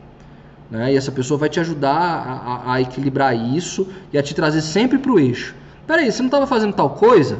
Né? 0.70 0.92
E 0.92 0.96
essa 0.96 1.10
pessoa 1.10 1.38
vai 1.38 1.48
te 1.48 1.58
ajudar 1.58 1.96
a, 1.96 2.70
a, 2.70 2.74
a 2.74 2.80
equilibrar 2.80 3.34
isso 3.34 3.88
e 4.12 4.18
a 4.18 4.22
te 4.22 4.34
trazer 4.34 4.60
sempre 4.60 4.98
para 4.98 5.10
o 5.10 5.18
eixo. 5.18 5.54
Peraí, 5.86 6.12
você 6.12 6.20
não 6.20 6.28
estava 6.28 6.46
fazendo 6.46 6.74
tal 6.74 6.90
coisa? 6.90 7.38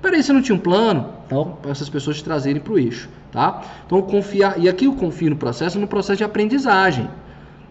Peraí, 0.00 0.22
você 0.22 0.32
não 0.32 0.42
tinha 0.42 0.56
um 0.56 0.58
plano? 0.58 1.06
Então, 1.26 1.56
para 1.60 1.70
essas 1.70 1.88
pessoas 1.88 2.16
te 2.16 2.24
trazerem 2.24 2.60
para 2.60 2.72
o 2.72 2.78
eixo. 2.78 3.08
Tá? 3.30 3.62
Então, 3.86 4.00
confiar. 4.02 4.58
E 4.58 4.68
aqui 4.68 4.86
eu 4.86 4.94
confio 4.94 5.30
no 5.30 5.36
processo, 5.36 5.78
no 5.78 5.86
processo 5.86 6.18
de 6.18 6.24
aprendizagem. 6.24 7.08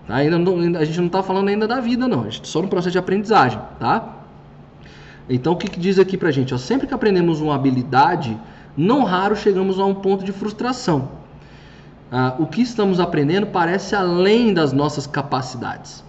Tá? 0.07 0.15
Ainda 0.15 0.37
não, 0.37 0.77
a 0.77 0.85
gente 0.85 0.99
não 0.99 1.07
está 1.07 1.23
falando 1.23 1.49
ainda 1.49 1.67
da 1.67 1.79
vida, 1.79 2.07
não. 2.07 2.23
A 2.23 2.29
gente 2.29 2.47
só 2.47 2.61
no 2.61 2.67
processo 2.67 2.91
de 2.91 2.97
aprendizagem. 2.97 3.59
Tá? 3.79 4.17
Então, 5.29 5.53
o 5.53 5.55
que, 5.55 5.69
que 5.69 5.79
diz 5.79 5.99
aqui 5.99 6.17
para 6.17 6.29
a 6.29 6.31
gente? 6.31 6.53
Ó, 6.53 6.57
sempre 6.57 6.87
que 6.87 6.93
aprendemos 6.93 7.41
uma 7.41 7.55
habilidade, 7.55 8.37
não 8.77 9.03
raro 9.03 9.35
chegamos 9.35 9.79
a 9.79 9.85
um 9.85 9.95
ponto 9.95 10.23
de 10.23 10.31
frustração 10.31 11.19
ah, 12.11 12.35
o 12.39 12.47
que 12.47 12.61
estamos 12.61 12.99
aprendendo 12.99 13.47
parece 13.47 13.95
além 13.95 14.53
das 14.53 14.73
nossas 14.73 15.05
capacidades. 15.05 16.03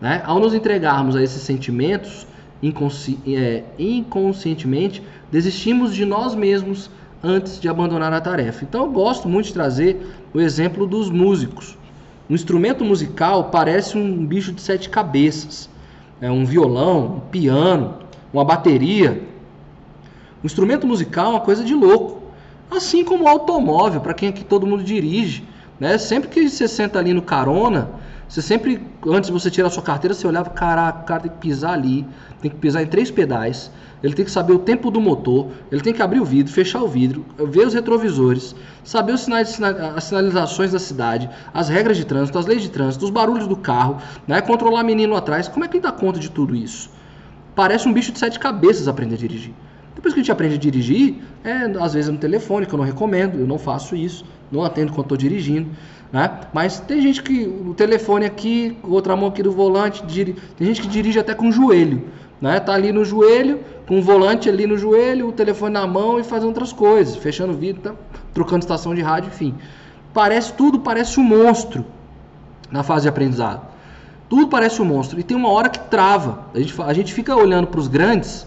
Né? 0.00 0.22
Ao 0.24 0.38
nos 0.38 0.54
entregarmos 0.54 1.14
a 1.14 1.22
esses 1.22 1.42
sentimentos, 1.42 2.26
inconsci 2.62 3.18
é, 3.26 3.64
inconscientemente, 3.78 5.02
desistimos 5.30 5.94
de 5.94 6.04
nós 6.04 6.34
mesmos 6.34 6.90
antes 7.22 7.60
de 7.60 7.68
abandonar 7.68 8.12
a 8.12 8.20
tarefa. 8.20 8.64
Então 8.64 8.84
eu 8.84 8.90
gosto 8.90 9.28
muito 9.28 9.46
de 9.46 9.52
trazer 9.52 10.00
o 10.32 10.40
exemplo 10.40 10.86
dos 10.86 11.10
músicos. 11.10 11.76
Um 12.30 12.34
instrumento 12.34 12.84
musical 12.84 13.44
parece 13.50 13.98
um 13.98 14.24
bicho 14.24 14.52
de 14.52 14.60
sete 14.60 14.88
cabeças. 14.88 15.68
É 16.20 16.30
um 16.30 16.44
violão, 16.44 17.16
um 17.16 17.20
piano, 17.20 17.94
uma 18.32 18.44
bateria. 18.44 19.22
Um 20.42 20.46
instrumento 20.46 20.86
musical 20.86 21.26
é 21.26 21.30
uma 21.30 21.40
coisa 21.40 21.64
de 21.64 21.74
louco. 21.74 22.22
Assim 22.70 23.04
como 23.04 23.24
o 23.24 23.28
automóvel, 23.28 24.00
para 24.00 24.14
quem 24.14 24.28
aqui 24.28 24.44
todo 24.44 24.66
mundo 24.66 24.82
dirige. 24.82 25.44
Né? 25.78 25.98
Sempre 25.98 26.28
que 26.28 26.48
você 26.48 26.66
senta 26.66 26.98
ali 26.98 27.12
no 27.12 27.22
carona, 27.22 27.90
Você 28.32 28.40
sempre, 28.40 28.80
antes 29.06 29.28
de 29.28 29.32
você 29.34 29.50
tirar 29.50 29.66
a 29.66 29.70
sua 29.70 29.82
carteira, 29.82 30.14
você 30.14 30.26
olhava, 30.26 30.48
caraca, 30.48 31.00
o 31.00 31.04
cara 31.04 31.20
tem 31.20 31.30
que 31.30 31.36
pisar 31.36 31.74
ali, 31.74 32.06
tem 32.40 32.50
que 32.50 32.56
pisar 32.56 32.82
em 32.82 32.86
três 32.86 33.10
pedais, 33.10 33.70
ele 34.02 34.14
tem 34.14 34.24
que 34.24 34.30
saber 34.30 34.54
o 34.54 34.58
tempo 34.58 34.90
do 34.90 35.02
motor, 35.02 35.50
ele 35.70 35.82
tem 35.82 35.92
que 35.92 36.00
abrir 36.00 36.18
o 36.18 36.24
vidro, 36.24 36.50
fechar 36.50 36.82
o 36.82 36.88
vidro, 36.88 37.26
ver 37.36 37.66
os 37.66 37.74
retrovisores, 37.74 38.56
saber 38.82 39.12
os 39.12 39.20
sinais, 39.20 39.60
as 39.94 40.04
sinalizações 40.04 40.72
da 40.72 40.78
cidade, 40.78 41.28
as 41.52 41.68
regras 41.68 41.98
de 41.98 42.06
trânsito, 42.06 42.38
as 42.38 42.46
leis 42.46 42.62
de 42.62 42.70
trânsito, 42.70 43.04
os 43.04 43.10
barulhos 43.10 43.46
do 43.46 43.54
carro, 43.54 43.98
né? 44.26 44.40
controlar 44.40 44.82
menino 44.82 45.14
atrás. 45.14 45.46
Como 45.46 45.66
é 45.66 45.68
que 45.68 45.76
ele 45.76 45.82
dá 45.82 45.92
conta 45.92 46.18
de 46.18 46.30
tudo 46.30 46.56
isso? 46.56 46.88
Parece 47.54 47.86
um 47.86 47.92
bicho 47.92 48.12
de 48.12 48.18
sete 48.18 48.38
cabeças 48.38 48.88
aprender 48.88 49.16
a 49.16 49.18
dirigir. 49.18 49.52
Depois 49.94 50.14
que 50.14 50.20
a 50.20 50.22
gente 50.22 50.32
aprende 50.32 50.54
a 50.54 50.58
dirigir, 50.58 51.16
é, 51.44 51.64
às 51.78 51.92
vezes 51.92 52.08
é 52.08 52.12
no 52.12 52.18
telefone, 52.18 52.64
que 52.64 52.72
eu 52.72 52.78
não 52.78 52.84
recomendo, 52.86 53.38
eu 53.38 53.46
não 53.46 53.58
faço 53.58 53.94
isso, 53.94 54.24
não 54.50 54.64
atendo 54.64 54.90
quando 54.90 55.04
estou 55.04 55.18
dirigindo. 55.18 55.68
Né? 56.12 56.30
Mas 56.52 56.78
tem 56.78 57.00
gente 57.00 57.22
que 57.22 57.44
o 57.44 57.72
telefone 57.72 58.26
aqui, 58.26 58.76
outra 58.82 59.16
mão 59.16 59.30
aqui 59.30 59.42
do 59.42 59.50
volante, 59.50 60.02
tem 60.04 60.66
gente 60.66 60.82
que 60.82 60.88
dirige 60.88 61.18
até 61.18 61.34
com 61.34 61.48
o 61.48 61.52
joelho, 61.52 62.04
né? 62.38 62.60
Tá 62.60 62.74
ali 62.74 62.92
no 62.92 63.02
joelho, 63.02 63.60
com 63.88 63.98
o 63.98 64.02
volante 64.02 64.48
ali 64.48 64.66
no 64.66 64.76
joelho, 64.76 65.28
o 65.28 65.32
telefone 65.32 65.72
na 65.72 65.86
mão 65.86 66.20
e 66.20 66.24
fazendo 66.24 66.48
outras 66.48 66.72
coisas, 66.72 67.16
fechando 67.16 67.54
o 67.54 67.56
vidro, 67.56 67.80
tá? 67.80 67.94
trocando 68.34 68.60
estação 68.60 68.94
de 68.94 69.00
rádio, 69.00 69.28
enfim. 69.28 69.54
Parece 70.12 70.52
tudo, 70.52 70.80
parece 70.80 71.18
um 71.18 71.24
monstro 71.24 71.84
na 72.70 72.82
fase 72.82 73.02
de 73.02 73.08
aprendizado. 73.08 73.62
Tudo 74.28 74.48
parece 74.48 74.82
um 74.82 74.84
monstro 74.84 75.18
e 75.18 75.22
tem 75.22 75.36
uma 75.36 75.48
hora 75.48 75.70
que 75.70 75.78
trava. 75.78 76.46
A 76.54 76.58
gente, 76.58 76.82
a 76.82 76.92
gente 76.92 77.14
fica 77.14 77.34
olhando 77.34 77.66
para 77.66 77.80
os 77.80 77.88
grandes, 77.88 78.46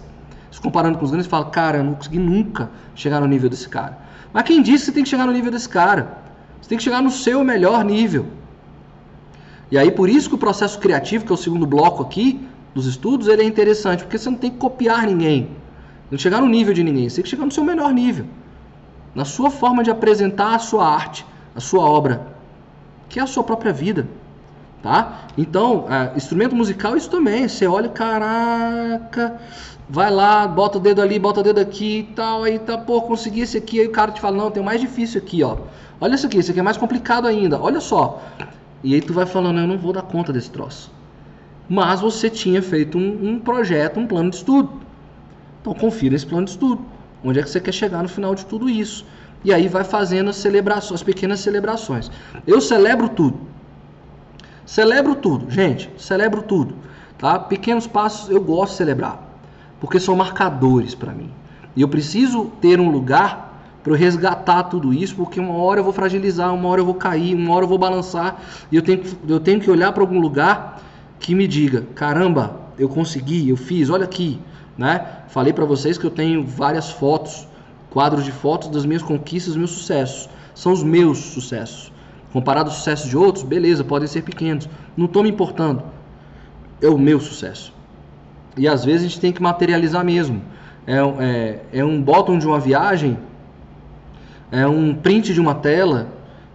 se 0.52 0.62
comparando 0.62 1.00
com 1.00 1.06
os 1.06 1.12
grandes, 1.12 1.28
fala: 1.28 1.46
"Cara, 1.46 1.78
eu 1.78 1.84
não 1.84 1.96
consegui 1.96 2.20
nunca 2.20 2.70
chegar 2.94 3.20
no 3.20 3.28
nível 3.28 3.50
desse 3.50 3.70
cara". 3.70 3.98
Mas 4.32 4.44
quem 4.44 4.62
disse 4.62 4.86
que 4.86 4.92
tem 4.92 5.04
que 5.04 5.10
chegar 5.10 5.26
no 5.26 5.32
nível 5.32 5.52
desse 5.52 5.70
cara? 5.70 6.26
Você 6.66 6.70
tem 6.70 6.80
que 6.80 6.84
chegar 6.84 7.00
no 7.00 7.12
seu 7.12 7.44
melhor 7.44 7.86
nível. 7.86 8.26
E 9.70 9.78
aí 9.78 9.92
por 9.92 10.10
isso 10.10 10.28
que 10.28 10.34
o 10.34 10.38
processo 10.40 10.80
criativo, 10.80 11.24
que 11.24 11.32
é 11.32 11.36
o 11.36 11.38
segundo 11.38 11.64
bloco 11.64 12.02
aqui 12.02 12.44
dos 12.74 12.88
estudos, 12.88 13.28
ele 13.28 13.44
é 13.44 13.46
interessante, 13.46 14.02
porque 14.02 14.18
você 14.18 14.28
não 14.32 14.38
tem 14.40 14.50
que 14.50 14.58
copiar 14.58 15.06
ninguém. 15.06 15.52
Não 16.10 16.18
chegar 16.18 16.42
no 16.42 16.48
nível 16.48 16.74
de 16.74 16.84
ninguém, 16.84 17.08
você 17.08 17.18
tem 17.18 17.24
que 17.24 17.30
chegar 17.30 17.46
no 17.46 17.52
seu 17.52 17.64
melhor 17.64 17.94
nível. 17.94 18.26
Na 19.14 19.26
sua 19.26 19.52
forma 19.52 19.84
de 19.84 19.92
apresentar 19.92 20.56
a 20.56 20.58
sua 20.58 20.88
arte, 20.88 21.24
a 21.54 21.60
sua 21.60 21.86
obra, 21.88 22.34
que 23.10 23.20
é 23.20 23.22
a 23.22 23.28
sua 23.28 23.44
própria 23.44 23.72
vida. 23.72 24.08
Tá? 24.86 25.22
Então, 25.36 25.88
é, 25.90 26.16
instrumento 26.16 26.56
musical, 26.56 26.96
isso 26.96 27.10
também. 27.10 27.48
Você 27.48 27.66
olha, 27.66 27.90
caraca, 27.90 29.36
vai 29.90 30.12
lá, 30.12 30.48
bota 30.48 30.78
o 30.78 30.80
dedo 30.80 31.02
ali, 31.02 31.18
bota 31.18 31.40
o 31.40 31.44
dedo 31.44 31.60
aqui 31.60 32.02
e 32.02 32.04
tal, 32.14 32.44
aí 32.44 32.60
tá, 32.60 32.78
pô, 32.78 33.02
consegui 33.02 33.42
esse 33.42 33.58
aqui, 33.58 33.80
aí 33.80 33.88
o 33.88 33.92
cara 33.92 34.12
te 34.12 34.22
fala, 34.22 34.38
não, 34.38 34.52
tem 34.52 34.62
o 34.62 34.66
mais 34.66 34.80
difícil 34.80 35.20
aqui, 35.20 35.42
ó. 35.42 35.58
Olha 36.00 36.14
isso 36.14 36.28
aqui, 36.28 36.38
isso 36.38 36.52
aqui 36.52 36.60
é 36.60 36.64
mais 36.64 36.78
complicado 36.78 37.26
ainda, 37.28 37.60
olha 37.60 37.80
só. 37.80 38.22
E 38.84 38.94
aí 38.94 39.02
tu 39.02 39.12
vai 39.12 39.26
falando, 39.26 39.60
eu 39.60 39.66
não 39.66 39.76
vou 39.76 39.92
dar 39.92 40.04
conta 40.04 40.32
desse 40.32 40.52
troço. 40.52 40.92
Mas 41.68 42.00
você 42.00 42.30
tinha 42.30 42.62
feito 42.62 42.96
um, 42.96 43.30
um 43.30 43.40
projeto, 43.40 44.00
um 44.00 44.06
plano 44.06 44.30
de 44.30 44.36
estudo. 44.36 44.70
Então 45.62 45.74
confira 45.74 46.14
esse 46.16 46.28
plano 46.28 46.46
de 46.46 46.52
estudo. 46.52 46.86
Onde 47.24 47.40
é 47.40 47.42
que 47.42 47.50
você 47.50 47.60
quer 47.60 47.72
chegar 47.72 48.04
no 48.04 48.08
final 48.08 48.36
de 48.36 48.46
tudo 48.46 48.70
isso? 48.70 49.04
E 49.44 49.52
aí 49.52 49.68
vai 49.68 49.84
fazendo 49.84 50.30
as 50.30 50.36
celebrações, 50.36 51.00
as 51.00 51.04
pequenas 51.04 51.40
celebrações. 51.40 52.12
Eu 52.46 52.62
celebro 52.62 53.10
tudo. 53.10 53.55
Celebro 54.66 55.16
tudo, 55.16 55.50
gente, 55.50 55.90
celebro 55.98 56.42
tudo. 56.42 56.76
Tá? 57.18 57.40
Pequenos 57.40 57.88
passos 57.88 58.30
eu 58.30 58.42
gosto 58.42 58.72
de 58.72 58.78
celebrar, 58.78 59.22
porque 59.80 60.00
são 60.00 60.16
marcadores 60.16 60.96
para 60.96 61.14
mim. 61.14 61.32
E 61.76 61.82
eu 61.82 61.88
preciso 61.88 62.46
ter 62.60 62.80
um 62.80 62.90
lugar 62.90 63.46
para 63.84 63.94
eu 63.94 63.98
resgatar 63.98 64.64
tudo 64.64 64.92
isso, 64.94 65.16
porque 65.16 65.40
uma 65.40 65.54
hora 65.54 65.80
eu 65.80 65.84
vou 65.84 65.94
fragilizar, 65.94 66.54
uma 66.54 66.68
hora 66.70 66.82
eu 66.82 66.86
vou 66.86 66.96
cair, 66.96 67.36
uma 67.36 67.54
hora 67.54 67.66
eu 67.66 67.70
vou 67.70 67.78
balançar, 67.78 68.42
e 68.72 68.76
eu 68.76 68.82
tenho, 68.82 69.04
eu 69.28 69.40
tenho 69.40 69.60
que 69.60 69.70
olhar 69.70 69.92
para 69.92 70.02
algum 70.02 70.20
lugar 70.20 70.82
que 71.20 71.36
me 71.36 71.48
diga: 71.48 71.86
caramba, 71.94 72.60
eu 72.80 72.90
consegui, 72.90 73.50
eu 73.50 73.56
fiz, 73.56 73.90
olha 73.90 74.06
aqui. 74.06 74.40
Né? 74.78 75.06
Falei 75.30 75.54
para 75.54 75.66
vocês 75.66 75.98
que 75.98 76.06
eu 76.06 76.12
tenho 76.12 76.46
várias 76.46 76.90
fotos, 76.90 77.48
quadros 77.92 78.26
de 78.26 78.32
fotos 78.32 78.70
das 78.70 78.86
minhas 78.86 79.04
conquistas, 79.04 79.56
meus 79.56 79.72
sucessos. 79.72 80.30
São 80.54 80.72
os 80.72 80.84
meus 80.84 81.18
sucessos. 81.18 81.92
Comparado 82.36 82.70
aos 82.70 82.80
sucessos 82.80 83.10
de 83.10 83.16
outros, 83.16 83.46
beleza, 83.46 83.82
podem 83.82 84.10
ser 84.10 84.24
pequenos. 84.24 84.68
Não 84.98 85.06
estou 85.06 85.24
me 85.24 85.30
importando. 85.30 85.84
É 86.82 86.90
o 86.90 86.98
meu 86.98 87.22
sucesso. 87.22 87.74
E 88.58 88.68
às 88.68 88.84
vezes 88.84 89.06
a 89.06 89.08
gente 89.08 89.22
tem 89.22 89.32
que 89.32 89.42
materializar 89.42 90.04
mesmo. 90.04 90.42
É, 90.86 90.98
é, 90.98 91.80
é 91.80 91.86
um 91.86 92.02
bottom 92.02 92.38
de 92.38 92.46
uma 92.46 92.60
viagem 92.60 93.18
é 94.52 94.68
um 94.68 94.94
print 94.94 95.34
de 95.34 95.42
uma 95.42 95.56
tela, 95.56 96.08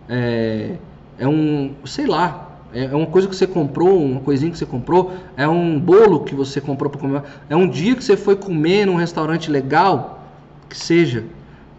é, 0.09 0.76
é 1.18 1.26
um, 1.26 1.74
sei 1.85 2.07
lá, 2.07 2.49
é, 2.72 2.85
é 2.85 2.95
uma 2.95 3.07
coisa 3.07 3.28
que 3.28 3.35
você 3.35 3.47
comprou, 3.47 4.03
uma 4.03 4.20
coisinha 4.20 4.51
que 4.51 4.59
você 4.59 4.66
comprou, 4.66 5.12
é 5.37 5.47
um 5.49 5.78
bolo 5.78 6.20
que 6.20 6.35
você 6.35 6.61
comprou 6.61 6.91
para 6.91 7.01
comer, 7.01 7.22
é 7.49 7.57
um 7.57 7.68
dia 7.68 7.95
que 7.95 8.05
você 8.05 8.16
foi 8.16 8.37
comer 8.37 8.87
num 8.87 8.95
restaurante 8.95 9.51
legal, 9.51 10.24
que 10.68 10.76
seja, 10.76 11.24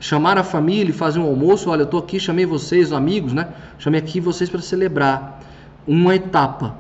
chamar 0.02 0.36
a 0.40 0.44
família 0.44 0.90
e 0.90 0.94
fazer 0.94 1.20
um 1.20 1.28
almoço, 1.28 1.70
olha, 1.70 1.82
eu 1.82 1.86
estou 1.86 2.00
aqui, 2.00 2.20
chamei 2.20 2.46
vocês, 2.46 2.92
amigos, 2.92 3.34
né? 3.34 3.48
Chamei 3.78 4.00
aqui 4.00 4.20
vocês 4.20 4.50
para 4.50 4.60
celebrar 4.60 5.40
uma 5.88 6.16
etapa. 6.16 6.76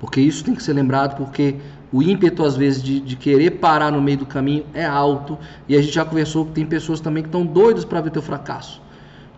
Porque 0.00 0.18
isso 0.20 0.42
tem 0.42 0.54
que 0.54 0.62
ser 0.62 0.72
lembrado, 0.72 1.16
porque 1.16 1.56
o 1.92 2.02
ímpeto, 2.02 2.44
às 2.44 2.56
vezes, 2.56 2.82
de, 2.82 2.98
de, 2.98 3.14
querer 3.14 3.52
parar 3.52 3.92
no 3.92 4.00
meio 4.00 4.16
do 4.18 4.26
caminho 4.26 4.64
é 4.72 4.86
alto. 4.86 5.38
E 5.68 5.76
a 5.76 5.82
gente 5.82 5.92
já 5.92 6.02
conversou 6.02 6.46
que 6.46 6.52
tem 6.52 6.64
pessoas 6.64 6.98
também 6.98 7.22
que 7.22 7.28
estão 7.28 7.44
doidas 7.44 7.84
para 7.84 8.00
ver 8.00 8.10
teu 8.10 8.22
fracasso. 8.22 8.80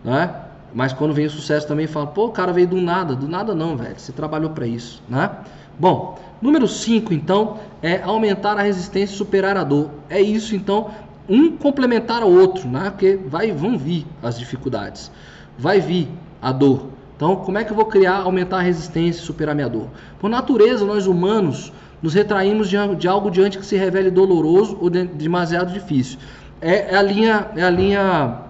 Né? 0.01 0.33
Mas 0.73 0.93
quando 0.93 1.13
vem 1.13 1.25
o 1.25 1.29
sucesso 1.29 1.67
também 1.67 1.87
fala, 1.87 2.07
pô, 2.07 2.27
o 2.27 2.31
cara 2.31 2.53
veio 2.53 2.67
do 2.67 2.77
nada. 2.79 3.15
Do 3.15 3.27
nada 3.27 3.53
não, 3.53 3.75
velho. 3.75 3.99
Você 3.99 4.13
trabalhou 4.13 4.51
para 4.51 4.65
isso. 4.65 5.03
Né? 5.09 5.29
Bom, 5.77 6.17
número 6.41 6.69
5, 6.69 7.13
então, 7.13 7.59
é 7.83 8.01
aumentar 8.01 8.57
a 8.57 8.61
resistência 8.61 9.13
e 9.13 9.17
superar 9.17 9.57
a 9.57 9.63
dor. 9.63 9.89
É 10.09 10.21
isso, 10.21 10.55
então, 10.55 10.89
um 11.27 11.57
complementar 11.57 12.21
ao 12.21 12.31
outro, 12.31 12.67
né? 12.67 12.89
Porque 12.89 13.19
vai, 13.27 13.51
vão 13.51 13.77
vir 13.77 14.05
as 14.21 14.37
dificuldades. 14.37 15.11
Vai 15.57 15.79
vir 15.79 16.07
a 16.41 16.51
dor. 16.51 16.87
Então, 17.15 17.37
como 17.37 17.57
é 17.57 17.63
que 17.63 17.71
eu 17.71 17.75
vou 17.75 17.85
criar, 17.85 18.17
aumentar 18.17 18.57
a 18.57 18.61
resistência 18.61 19.21
e 19.21 19.25
superar 19.25 19.55
minha 19.55 19.69
dor? 19.69 19.87
Por 20.19 20.29
natureza, 20.29 20.85
nós 20.85 21.07
humanos 21.07 21.71
nos 22.01 22.13
retraímos 22.13 22.69
de, 22.69 22.75
de 22.95 23.07
algo 23.07 23.31
diante 23.31 23.57
que 23.57 23.65
se 23.65 23.77
revele 23.77 24.11
doloroso 24.11 24.77
ou 24.81 24.89
de, 24.89 25.05
demasiado 25.05 25.71
difícil. 25.71 26.19
É, 26.61 26.93
é, 26.93 26.95
a 26.95 27.01
linha, 27.01 27.47
é 27.55 27.63
a 27.63 27.69
linha 27.69 28.41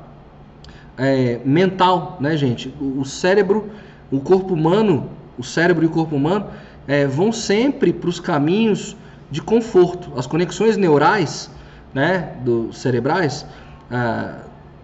é, 0.98 1.40
mental, 1.46 2.18
né, 2.20 2.36
gente? 2.36 2.74
O, 2.82 3.02
o, 3.02 3.06
cérebro, 3.06 3.70
o 4.12 4.20
corpo 4.20 4.54
humano, 4.54 5.10
o 5.38 5.44
cérebro 5.44 5.84
e 5.84 5.88
o 5.88 5.92
corpo 5.92 6.16
humano 6.16 6.48
é, 6.88 7.06
vão 7.06 7.32
sempre 7.32 7.94
para 7.94 8.10
os 8.10 8.20
caminhos 8.20 8.98
de 9.30 9.42
conforto. 9.42 10.12
As 10.18 10.26
conexões 10.26 10.76
neurais, 10.76 11.50
né, 11.96 12.36
do 12.44 12.72
cerebrais, 12.72 13.44
é, 13.90 14.36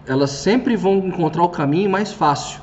elas 0.08 0.30
sempre 0.30 0.74
vão 0.74 0.94
encontrar 0.94 1.44
o 1.44 1.48
caminho 1.48 1.88
mais 1.88 2.12
fácil. 2.12 2.60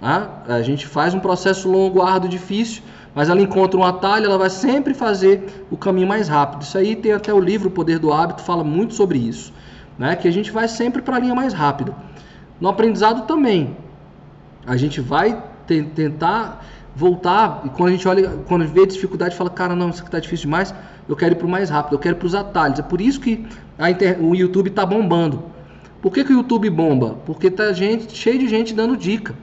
Tá? 0.00 0.42
A 0.48 0.62
gente 0.62 0.86
faz 0.86 1.12
um 1.12 1.20
processo 1.20 1.68
longo, 1.68 2.00
árduo, 2.00 2.30
difícil 2.30 2.82
mas 3.14 3.28
ela 3.28 3.40
encontra 3.40 3.78
um 3.78 3.84
atalho, 3.84 4.26
ela 4.26 4.38
vai 4.38 4.50
sempre 4.50 4.94
fazer 4.94 5.66
o 5.70 5.76
caminho 5.76 6.06
mais 6.06 6.28
rápido. 6.28 6.62
Isso 6.62 6.78
aí 6.78 6.94
tem 6.94 7.12
até 7.12 7.32
o 7.32 7.40
livro 7.40 7.68
O 7.68 7.70
Poder 7.70 7.98
do 7.98 8.12
Hábito, 8.12 8.42
fala 8.42 8.62
muito 8.62 8.94
sobre 8.94 9.18
isso, 9.18 9.52
né? 9.98 10.14
Que 10.16 10.28
a 10.28 10.30
gente 10.32 10.50
vai 10.50 10.68
sempre 10.68 11.02
para 11.02 11.16
a 11.16 11.18
linha 11.18 11.34
mais 11.34 11.52
rápida. 11.52 11.94
No 12.60 12.68
aprendizado 12.68 13.26
também, 13.26 13.76
a 14.66 14.76
gente 14.76 15.00
vai 15.00 15.42
te 15.66 15.82
tentar 15.82 16.64
voltar 16.94 17.62
e 17.64 17.68
quando 17.68 17.88
a 17.88 17.92
gente 17.92 18.06
olha, 18.08 18.28
quando 18.46 18.66
vê 18.66 18.86
dificuldade, 18.86 19.36
fala, 19.36 19.50
cara, 19.50 19.74
não, 19.74 19.90
isso 19.90 20.00
aqui 20.00 20.08
está 20.08 20.18
difícil 20.18 20.44
demais, 20.44 20.74
eu 21.08 21.16
quero 21.16 21.34
ir 21.34 21.36
para 21.36 21.46
o 21.46 21.50
mais 21.50 21.70
rápido, 21.70 21.94
eu 21.94 21.98
quero 21.98 22.16
para 22.16 22.26
os 22.26 22.34
atalhos. 22.34 22.78
É 22.78 22.82
por 22.82 23.00
isso 23.00 23.20
que 23.20 23.46
inter... 23.78 24.22
o 24.22 24.34
YouTube 24.34 24.68
está 24.68 24.84
bombando. 24.84 25.44
Por 26.02 26.12
que, 26.12 26.24
que 26.24 26.32
o 26.32 26.36
YouTube 26.36 26.70
bomba? 26.70 27.16
Porque 27.26 27.50
tá 27.50 27.72
gente, 27.72 28.16
cheio 28.16 28.38
de 28.38 28.48
gente 28.48 28.72
dando 28.72 28.96
dica. 28.96 29.34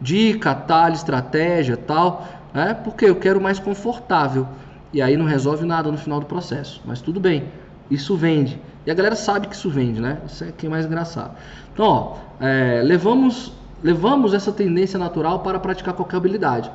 Dica, 0.00 0.50
atalho, 0.50 0.94
estratégia, 0.94 1.76
tal 1.76 2.26
né? 2.52 2.74
porque 2.74 3.06
eu 3.06 3.16
quero 3.16 3.40
mais 3.40 3.58
confortável. 3.58 4.46
E 4.92 5.00
aí 5.00 5.16
não 5.16 5.24
resolve 5.24 5.64
nada 5.64 5.90
no 5.90 5.96
final 5.96 6.20
do 6.20 6.26
processo. 6.26 6.82
Mas 6.84 7.00
tudo 7.00 7.18
bem, 7.18 7.44
isso 7.90 8.16
vende. 8.16 8.60
E 8.84 8.90
a 8.90 8.94
galera 8.94 9.16
sabe 9.16 9.48
que 9.48 9.54
isso 9.54 9.70
vende, 9.70 10.00
né? 10.00 10.18
Isso 10.26 10.44
é 10.44 10.52
que 10.52 10.66
é 10.66 10.68
mais 10.68 10.84
engraçado. 10.84 11.36
Então, 11.72 11.86
ó, 11.86 12.16
é, 12.40 12.82
levamos, 12.84 13.52
levamos 13.82 14.34
essa 14.34 14.52
tendência 14.52 14.98
natural 14.98 15.40
para 15.40 15.58
praticar 15.58 15.94
qualquer 15.94 16.16
habilidade. 16.16 16.70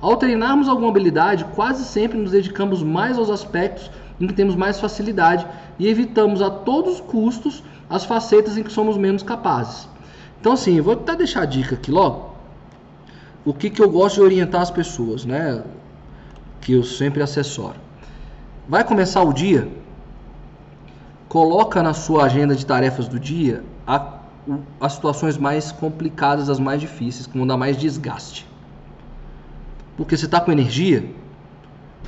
Ao 0.00 0.16
treinarmos 0.16 0.68
alguma 0.68 0.88
habilidade, 0.88 1.44
quase 1.54 1.84
sempre 1.84 2.18
nos 2.18 2.32
dedicamos 2.32 2.82
mais 2.82 3.18
aos 3.18 3.30
aspectos 3.30 3.90
em 4.20 4.26
que 4.26 4.34
temos 4.34 4.54
mais 4.54 4.80
facilidade 4.80 5.46
e 5.78 5.88
evitamos 5.88 6.42
a 6.42 6.50
todos 6.50 6.94
os 6.94 7.00
custos 7.00 7.62
as 7.88 8.04
facetas 8.04 8.56
em 8.56 8.62
que 8.62 8.72
somos 8.72 8.96
menos 8.96 9.22
capazes. 9.22 9.88
Então, 10.40 10.52
assim, 10.52 10.80
vou 10.80 10.94
até 10.94 11.14
deixar 11.14 11.42
a 11.42 11.46
dica 11.46 11.74
aqui 11.74 11.90
logo 11.90 12.32
o 13.44 13.52
que, 13.52 13.70
que 13.70 13.82
eu 13.82 13.90
gosto 13.90 14.16
de 14.16 14.22
orientar 14.22 14.60
as 14.60 14.70
pessoas, 14.70 15.24
né? 15.24 15.62
Que 16.60 16.72
eu 16.72 16.84
sempre 16.84 17.22
assessoro. 17.22 17.74
Vai 18.68 18.84
começar 18.84 19.22
o 19.22 19.32
dia? 19.32 19.68
Coloca 21.28 21.82
na 21.82 21.94
sua 21.94 22.24
agenda 22.24 22.54
de 22.54 22.64
tarefas 22.64 23.08
do 23.08 23.18
dia 23.18 23.64
a, 23.86 24.18
as 24.80 24.94
situações 24.94 25.36
mais 25.36 25.70
complicadas, 25.70 26.50
as 26.50 26.58
mais 26.58 26.80
difíceis, 26.80 27.26
que 27.26 27.36
vão 27.36 27.46
dar 27.46 27.56
mais 27.56 27.76
desgaste. 27.76 28.48
Porque 29.96 30.16
você 30.16 30.24
está 30.24 30.40
com 30.40 30.50
energia, 30.50 31.08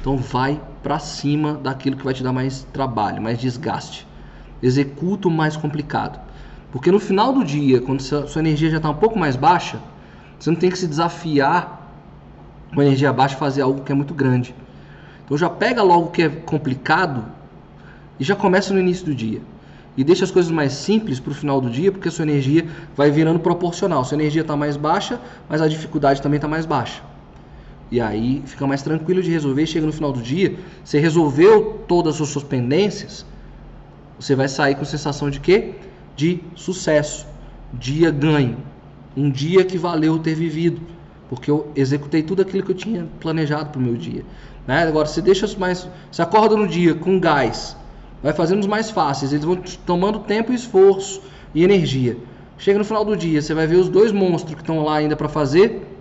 então 0.01 0.17
vai 0.17 0.61
para 0.83 0.99
cima 0.99 1.55
daquilo 1.55 1.97
que 1.97 2.05
vai 2.05 2.15
te 2.15 2.23
dar 2.23 2.33
mais 2.33 2.65
trabalho, 2.73 3.23
mais 3.23 3.39
desgaste. 3.39 4.07
Executa 4.63 5.29
o 5.29 5.31
mais 5.31 5.57
complicado. 5.57 6.21
Porque 6.73 6.91
no 6.91 6.99
final 6.99 7.33
do 7.33 7.45
dia, 7.45 7.81
quando 7.81 8.01
sua 8.01 8.41
energia 8.41 8.71
já 8.71 8.79
está 8.79 8.91
um 8.91 8.95
pouco 8.97 9.19
mais 9.19 9.37
baixa, 9.37 9.79
você 10.39 10.51
não 10.51 10.59
tem 10.59 10.71
que 10.71 10.79
se 10.79 10.87
desafiar 10.87 11.89
com 12.75 12.83
energia 12.83 13.13
baixa 13.13 13.37
fazer 13.37 13.63
algo 13.63 13.83
que 13.83 13.93
é 13.93 13.95
muito 13.95 14.13
grande. 14.13 14.55
Então 15.25 15.39
já 15.39 15.49
pega 15.49 15.83
logo 15.83 16.07
o 16.07 16.11
que 16.11 16.23
é 16.23 16.29
complicado 16.29 17.25
e 18.19 18.25
já 18.25 18.35
começa 18.35 18.75
no 18.75 18.81
início 18.81 19.07
do 19.07 19.15
dia. 19.15 19.41
E 19.97 20.03
deixa 20.03 20.25
as 20.25 20.31
coisas 20.31 20.51
mais 20.51 20.73
simples 20.73 21.21
para 21.21 21.31
o 21.31 21.35
final 21.35 21.61
do 21.61 21.71
dia, 21.71 21.93
porque 21.93 22.09
a 22.09 22.11
sua 22.11 22.25
energia 22.25 22.67
vai 22.97 23.11
virando 23.11 23.39
proporcional. 23.39 24.05
Sua 24.05 24.17
energia 24.17 24.43
está 24.43 24.57
mais 24.57 24.77
baixa, 24.77 25.21
mas 25.49 25.63
a 25.63 25.69
dificuldade 25.69 26.21
também 26.21 26.37
está 26.37 26.49
mais 26.49 26.67
baixa. 26.67 27.03
E 27.91 28.01
aí 28.01 28.43
fica 28.45 28.67
mais 28.67 28.83
tranquilo 28.83 29.23
de 29.23 29.31
resolver. 29.31 29.67
Chega 29.67 29.87
no 29.87 29.93
final 29.93 30.13
do 30.13 30.21
dia, 30.21 30.57
você 30.85 30.99
resolveu 30.99 31.85
todas 31.87 32.21
as 32.21 32.29
suas 32.29 32.45
pendências, 32.45 33.25
você 34.19 34.35
vai 34.35 34.49
sair 34.49 34.75
com 34.75 34.85
sensação 34.85 35.31
de 35.31 35.39
quê? 35.39 35.75
De 36.17 36.41
sucesso, 36.57 37.27
dia 37.73 38.11
ganho, 38.11 38.59
um 39.17 39.31
dia 39.31 39.65
que 39.65 39.79
valeu 39.79 40.19
ter 40.19 40.35
vivido, 40.35 40.81
porque 41.29 41.51
eu 41.51 41.71
executei 41.77 42.23
tudo 42.23 42.43
aquilo 42.43 42.65
que 42.65 42.73
eu 42.73 42.77
tinha 42.77 43.07
planejado 43.21 43.71
para 43.71 43.79
o 43.79 43.83
meu 43.83 43.95
dia. 43.95 44.25
Né? 44.67 44.83
Agora, 44.83 45.07
você 45.07 45.21
deixa 45.21 45.47
mais, 45.59 45.89
você 46.11 46.23
acorda 46.23 46.57
no 46.57 46.67
dia 46.67 46.95
com 46.95 47.21
gás, 47.21 47.77
vai 48.25 48.33
fazendo 48.33 48.59
os 48.59 48.67
mais 48.67 48.91
fáceis, 48.91 49.33
eles 49.33 49.45
vão 49.45 49.57
tomando 49.87 50.19
tempo, 50.19 50.53
esforço 50.53 51.23
e 51.55 51.63
energia. 51.63 52.17
Chega 52.59 52.79
no 52.79 52.85
final 52.85 53.05
do 53.05 53.17
dia, 53.17 53.41
você 53.41 53.55
vai 53.55 53.69
ver 53.69 53.77
os 53.77 53.89
dois 53.89 54.11
monstros 54.11 54.57
que 54.57 54.63
estão 54.63 54.83
lá 54.83 54.97
ainda 54.97 55.15
para 55.15 55.29
fazer 55.29 55.95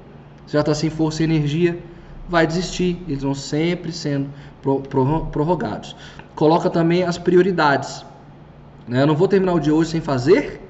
você 0.45 0.57
já 0.57 0.59
está 0.59 0.75
sem 0.75 0.89
força 0.89 1.21
e 1.21 1.25
energia, 1.25 1.79
vai 2.27 2.45
desistir. 2.45 3.01
Eles 3.07 3.23
vão 3.23 3.33
sempre 3.33 3.91
sendo 3.91 4.29
prorrogados. 5.31 5.95
Coloca 6.35 6.69
também 6.69 7.03
as 7.03 7.17
prioridades. 7.17 8.05
Né? 8.87 9.01
Eu 9.01 9.07
não 9.07 9.15
vou 9.15 9.27
terminar 9.27 9.53
o 9.53 9.59
dia 9.59 9.73
hoje 9.73 9.91
sem 9.91 10.01
fazer. 10.01 10.61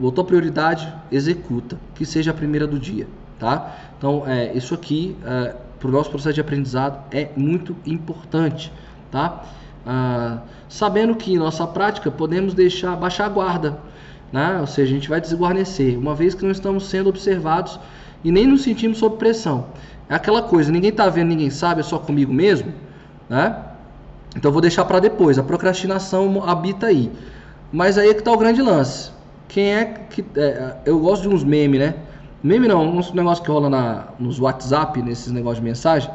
Voltou 0.00 0.22
a 0.22 0.26
prioridade, 0.26 0.92
executa, 1.12 1.78
que 1.94 2.04
seja 2.04 2.32
a 2.32 2.34
primeira 2.34 2.66
do 2.66 2.80
dia, 2.80 3.06
tá? 3.38 3.76
Então, 3.96 4.24
é, 4.26 4.52
isso 4.52 4.74
aqui 4.74 5.16
é, 5.24 5.54
para 5.78 5.88
o 5.88 5.92
nosso 5.92 6.10
processo 6.10 6.34
de 6.34 6.40
aprendizado 6.40 7.04
é 7.12 7.28
muito 7.36 7.76
importante, 7.86 8.72
tá? 9.08 9.44
Ah, 9.86 10.40
sabendo 10.68 11.14
que 11.14 11.32
em 11.32 11.38
nossa 11.38 11.66
prática 11.66 12.10
podemos 12.10 12.54
deixar 12.54 12.96
baixar 12.96 13.26
a 13.26 13.28
guarda, 13.28 13.78
né? 14.32 14.58
Ou 14.60 14.66
seja, 14.66 14.90
a 14.90 14.94
gente 14.94 15.08
vai 15.08 15.20
desguarnecer, 15.20 15.98
uma 15.98 16.14
vez 16.14 16.34
que 16.34 16.44
não 16.44 16.50
estamos 16.50 16.86
sendo 16.86 17.08
observados 17.08 17.78
e 18.22 18.32
nem 18.32 18.46
nos 18.46 18.62
sentimos 18.62 18.98
sob 18.98 19.16
pressão. 19.16 19.66
É 20.08 20.14
aquela 20.14 20.42
coisa, 20.42 20.72
ninguém 20.72 20.90
está 20.90 21.08
vendo, 21.08 21.28
ninguém 21.28 21.50
sabe, 21.50 21.80
é 21.80 21.84
só 21.84 21.98
comigo 21.98 22.32
mesmo, 22.32 22.72
né? 23.28 23.56
Então 24.36 24.50
vou 24.50 24.60
deixar 24.60 24.84
para 24.84 24.98
depois. 24.98 25.38
A 25.38 25.42
procrastinação 25.42 26.42
habita 26.44 26.86
aí. 26.86 27.10
Mas 27.72 27.96
aí 27.96 28.08
é 28.08 28.14
que 28.14 28.20
está 28.20 28.32
o 28.32 28.36
grande 28.36 28.60
lance. 28.60 29.10
Quem 29.48 29.74
é 29.74 29.84
que 29.84 30.24
é, 30.36 30.76
eu 30.84 30.98
gosto 30.98 31.22
de 31.22 31.28
uns 31.28 31.44
memes, 31.44 31.78
né? 31.78 31.94
Meme 32.42 32.68
não, 32.68 32.98
uns 32.98 33.12
negócios 33.12 33.44
que 33.44 33.50
rola 33.50 33.70
na, 33.70 34.04
nos 34.18 34.38
WhatsApp, 34.38 35.00
nesses 35.00 35.32
negócios 35.32 35.60
de 35.60 35.64
mensagem, 35.64 36.10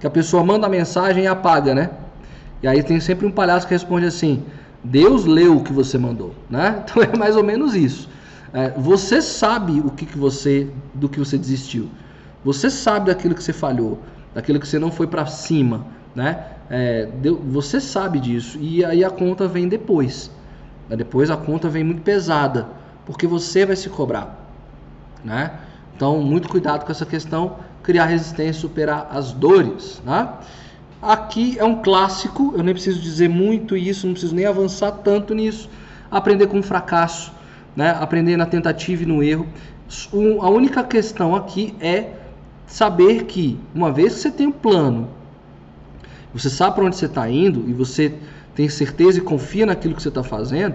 que 0.00 0.06
a 0.06 0.10
pessoa 0.10 0.42
manda 0.42 0.66
a 0.66 0.70
mensagem 0.70 1.24
e 1.24 1.26
apaga, 1.26 1.74
né? 1.74 1.90
E 2.66 2.68
aí 2.68 2.82
tem 2.82 2.98
sempre 2.98 3.24
um 3.24 3.30
palhaço 3.30 3.64
que 3.64 3.72
responde 3.72 4.06
assim: 4.06 4.42
Deus 4.82 5.24
leu 5.24 5.58
o 5.58 5.62
que 5.62 5.72
você 5.72 5.96
mandou, 5.96 6.34
né? 6.50 6.82
Então 6.90 7.00
é 7.00 7.16
mais 7.16 7.36
ou 7.36 7.44
menos 7.44 7.76
isso. 7.76 8.08
É, 8.52 8.70
você 8.70 9.22
sabe 9.22 9.78
o 9.78 9.90
que, 9.92 10.04
que 10.04 10.18
você, 10.18 10.68
do 10.92 11.08
que 11.08 11.20
você 11.20 11.38
desistiu. 11.38 11.88
Você 12.44 12.68
sabe 12.68 13.06
daquilo 13.06 13.36
que 13.36 13.42
você 13.44 13.52
falhou, 13.52 14.00
daquilo 14.34 14.58
que 14.58 14.66
você 14.66 14.80
não 14.80 14.90
foi 14.90 15.06
para 15.06 15.26
cima, 15.26 15.86
né? 16.12 16.44
É, 16.68 17.06
deu, 17.06 17.36
você 17.36 17.80
sabe 17.80 18.18
disso 18.18 18.58
e 18.60 18.84
aí 18.84 19.04
a 19.04 19.10
conta 19.10 19.46
vem 19.46 19.68
depois. 19.68 20.28
Depois 20.88 21.30
a 21.30 21.36
conta 21.36 21.68
vem 21.68 21.84
muito 21.84 22.02
pesada, 22.02 22.66
porque 23.04 23.28
você 23.28 23.64
vai 23.64 23.76
se 23.76 23.88
cobrar, 23.88 24.44
né? 25.24 25.52
Então 25.94 26.20
muito 26.20 26.48
cuidado 26.48 26.84
com 26.84 26.90
essa 26.90 27.06
questão, 27.06 27.58
criar 27.84 28.06
resistência, 28.06 28.60
superar 28.60 29.06
as 29.12 29.30
dores, 29.30 30.02
né? 30.04 30.30
Aqui 31.00 31.58
é 31.58 31.64
um 31.64 31.82
clássico, 31.82 32.54
eu 32.56 32.62
nem 32.62 32.74
preciso 32.74 33.00
dizer 33.00 33.28
muito 33.28 33.76
isso, 33.76 34.06
não 34.06 34.14
preciso 34.14 34.34
nem 34.34 34.46
avançar 34.46 34.90
tanto 34.90 35.34
nisso. 35.34 35.68
Aprender 36.10 36.46
com 36.46 36.58
o 36.58 36.62
fracasso 36.62 37.32
né? 37.76 37.94
aprender 38.00 38.36
na 38.36 38.46
tentativa 38.46 39.02
e 39.02 39.06
no 39.06 39.22
erro. 39.22 39.46
Um, 40.12 40.42
a 40.42 40.48
única 40.48 40.82
questão 40.82 41.36
aqui 41.36 41.74
é 41.78 42.14
saber 42.66 43.24
que, 43.24 43.60
uma 43.74 43.92
vez 43.92 44.14
que 44.14 44.20
você 44.20 44.30
tem 44.30 44.46
um 44.46 44.52
plano, 44.52 45.08
você 46.32 46.48
sabe 46.50 46.74
para 46.74 46.84
onde 46.84 46.96
você 46.96 47.06
está 47.06 47.28
indo 47.28 47.68
e 47.68 47.72
você 47.72 48.14
tem 48.54 48.68
certeza 48.68 49.18
e 49.18 49.20
confia 49.20 49.66
naquilo 49.66 49.94
que 49.94 50.02
você 50.02 50.08
está 50.08 50.24
fazendo, 50.24 50.74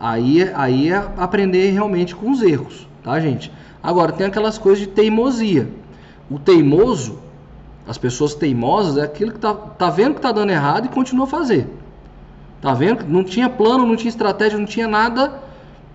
aí, 0.00 0.42
é, 0.42 0.52
aí 0.56 0.90
é 0.90 0.96
aprender 1.16 1.70
realmente 1.70 2.16
com 2.16 2.30
os 2.30 2.42
erros, 2.42 2.88
tá, 3.04 3.20
gente? 3.20 3.52
Agora, 3.82 4.10
tem 4.10 4.26
aquelas 4.26 4.58
coisas 4.58 4.80
de 4.80 4.88
teimosia. 4.88 5.68
O 6.28 6.38
teimoso, 6.38 7.20
as 7.88 7.98
pessoas 7.98 8.34
teimosas, 8.34 8.98
é 8.98 9.02
aquilo 9.02 9.32
que 9.32 9.38
tá, 9.40 9.52
tá 9.54 9.90
vendo 9.90 10.14
que 10.14 10.20
tá 10.20 10.30
dando 10.30 10.50
errado 10.50 10.84
e 10.84 10.88
continua 10.88 11.24
a 11.24 11.28
fazer. 11.28 11.66
Tá 12.60 12.74
vendo? 12.74 13.04
Não 13.08 13.24
tinha 13.24 13.48
plano, 13.48 13.86
não 13.86 13.96
tinha 13.96 14.10
estratégia, 14.10 14.58
não 14.58 14.66
tinha 14.66 14.86
nada 14.86 15.48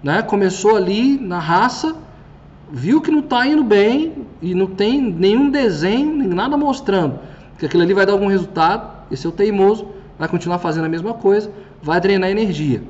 né? 0.04 0.22
Começou 0.22 0.76
ali 0.76 1.18
na 1.18 1.40
raça, 1.40 1.96
viu 2.70 3.02
que 3.02 3.10
não 3.10 3.20
está 3.20 3.48
indo 3.48 3.64
bem 3.64 4.28
e 4.42 4.54
não 4.54 4.68
tem 4.68 5.02
nenhum 5.02 5.50
desenho, 5.50 6.14
nem 6.14 6.28
nada 6.28 6.58
mostrando 6.58 7.20
que 7.58 7.66
aquilo 7.66 7.84
ali 7.84 7.94
vai 7.94 8.06
dar 8.06 8.12
algum 8.12 8.28
resultado. 8.28 8.92
Esse 9.10 9.26
é 9.26 9.30
o 9.30 9.32
teimoso, 9.32 9.88
vai 10.20 10.28
continuar 10.28 10.60
fazendo 10.60 10.86
a 10.86 10.90
mesma 10.90 11.14
coisa, 11.14 11.50
vai 11.82 12.02
drenar 12.02 12.30
energia, 12.30 12.84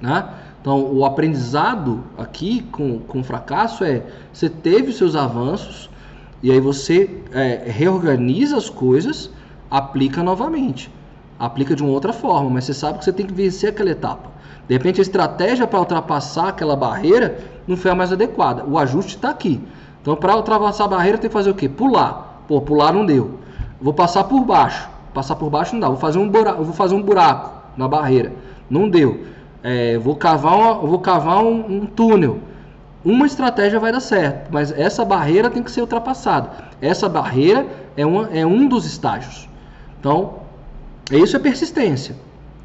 né? 0.00 0.28
Então, 0.60 0.92
o 0.92 1.04
aprendizado 1.04 2.02
aqui 2.18 2.62
com, 2.72 2.98
com 2.98 3.22
fracasso 3.22 3.84
é 3.84 4.02
você 4.32 4.50
teve 4.50 4.90
os 4.90 4.96
seus 4.96 5.14
avanços 5.14 5.88
e 6.46 6.52
aí 6.52 6.60
você 6.60 7.10
é, 7.32 7.64
reorganiza 7.66 8.56
as 8.56 8.70
coisas, 8.70 9.28
aplica 9.68 10.22
novamente, 10.22 10.88
aplica 11.36 11.74
de 11.74 11.82
uma 11.82 11.90
outra 11.90 12.12
forma, 12.12 12.48
mas 12.48 12.66
você 12.66 12.72
sabe 12.72 13.00
que 13.00 13.04
você 13.04 13.12
tem 13.12 13.26
que 13.26 13.34
vencer 13.34 13.70
aquela 13.70 13.90
etapa. 13.90 14.30
De 14.68 14.72
repente 14.72 15.00
a 15.00 15.02
estratégia 15.02 15.66
para 15.66 15.80
ultrapassar 15.80 16.50
aquela 16.50 16.76
barreira 16.76 17.36
não 17.66 17.76
foi 17.76 17.90
a 17.90 17.96
mais 17.96 18.12
adequada. 18.12 18.64
O 18.64 18.78
ajuste 18.78 19.16
está 19.16 19.30
aqui. 19.30 19.60
Então 20.00 20.14
para 20.14 20.36
ultrapassar 20.36 20.84
a 20.84 20.88
barreira 20.88 21.18
tem 21.18 21.28
que 21.28 21.34
fazer 21.34 21.50
o 21.50 21.54
quê? 21.54 21.68
Pular. 21.68 22.44
Pô, 22.46 22.60
pular 22.60 22.92
não 22.92 23.04
deu. 23.04 23.40
Vou 23.80 23.92
passar 23.92 24.22
por 24.22 24.44
baixo. 24.44 24.88
Passar 25.12 25.34
por 25.34 25.50
baixo 25.50 25.72
não 25.72 25.80
dá. 25.80 25.88
Vou 25.88 25.98
fazer 25.98 26.20
um 26.20 26.28
buraco, 26.28 26.62
vou 26.62 26.74
fazer 26.74 26.94
um 26.94 27.02
buraco 27.02 27.60
na 27.76 27.88
barreira. 27.88 28.32
Não 28.70 28.88
deu. 28.88 29.24
É, 29.64 29.98
vou 29.98 30.14
cavar, 30.14 30.56
uma, 30.56 30.74
vou 30.74 31.00
cavar 31.00 31.42
um, 31.42 31.78
um 31.78 31.86
túnel. 31.86 32.38
Uma 33.06 33.24
estratégia 33.24 33.78
vai 33.78 33.92
dar 33.92 34.00
certo, 34.00 34.48
mas 34.50 34.72
essa 34.72 35.04
barreira 35.04 35.48
tem 35.48 35.62
que 35.62 35.70
ser 35.70 35.80
ultrapassada. 35.80 36.50
Essa 36.80 37.08
barreira 37.08 37.64
é, 37.96 38.04
uma, 38.04 38.28
é 38.36 38.44
um 38.44 38.66
dos 38.66 38.84
estágios. 38.84 39.48
Então, 40.00 40.40
isso 41.12 41.36
é 41.36 41.38
persistência. 41.38 42.16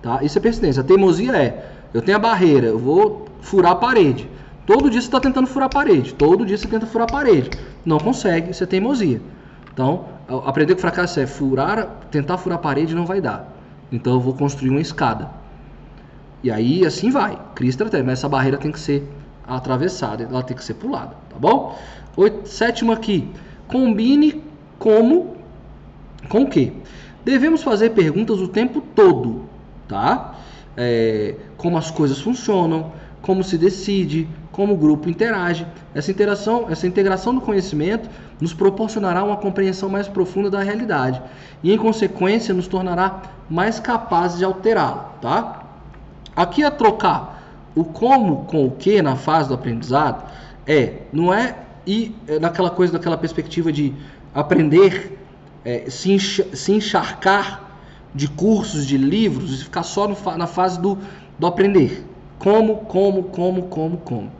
Tá? 0.01 0.23
Isso 0.23 0.39
é 0.39 0.41
persistência. 0.41 0.81
A 0.81 0.83
teimosia 0.83 1.37
é 1.37 1.71
eu 1.93 2.01
tenho 2.01 2.17
a 2.17 2.19
barreira, 2.19 2.65
eu 2.65 2.79
vou 2.79 3.27
furar 3.39 3.73
a 3.73 3.75
parede. 3.75 4.27
Todo 4.65 4.89
dia 4.89 4.99
você 4.99 5.09
está 5.09 5.19
tentando 5.19 5.45
furar 5.45 5.67
a 5.67 5.69
parede. 5.69 6.11
Todo 6.15 6.43
dia 6.43 6.57
você 6.57 6.67
tenta 6.67 6.87
furar 6.87 7.07
a 7.07 7.11
parede. 7.11 7.51
Não 7.85 7.99
consegue, 7.99 8.51
você 8.51 8.63
é 8.63 8.67
teimosia. 8.67 9.21
Então, 9.71 10.05
aprender 10.43 10.73
com 10.73 10.81
fracasso 10.81 11.19
é 11.19 11.27
furar, 11.27 11.87
tentar 12.09 12.39
furar 12.39 12.57
a 12.57 12.61
parede 12.61 12.95
não 12.95 13.05
vai 13.05 13.21
dar. 13.21 13.47
Então 13.91 14.13
eu 14.13 14.19
vou 14.19 14.33
construir 14.33 14.71
uma 14.71 14.81
escada. 14.81 15.29
E 16.41 16.49
aí 16.49 16.83
assim 16.83 17.11
vai. 17.11 17.37
Cria 17.53 17.69
estratégia. 17.69 18.03
Mas 18.03 18.17
essa 18.17 18.27
barreira 18.27 18.57
tem 18.57 18.71
que 18.71 18.79
ser 18.79 19.07
atravessada, 19.47 20.23
ela 20.23 20.43
tem 20.43 20.55
que 20.55 20.63
ser 20.63 20.75
pulada, 20.75 21.15
tá 21.29 21.37
bom? 21.39 21.77
Oito, 22.17 22.47
sétimo 22.47 22.91
aqui. 22.91 23.29
Combine 23.67 24.43
como 24.77 25.35
com 26.29 26.43
o 26.43 26.47
quê? 26.47 26.73
Devemos 27.23 27.63
fazer 27.63 27.91
perguntas 27.91 28.39
o 28.39 28.47
tempo 28.47 28.81
todo, 28.81 29.45
tá? 29.87 30.35
é, 30.75 31.35
como 31.57 31.77
as 31.77 31.91
coisas 31.91 32.19
funcionam, 32.19 32.91
como 33.21 33.43
se 33.43 33.57
decide, 33.57 34.27
como 34.51 34.73
o 34.73 34.77
grupo 34.77 35.09
interage. 35.09 35.65
Essa 35.93 36.11
interação, 36.11 36.67
essa 36.69 36.87
integração 36.87 37.33
do 37.35 37.41
conhecimento 37.41 38.09
nos 38.39 38.53
proporcionará 38.53 39.23
uma 39.23 39.37
compreensão 39.37 39.89
mais 39.89 40.07
profunda 40.07 40.49
da 40.49 40.61
realidade 40.61 41.21
e, 41.63 41.71
em 41.71 41.77
consequência, 41.77 42.53
nos 42.53 42.67
tornará 42.67 43.21
mais 43.49 43.79
capazes 43.79 44.39
de 44.39 44.45
alterá-lo, 44.45 45.05
tá? 45.21 45.63
Aqui 46.35 46.63
a 46.63 46.71
trocar 46.71 47.40
o 47.75 47.83
como 47.83 48.45
com 48.45 48.65
o 48.65 48.71
que 48.71 49.01
na 49.01 49.15
fase 49.15 49.47
do 49.49 49.55
aprendizado 49.55 50.29
é, 50.67 50.93
não 51.11 51.33
é 51.33 51.55
ir 51.85 52.15
é 52.27 52.39
naquela 52.39 52.69
coisa, 52.69 52.93
daquela 52.93 53.17
perspectiva 53.17 53.71
de 53.71 53.93
aprender, 54.33 55.17
é, 55.63 55.89
se, 55.89 56.17
se 56.19 56.71
encharcar 56.71 57.71
de 58.13 58.27
cursos, 58.27 58.85
de 58.85 58.97
livros, 58.97 59.61
e 59.61 59.63
ficar 59.63 59.83
só 59.83 60.07
no, 60.07 60.15
na 60.37 60.47
fase 60.47 60.79
do, 60.79 60.97
do 61.39 61.47
aprender. 61.47 62.05
Como, 62.39 62.77
como, 62.77 63.23
como, 63.23 63.63
como, 63.63 63.97
como. 63.97 64.31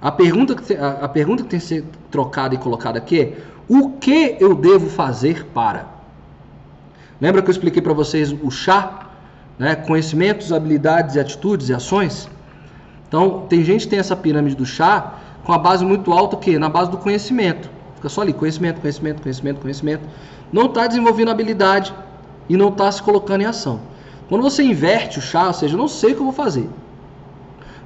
A 0.00 0.10
pergunta, 0.10 0.54
que, 0.54 0.74
a, 0.74 0.90
a 1.04 1.08
pergunta 1.08 1.42
que 1.42 1.48
tem 1.48 1.60
que 1.60 1.66
ser 1.66 1.84
trocada 2.10 2.54
e 2.54 2.58
colocada 2.58 2.98
aqui 2.98 3.20
é 3.20 3.38
O 3.68 3.90
que 3.90 4.36
eu 4.38 4.54
devo 4.54 4.88
fazer 4.88 5.46
para? 5.46 5.86
Lembra 7.20 7.40
que 7.40 7.48
eu 7.48 7.52
expliquei 7.52 7.80
para 7.80 7.94
vocês 7.94 8.32
o 8.32 8.50
chá? 8.50 9.08
Né? 9.58 9.74
Conhecimentos, 9.74 10.52
habilidades, 10.52 11.16
atitudes 11.16 11.70
e 11.70 11.74
ações? 11.74 12.28
Então, 13.08 13.46
tem 13.48 13.62
gente 13.64 13.82
que 13.82 13.88
tem 13.88 13.98
essa 13.98 14.16
pirâmide 14.16 14.56
do 14.56 14.66
chá 14.66 15.14
com 15.44 15.52
a 15.52 15.58
base 15.58 15.84
muito 15.84 16.12
alta, 16.12 16.36
que 16.36 16.58
na 16.58 16.68
base 16.68 16.90
do 16.90 16.98
conhecimento. 16.98 17.70
Fica 17.94 18.08
só 18.08 18.22
ali, 18.22 18.32
conhecimento, 18.32 18.80
conhecimento, 18.80 19.22
conhecimento, 19.22 19.60
conhecimento. 19.60 20.02
Não 20.52 20.66
está 20.66 20.86
desenvolvendo 20.86 21.30
habilidade 21.30 21.94
e 22.48 22.56
não 22.56 22.68
está 22.68 22.90
se 22.90 23.02
colocando 23.02 23.42
em 23.42 23.46
ação. 23.46 23.80
Quando 24.28 24.42
você 24.42 24.62
inverte 24.62 25.18
o 25.18 25.22
chá, 25.22 25.46
ou 25.46 25.52
seja, 25.52 25.74
eu 25.74 25.78
não 25.78 25.88
sei 25.88 26.12
o 26.12 26.14
que 26.14 26.20
eu 26.20 26.24
vou 26.24 26.32
fazer, 26.32 26.68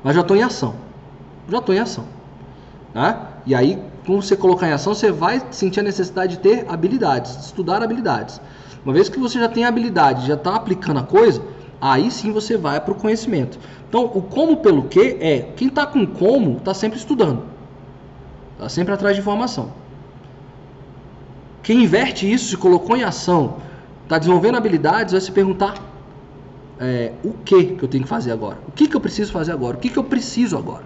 mas 0.02 0.14
já 0.14 0.22
estou 0.22 0.36
em 0.36 0.42
ação. 0.42 0.74
Já 1.48 1.58
estou 1.58 1.74
em 1.74 1.78
ação. 1.78 2.04
Tá? 2.94 3.28
E 3.46 3.54
aí, 3.54 3.78
quando 4.06 4.22
você 4.22 4.36
colocar 4.36 4.68
em 4.68 4.72
ação, 4.72 4.94
você 4.94 5.12
vai 5.12 5.42
sentir 5.50 5.80
a 5.80 5.82
necessidade 5.82 6.36
de 6.36 6.42
ter 6.42 6.66
habilidades, 6.68 7.36
de 7.36 7.44
estudar 7.44 7.82
habilidades. 7.82 8.40
Uma 8.84 8.94
vez 8.94 9.08
que 9.08 9.18
você 9.18 9.38
já 9.38 9.48
tem 9.48 9.64
habilidade, 9.64 10.26
já 10.26 10.34
está 10.34 10.54
aplicando 10.54 11.00
a 11.00 11.02
coisa, 11.02 11.42
aí 11.80 12.10
sim 12.10 12.32
você 12.32 12.56
vai 12.56 12.80
para 12.80 12.92
o 12.92 12.94
conhecimento. 12.94 13.58
Então, 13.88 14.04
o 14.04 14.22
como 14.22 14.58
pelo 14.58 14.84
que 14.84 15.16
é, 15.20 15.48
quem 15.56 15.68
está 15.68 15.86
com 15.86 16.06
como 16.06 16.58
está 16.58 16.74
sempre 16.74 16.98
estudando, 16.98 17.42
está 18.54 18.68
sempre 18.68 18.92
atrás 18.94 19.16
de 19.16 19.22
informação. 19.22 19.72
Quem 21.62 21.84
inverte 21.84 22.30
isso, 22.30 22.50
se 22.50 22.56
colocou 22.56 22.96
em 22.96 23.02
ação, 23.02 23.56
está 24.04 24.18
desenvolvendo 24.18 24.56
habilidades, 24.56 25.12
vai 25.12 25.20
se 25.20 25.32
perguntar 25.32 25.74
é, 26.78 27.12
o 27.22 27.32
que 27.32 27.64
que 27.76 27.82
eu 27.82 27.88
tenho 27.88 28.04
que 28.04 28.08
fazer 28.08 28.32
agora, 28.32 28.58
o 28.66 28.72
que 28.72 28.86
que 28.88 28.96
eu 28.96 29.00
preciso 29.00 29.32
fazer 29.32 29.52
agora, 29.52 29.76
o 29.76 29.80
que 29.80 29.88
que 29.88 29.98
eu 29.98 30.04
preciso 30.04 30.56
agora. 30.56 30.84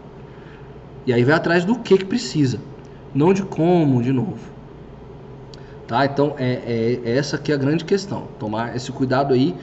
E 1.06 1.12
aí 1.12 1.22
vai 1.22 1.34
atrás 1.34 1.64
do 1.64 1.78
que 1.78 1.98
que 1.98 2.04
precisa, 2.04 2.58
não 3.14 3.32
de 3.32 3.42
como, 3.42 4.02
de 4.02 4.12
novo. 4.12 4.54
Tá? 5.86 6.04
Então 6.06 6.34
é, 6.38 7.00
é, 7.04 7.10
é 7.10 7.16
essa 7.16 7.36
que 7.36 7.52
é 7.52 7.54
a 7.54 7.58
grande 7.58 7.84
questão. 7.84 8.26
Tomar 8.38 8.74
esse 8.74 8.90
cuidado 8.90 9.34
aí 9.34 9.54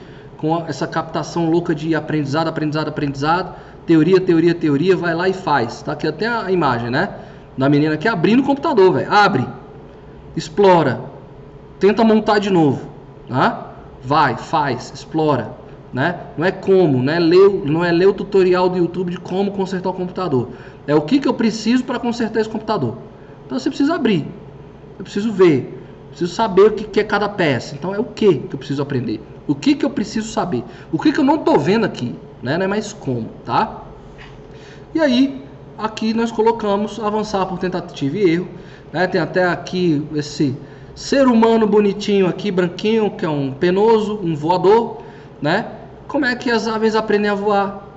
com 0.42 0.64
essa 0.66 0.88
captação 0.88 1.48
louca 1.48 1.72
de 1.72 1.94
aprendizado, 1.94 2.48
aprendizado, 2.48 2.88
aprendizado, 2.88 3.54
teoria, 3.86 4.20
teoria, 4.20 4.52
teoria, 4.52 4.96
vai 4.96 5.14
lá 5.14 5.28
e 5.28 5.32
faz. 5.32 5.82
Tá 5.82 5.92
aqui 5.92 6.04
até 6.04 6.26
a 6.26 6.50
imagem, 6.50 6.90
né? 6.90 7.10
Da 7.56 7.68
menina 7.68 7.94
aqui 7.94 8.08
abrindo 8.08 8.40
o 8.40 8.42
computador, 8.42 8.94
velho. 8.94 9.12
Abre, 9.12 9.46
explora, 10.36 11.00
tenta 11.78 12.02
montar 12.02 12.40
de 12.40 12.50
novo, 12.50 12.88
tá? 13.28 13.70
Vai, 14.02 14.36
faz, 14.36 14.92
explora, 14.92 15.52
né? 15.92 16.18
Não 16.36 16.44
é 16.44 16.50
como, 16.50 17.00
não 17.00 17.12
é 17.12 17.20
ler, 17.20 17.62
não 17.64 17.84
é 17.84 17.92
ler 17.92 18.06
o 18.06 18.12
tutorial 18.12 18.68
do 18.68 18.78
YouTube 18.78 19.12
de 19.12 19.20
como 19.20 19.52
consertar 19.52 19.90
o 19.90 19.94
computador. 19.94 20.48
É 20.88 20.94
o 20.94 21.02
que, 21.02 21.20
que 21.20 21.28
eu 21.28 21.34
preciso 21.34 21.84
para 21.84 22.00
consertar 22.00 22.40
esse 22.40 22.50
computador. 22.50 22.98
Então 23.46 23.56
você 23.56 23.68
precisa 23.68 23.94
abrir, 23.94 24.26
eu 24.98 25.04
preciso 25.04 25.30
ver, 25.30 25.81
Preciso 26.12 26.34
saber 26.34 26.62
o 26.62 26.72
que 26.72 27.00
é 27.00 27.04
cada 27.04 27.28
peça. 27.28 27.74
Então 27.74 27.94
é 27.94 27.98
o 27.98 28.04
que 28.04 28.34
que 28.34 28.54
eu 28.54 28.58
preciso 28.58 28.82
aprender. 28.82 29.20
O 29.46 29.54
que 29.54 29.74
que 29.74 29.84
eu 29.84 29.90
preciso 29.90 30.30
saber. 30.30 30.62
O 30.92 30.98
que 30.98 31.10
que 31.10 31.18
eu 31.18 31.24
não 31.24 31.36
estou 31.36 31.58
vendo 31.58 31.84
aqui. 31.84 32.14
Né? 32.42 32.58
Não 32.58 32.64
é 32.64 32.68
mais 32.68 32.92
como, 32.92 33.28
tá? 33.44 33.82
E 34.94 35.00
aí, 35.00 35.42
aqui 35.78 36.12
nós 36.12 36.30
colocamos 36.30 37.00
avançar 37.00 37.46
por 37.46 37.58
tentativa 37.58 38.16
e 38.18 38.30
erro. 38.30 38.48
Né? 38.92 39.06
Tem 39.06 39.20
até 39.20 39.46
aqui 39.46 40.06
esse 40.14 40.54
ser 40.94 41.26
humano 41.26 41.66
bonitinho 41.66 42.26
aqui, 42.26 42.50
branquinho, 42.50 43.10
que 43.10 43.24
é 43.24 43.28
um 43.28 43.50
penoso, 43.50 44.20
um 44.22 44.36
voador. 44.36 44.98
Né? 45.40 45.66
Como 46.06 46.26
é 46.26 46.36
que 46.36 46.50
as 46.50 46.68
aves 46.68 46.94
aprendem 46.94 47.30
a 47.30 47.34
voar? 47.34 47.88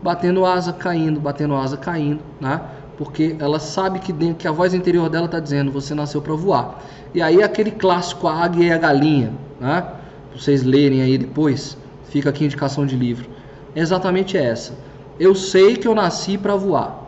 Batendo 0.00 0.46
asa, 0.46 0.72
caindo, 0.72 1.18
batendo 1.18 1.56
asa, 1.56 1.76
caindo. 1.76 2.20
Né? 2.40 2.60
Porque 2.96 3.34
ela 3.40 3.58
sabe 3.58 3.98
que, 3.98 4.12
dentro, 4.12 4.36
que 4.36 4.46
a 4.46 4.52
voz 4.52 4.74
interior 4.74 5.08
dela 5.08 5.26
está 5.26 5.40
dizendo, 5.40 5.72
você 5.72 5.94
nasceu 5.94 6.22
para 6.22 6.34
voar. 6.34 6.78
E 7.14 7.22
aí 7.22 7.42
aquele 7.42 7.70
clássico 7.70 8.26
A 8.26 8.42
Águia 8.42 8.66
e 8.66 8.72
a 8.72 8.78
Galinha, 8.78 9.32
né? 9.60 9.86
Vocês 10.34 10.64
lerem 10.64 11.00
aí 11.00 11.16
depois, 11.16 11.78
fica 12.08 12.30
aqui 12.30 12.44
indicação 12.44 12.84
de 12.84 12.96
livro. 12.96 13.30
É 13.72 13.80
exatamente 13.80 14.36
essa. 14.36 14.76
Eu 15.18 15.32
sei 15.32 15.76
que 15.76 15.86
eu 15.86 15.94
nasci 15.94 16.36
para 16.36 16.56
voar. 16.56 17.04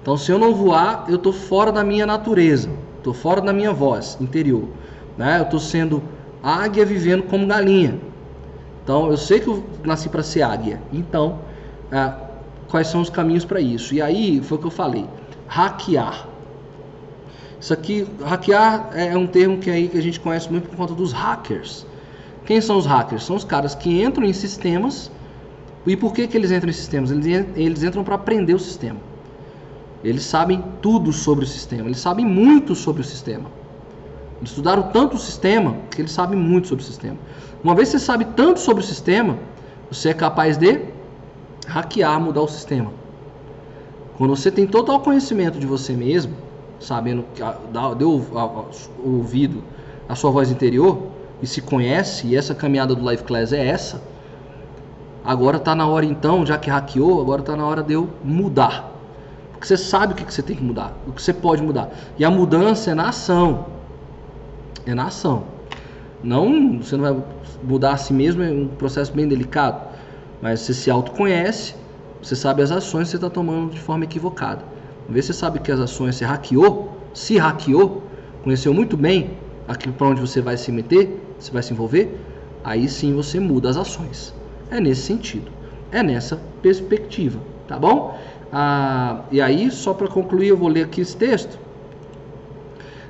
Então 0.00 0.16
se 0.16 0.30
eu 0.30 0.38
não 0.38 0.54
voar, 0.54 1.06
eu 1.08 1.16
estou 1.16 1.32
fora 1.32 1.72
da 1.72 1.82
minha 1.82 2.06
natureza, 2.06 2.70
estou 2.98 3.12
fora 3.12 3.40
da 3.40 3.52
minha 3.52 3.72
voz 3.72 4.16
interior. 4.20 4.68
Né? 5.16 5.40
Eu 5.40 5.42
estou 5.42 5.58
sendo 5.58 6.00
águia 6.40 6.86
vivendo 6.86 7.24
como 7.24 7.44
galinha. 7.44 7.98
Então 8.84 9.10
eu 9.10 9.16
sei 9.16 9.40
que 9.40 9.48
eu 9.48 9.64
nasci 9.84 10.08
para 10.08 10.22
ser 10.22 10.42
águia. 10.42 10.80
Então, 10.92 11.40
é, 11.90 12.12
quais 12.68 12.86
são 12.86 13.00
os 13.00 13.10
caminhos 13.10 13.44
para 13.44 13.60
isso? 13.60 13.94
E 13.94 14.00
aí 14.00 14.40
foi 14.40 14.58
o 14.58 14.60
que 14.60 14.66
eu 14.68 14.70
falei: 14.70 15.04
hackear. 15.48 16.27
Isso 17.60 17.72
aqui, 17.72 18.06
hackear 18.24 18.90
é 18.94 19.16
um 19.16 19.26
termo 19.26 19.58
que 19.58 19.70
aí 19.70 19.88
que 19.88 19.98
a 19.98 20.02
gente 20.02 20.20
conhece 20.20 20.50
muito 20.50 20.68
por 20.68 20.76
conta 20.76 20.94
dos 20.94 21.12
hackers. 21.12 21.84
Quem 22.46 22.60
são 22.60 22.78
os 22.78 22.86
hackers? 22.86 23.24
São 23.24 23.36
os 23.36 23.44
caras 23.44 23.74
que 23.74 24.02
entram 24.02 24.24
em 24.24 24.32
sistemas. 24.32 25.10
E 25.86 25.96
por 25.96 26.12
que, 26.12 26.26
que 26.28 26.36
eles 26.36 26.50
entram 26.50 26.70
em 26.70 26.72
sistemas? 26.72 27.10
Eles, 27.10 27.26
eles 27.56 27.82
entram 27.82 28.04
para 28.04 28.14
aprender 28.14 28.54
o 28.54 28.58
sistema. 28.58 29.00
Eles 30.04 30.22
sabem 30.22 30.62
tudo 30.80 31.12
sobre 31.12 31.44
o 31.44 31.48
sistema. 31.48 31.88
Eles 31.88 31.98
sabem 31.98 32.24
muito 32.24 32.74
sobre 32.74 33.02
o 33.02 33.04
sistema. 33.04 33.50
Eles 34.38 34.50
estudaram 34.50 34.84
tanto 34.84 35.16
o 35.16 35.18
sistema 35.18 35.76
que 35.90 36.00
eles 36.00 36.12
sabem 36.12 36.38
muito 36.38 36.68
sobre 36.68 36.84
o 36.84 36.86
sistema. 36.86 37.16
Uma 37.62 37.74
vez 37.74 37.90
que 37.90 37.98
você 37.98 38.04
sabe 38.04 38.24
tanto 38.36 38.60
sobre 38.60 38.84
o 38.84 38.86
sistema, 38.86 39.36
você 39.90 40.10
é 40.10 40.14
capaz 40.14 40.56
de 40.56 40.80
hackear, 41.66 42.20
mudar 42.20 42.42
o 42.42 42.48
sistema. 42.48 42.92
Quando 44.16 44.34
você 44.34 44.50
tem 44.50 44.66
total 44.66 45.00
conhecimento 45.00 45.58
de 45.58 45.66
você 45.66 45.92
mesmo, 45.94 46.34
sabendo, 46.80 47.24
deu 47.98 48.24
ouvido 49.04 49.62
a 50.08 50.14
sua 50.14 50.30
voz 50.30 50.50
interior 50.50 51.02
e 51.42 51.46
se 51.46 51.60
conhece, 51.60 52.26
e 52.28 52.36
essa 52.36 52.54
caminhada 52.54 52.94
do 52.94 53.08
Life 53.08 53.24
Class 53.24 53.52
é 53.52 53.66
essa, 53.66 54.02
agora 55.24 55.56
está 55.56 55.74
na 55.74 55.86
hora 55.86 56.04
então, 56.04 56.44
já 56.44 56.58
que 56.58 56.70
hackeou, 56.70 57.20
agora 57.20 57.40
está 57.40 57.56
na 57.56 57.66
hora 57.66 57.82
de 57.82 57.92
eu 57.92 58.08
mudar. 58.24 58.92
Porque 59.52 59.66
você 59.66 59.76
sabe 59.76 60.12
o 60.12 60.16
que 60.16 60.32
você 60.32 60.42
tem 60.42 60.56
que 60.56 60.62
mudar, 60.62 60.92
o 61.06 61.12
que 61.12 61.20
você 61.20 61.32
pode 61.32 61.62
mudar. 61.62 61.90
E 62.16 62.24
a 62.24 62.30
mudança 62.30 62.92
é 62.92 62.94
na 62.94 63.08
ação. 63.08 63.66
É 64.86 64.94
na 64.94 65.06
ação. 65.06 65.44
Não, 66.22 66.78
você 66.78 66.96
não 66.96 67.02
vai 67.02 67.24
mudar 67.62 67.92
a 67.92 67.96
si 67.96 68.12
mesmo, 68.12 68.42
é 68.42 68.50
um 68.50 68.68
processo 68.68 69.12
bem 69.12 69.26
delicado. 69.26 69.80
Mas 70.40 70.60
você 70.60 70.72
se 70.72 70.90
autoconhece, 70.90 71.74
você 72.22 72.36
sabe 72.36 72.62
as 72.62 72.70
ações 72.70 73.04
que 73.04 73.10
você 73.10 73.16
está 73.16 73.28
tomando 73.28 73.72
de 73.72 73.80
forma 73.80 74.04
equivocada. 74.04 74.62
Vê 75.08 75.22
se 75.22 75.28
você 75.28 75.32
sabe 75.32 75.58
que 75.60 75.72
as 75.72 75.80
ações 75.80 76.16
você 76.16 76.24
hackeou, 76.24 76.92
se 77.14 77.38
hackeou, 77.38 78.02
conheceu 78.44 78.74
muito 78.74 78.96
bem 78.96 79.30
aquilo 79.66 79.94
para 79.94 80.08
onde 80.08 80.20
você 80.20 80.42
vai 80.42 80.56
se 80.56 80.70
meter, 80.70 81.18
você 81.38 81.50
vai 81.50 81.62
se 81.62 81.72
envolver, 81.72 82.20
aí 82.62 82.88
sim 82.88 83.14
você 83.14 83.40
muda 83.40 83.70
as 83.70 83.76
ações. 83.76 84.34
É 84.70 84.78
nesse 84.78 85.02
sentido, 85.02 85.50
é 85.90 86.02
nessa 86.02 86.38
perspectiva, 86.60 87.38
tá 87.66 87.78
bom? 87.78 88.18
Ah, 88.52 89.22
e 89.30 89.40
aí, 89.40 89.70
só 89.70 89.94
para 89.94 90.08
concluir, 90.08 90.48
eu 90.48 90.56
vou 90.56 90.68
ler 90.68 90.84
aqui 90.84 91.00
esse 91.00 91.16
texto. 91.16 91.58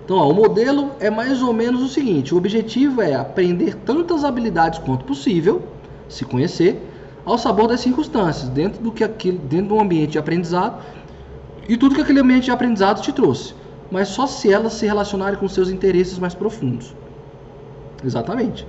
Então, 0.04 0.16
ó, 0.16 0.30
o 0.30 0.34
modelo 0.34 0.92
é 1.00 1.10
mais 1.10 1.42
ou 1.42 1.52
menos 1.52 1.82
o 1.82 1.88
seguinte: 1.88 2.32
o 2.32 2.36
objetivo 2.36 3.02
é 3.02 3.14
aprender 3.14 3.74
tantas 3.74 4.24
habilidades 4.24 4.78
quanto 4.78 5.04
possível, 5.04 5.62
se 6.08 6.24
conhecer, 6.24 6.80
ao 7.24 7.36
sabor 7.36 7.68
das 7.68 7.80
circunstâncias, 7.80 8.48
dentro 8.48 8.82
do 8.82 8.90
que 8.90 9.04
aquilo, 9.04 9.38
dentro 9.38 9.68
do 9.68 9.80
ambiente 9.80 10.12
de 10.12 10.18
aprendizado 10.18 10.82
e 11.68 11.76
tudo 11.76 11.94
que 11.94 12.00
aquele 12.00 12.20
ambiente 12.20 12.46
de 12.46 12.50
aprendizado 12.50 13.02
te 13.02 13.12
trouxe, 13.12 13.54
mas 13.90 14.08
só 14.08 14.26
se 14.26 14.52
elas 14.52 14.72
se 14.72 14.86
relacionarem 14.86 15.38
com 15.38 15.46
seus 15.48 15.68
interesses 15.68 16.18
mais 16.18 16.34
profundos. 16.34 16.94
Exatamente. 18.02 18.66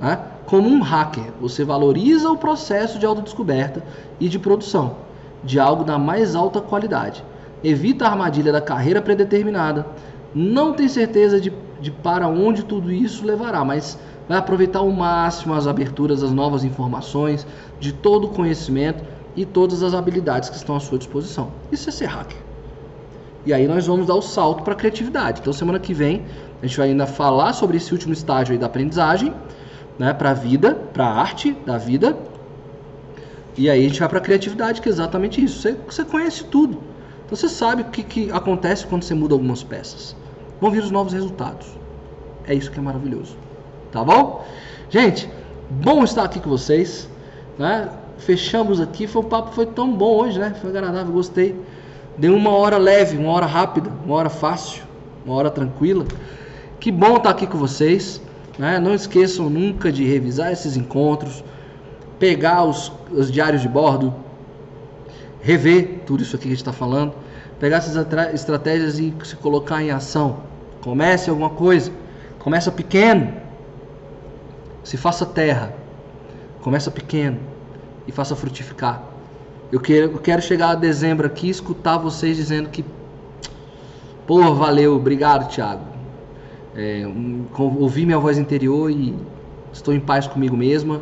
Né? 0.00 0.18
Como 0.46 0.68
um 0.68 0.80
hacker, 0.80 1.32
você 1.40 1.64
valoriza 1.64 2.30
o 2.30 2.38
processo 2.38 2.98
de 2.98 3.06
autodescoberta 3.06 3.82
e 4.20 4.28
de 4.28 4.38
produção 4.38 5.06
de 5.42 5.60
algo 5.60 5.84
da 5.84 5.98
mais 5.98 6.34
alta 6.34 6.60
qualidade. 6.60 7.24
Evita 7.62 8.04
a 8.04 8.10
armadilha 8.10 8.52
da 8.52 8.60
carreira 8.60 9.00
predeterminada. 9.00 9.86
Não 10.34 10.72
tem 10.72 10.88
certeza 10.88 11.40
de, 11.40 11.52
de 11.80 11.90
para 11.90 12.28
onde 12.28 12.64
tudo 12.64 12.92
isso 12.92 13.24
levará, 13.24 13.64
mas 13.64 13.98
vai 14.28 14.38
aproveitar 14.38 14.80
ao 14.80 14.90
máximo 14.90 15.54
as 15.54 15.66
aberturas 15.66 16.20
das 16.20 16.32
novas 16.32 16.64
informações, 16.64 17.46
de 17.78 17.92
todo 17.92 18.26
o 18.26 18.30
conhecimento 18.30 19.04
e 19.36 19.44
todas 19.44 19.82
as 19.82 19.94
habilidades 19.94 20.48
que 20.48 20.56
estão 20.56 20.74
à 20.74 20.80
sua 20.80 20.98
disposição. 20.98 21.52
Isso 21.70 21.88
é 21.88 21.92
ser 21.92 22.06
hacker. 22.06 22.38
E 23.44 23.52
aí 23.52 23.68
nós 23.68 23.86
vamos 23.86 24.06
dar 24.06 24.14
o 24.14 24.22
salto 24.22 24.62
para 24.64 24.72
a 24.72 24.76
criatividade. 24.76 25.40
Então 25.40 25.52
semana 25.52 25.78
que 25.78 25.94
vem 25.94 26.24
a 26.62 26.66
gente 26.66 26.76
vai 26.78 26.88
ainda 26.88 27.06
falar 27.06 27.52
sobre 27.52 27.76
esse 27.76 27.92
último 27.92 28.12
estágio 28.12 28.52
aí 28.52 28.58
da 28.58 28.66
aprendizagem, 28.66 29.32
né, 29.98 30.12
para 30.12 30.30
a 30.30 30.34
vida, 30.34 30.74
para 30.92 31.06
a 31.06 31.20
arte 31.20 31.52
da 31.66 31.76
vida. 31.76 32.16
E 33.56 33.70
aí 33.70 33.84
a 33.84 33.88
gente 33.88 34.00
vai 34.00 34.08
para 34.08 34.18
a 34.18 34.22
criatividade, 34.22 34.80
que 34.80 34.88
é 34.88 34.92
exatamente 34.92 35.42
isso. 35.42 35.60
Você, 35.60 35.76
você 35.86 36.04
conhece 36.04 36.44
tudo. 36.44 36.82
Então 37.24 37.36
você 37.36 37.48
sabe 37.48 37.82
o 37.82 37.84
que, 37.86 38.02
que 38.02 38.30
acontece 38.30 38.86
quando 38.86 39.02
você 39.02 39.14
muda 39.14 39.34
algumas 39.34 39.62
peças. 39.62 40.16
Vão 40.60 40.70
vir 40.70 40.82
os 40.82 40.90
novos 40.90 41.12
resultados. 41.12 41.66
É 42.46 42.54
isso 42.54 42.70
que 42.70 42.78
é 42.78 42.82
maravilhoso. 42.82 43.36
Tá 43.92 44.02
bom? 44.04 44.44
Gente, 44.88 45.28
bom 45.70 46.04
estar 46.04 46.24
aqui 46.24 46.40
com 46.40 46.48
vocês. 46.48 47.08
Né? 47.58 47.88
Fechamos 48.18 48.80
aqui. 48.80 49.06
Foi 49.06 49.22
um 49.22 49.28
papo 49.28 49.52
foi 49.52 49.66
tão 49.66 49.92
bom 49.92 50.16
hoje, 50.16 50.38
né? 50.38 50.54
Foi 50.60 50.70
agradável, 50.70 51.12
gostei. 51.12 51.58
Deu 52.16 52.34
uma 52.34 52.50
hora 52.50 52.78
leve, 52.78 53.16
uma 53.16 53.30
hora 53.32 53.46
rápida, 53.46 53.90
uma 54.04 54.14
hora 54.14 54.30
fácil, 54.30 54.82
uma 55.24 55.34
hora 55.34 55.50
tranquila. 55.50 56.06
Que 56.80 56.90
bom 56.90 57.16
estar 57.16 57.30
aqui 57.30 57.46
com 57.46 57.58
vocês. 57.58 58.20
Né? 58.58 58.78
Não 58.78 58.94
esqueçam 58.94 59.50
nunca 59.50 59.92
de 59.92 60.04
revisar 60.04 60.50
esses 60.50 60.76
encontros, 60.76 61.44
pegar 62.18 62.64
os, 62.64 62.90
os 63.10 63.30
diários 63.30 63.60
de 63.60 63.68
bordo, 63.68 64.14
rever 65.42 66.00
tudo 66.06 66.22
isso 66.22 66.34
aqui 66.36 66.44
que 66.44 66.48
a 66.48 66.52
gente 66.52 66.62
está 66.62 66.72
falando, 66.72 67.12
pegar 67.60 67.78
essas 67.78 67.96
estratégias 68.32 68.98
e 68.98 69.14
se 69.24 69.36
colocar 69.36 69.82
em 69.82 69.90
ação. 69.90 70.38
Comece 70.80 71.28
alguma 71.28 71.50
coisa, 71.50 71.92
começa 72.38 72.72
pequeno, 72.72 73.34
se 74.82 74.96
faça 74.96 75.26
terra, 75.26 75.74
começa 76.62 76.90
pequeno 76.90 77.38
e 78.06 78.12
faça 78.12 78.36
frutificar. 78.36 79.02
Eu 79.70 79.80
quero, 79.80 80.12
eu 80.12 80.18
quero 80.18 80.40
chegar 80.40 80.70
a 80.70 80.74
dezembro 80.74 81.26
aqui 81.26 81.48
e 81.48 81.50
escutar 81.50 81.98
vocês 81.98 82.36
dizendo 82.36 82.68
que, 82.68 82.84
pô, 84.26 84.54
valeu, 84.54 84.94
obrigado, 84.94 85.48
Thiago. 85.48 85.82
É, 86.74 87.06
um, 87.06 87.46
ouvi 87.58 88.04
minha 88.06 88.18
voz 88.18 88.38
interior 88.38 88.90
e 88.90 89.14
estou 89.72 89.92
em 89.92 90.00
paz 90.00 90.26
comigo 90.26 90.56
mesma 90.56 91.00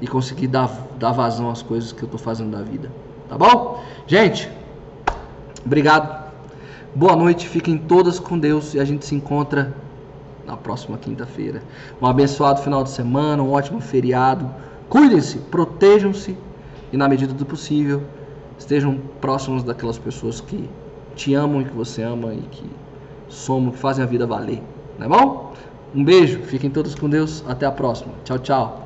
e 0.00 0.06
consegui 0.06 0.46
dar, 0.46 0.70
dar 0.98 1.12
vazão 1.12 1.50
às 1.50 1.62
coisas 1.62 1.92
que 1.92 2.02
eu 2.02 2.06
estou 2.06 2.18
fazendo 2.18 2.50
da 2.50 2.62
vida. 2.62 2.90
Tá 3.28 3.38
bom? 3.38 3.82
Gente, 4.06 4.50
obrigado. 5.64 6.24
Boa 6.94 7.16
noite, 7.16 7.48
fiquem 7.48 7.76
todas 7.76 8.18
com 8.18 8.38
Deus 8.38 8.74
e 8.74 8.80
a 8.80 8.84
gente 8.84 9.04
se 9.04 9.14
encontra 9.14 9.74
na 10.46 10.56
próxima 10.56 10.98
quinta-feira. 10.98 11.62
Um 12.00 12.06
abençoado 12.06 12.60
final 12.60 12.84
de 12.84 12.90
semana, 12.90 13.42
um 13.42 13.52
ótimo 13.52 13.80
feriado. 13.80 14.48
Cuidem-se, 14.88 15.38
protejam-se 15.38 16.36
e, 16.92 16.96
na 16.96 17.08
medida 17.08 17.32
do 17.32 17.44
possível, 17.44 18.02
estejam 18.58 18.98
próximos 19.20 19.62
daquelas 19.62 19.98
pessoas 19.98 20.40
que 20.40 20.68
te 21.16 21.34
amam 21.34 21.62
e 21.62 21.64
que 21.64 21.74
você 21.74 22.02
ama 22.02 22.34
e 22.34 22.42
que 22.42 22.70
somam, 23.28 23.72
que 23.72 23.78
fazem 23.78 24.04
a 24.04 24.06
vida 24.06 24.26
valer. 24.26 24.62
Tá 24.98 25.08
bom? 25.08 25.52
Um 25.94 26.04
beijo, 26.04 26.40
fiquem 26.42 26.70
todos 26.70 26.94
com 26.94 27.08
Deus. 27.08 27.44
Até 27.46 27.66
a 27.66 27.72
próxima. 27.72 28.12
Tchau, 28.24 28.38
tchau. 28.38 28.83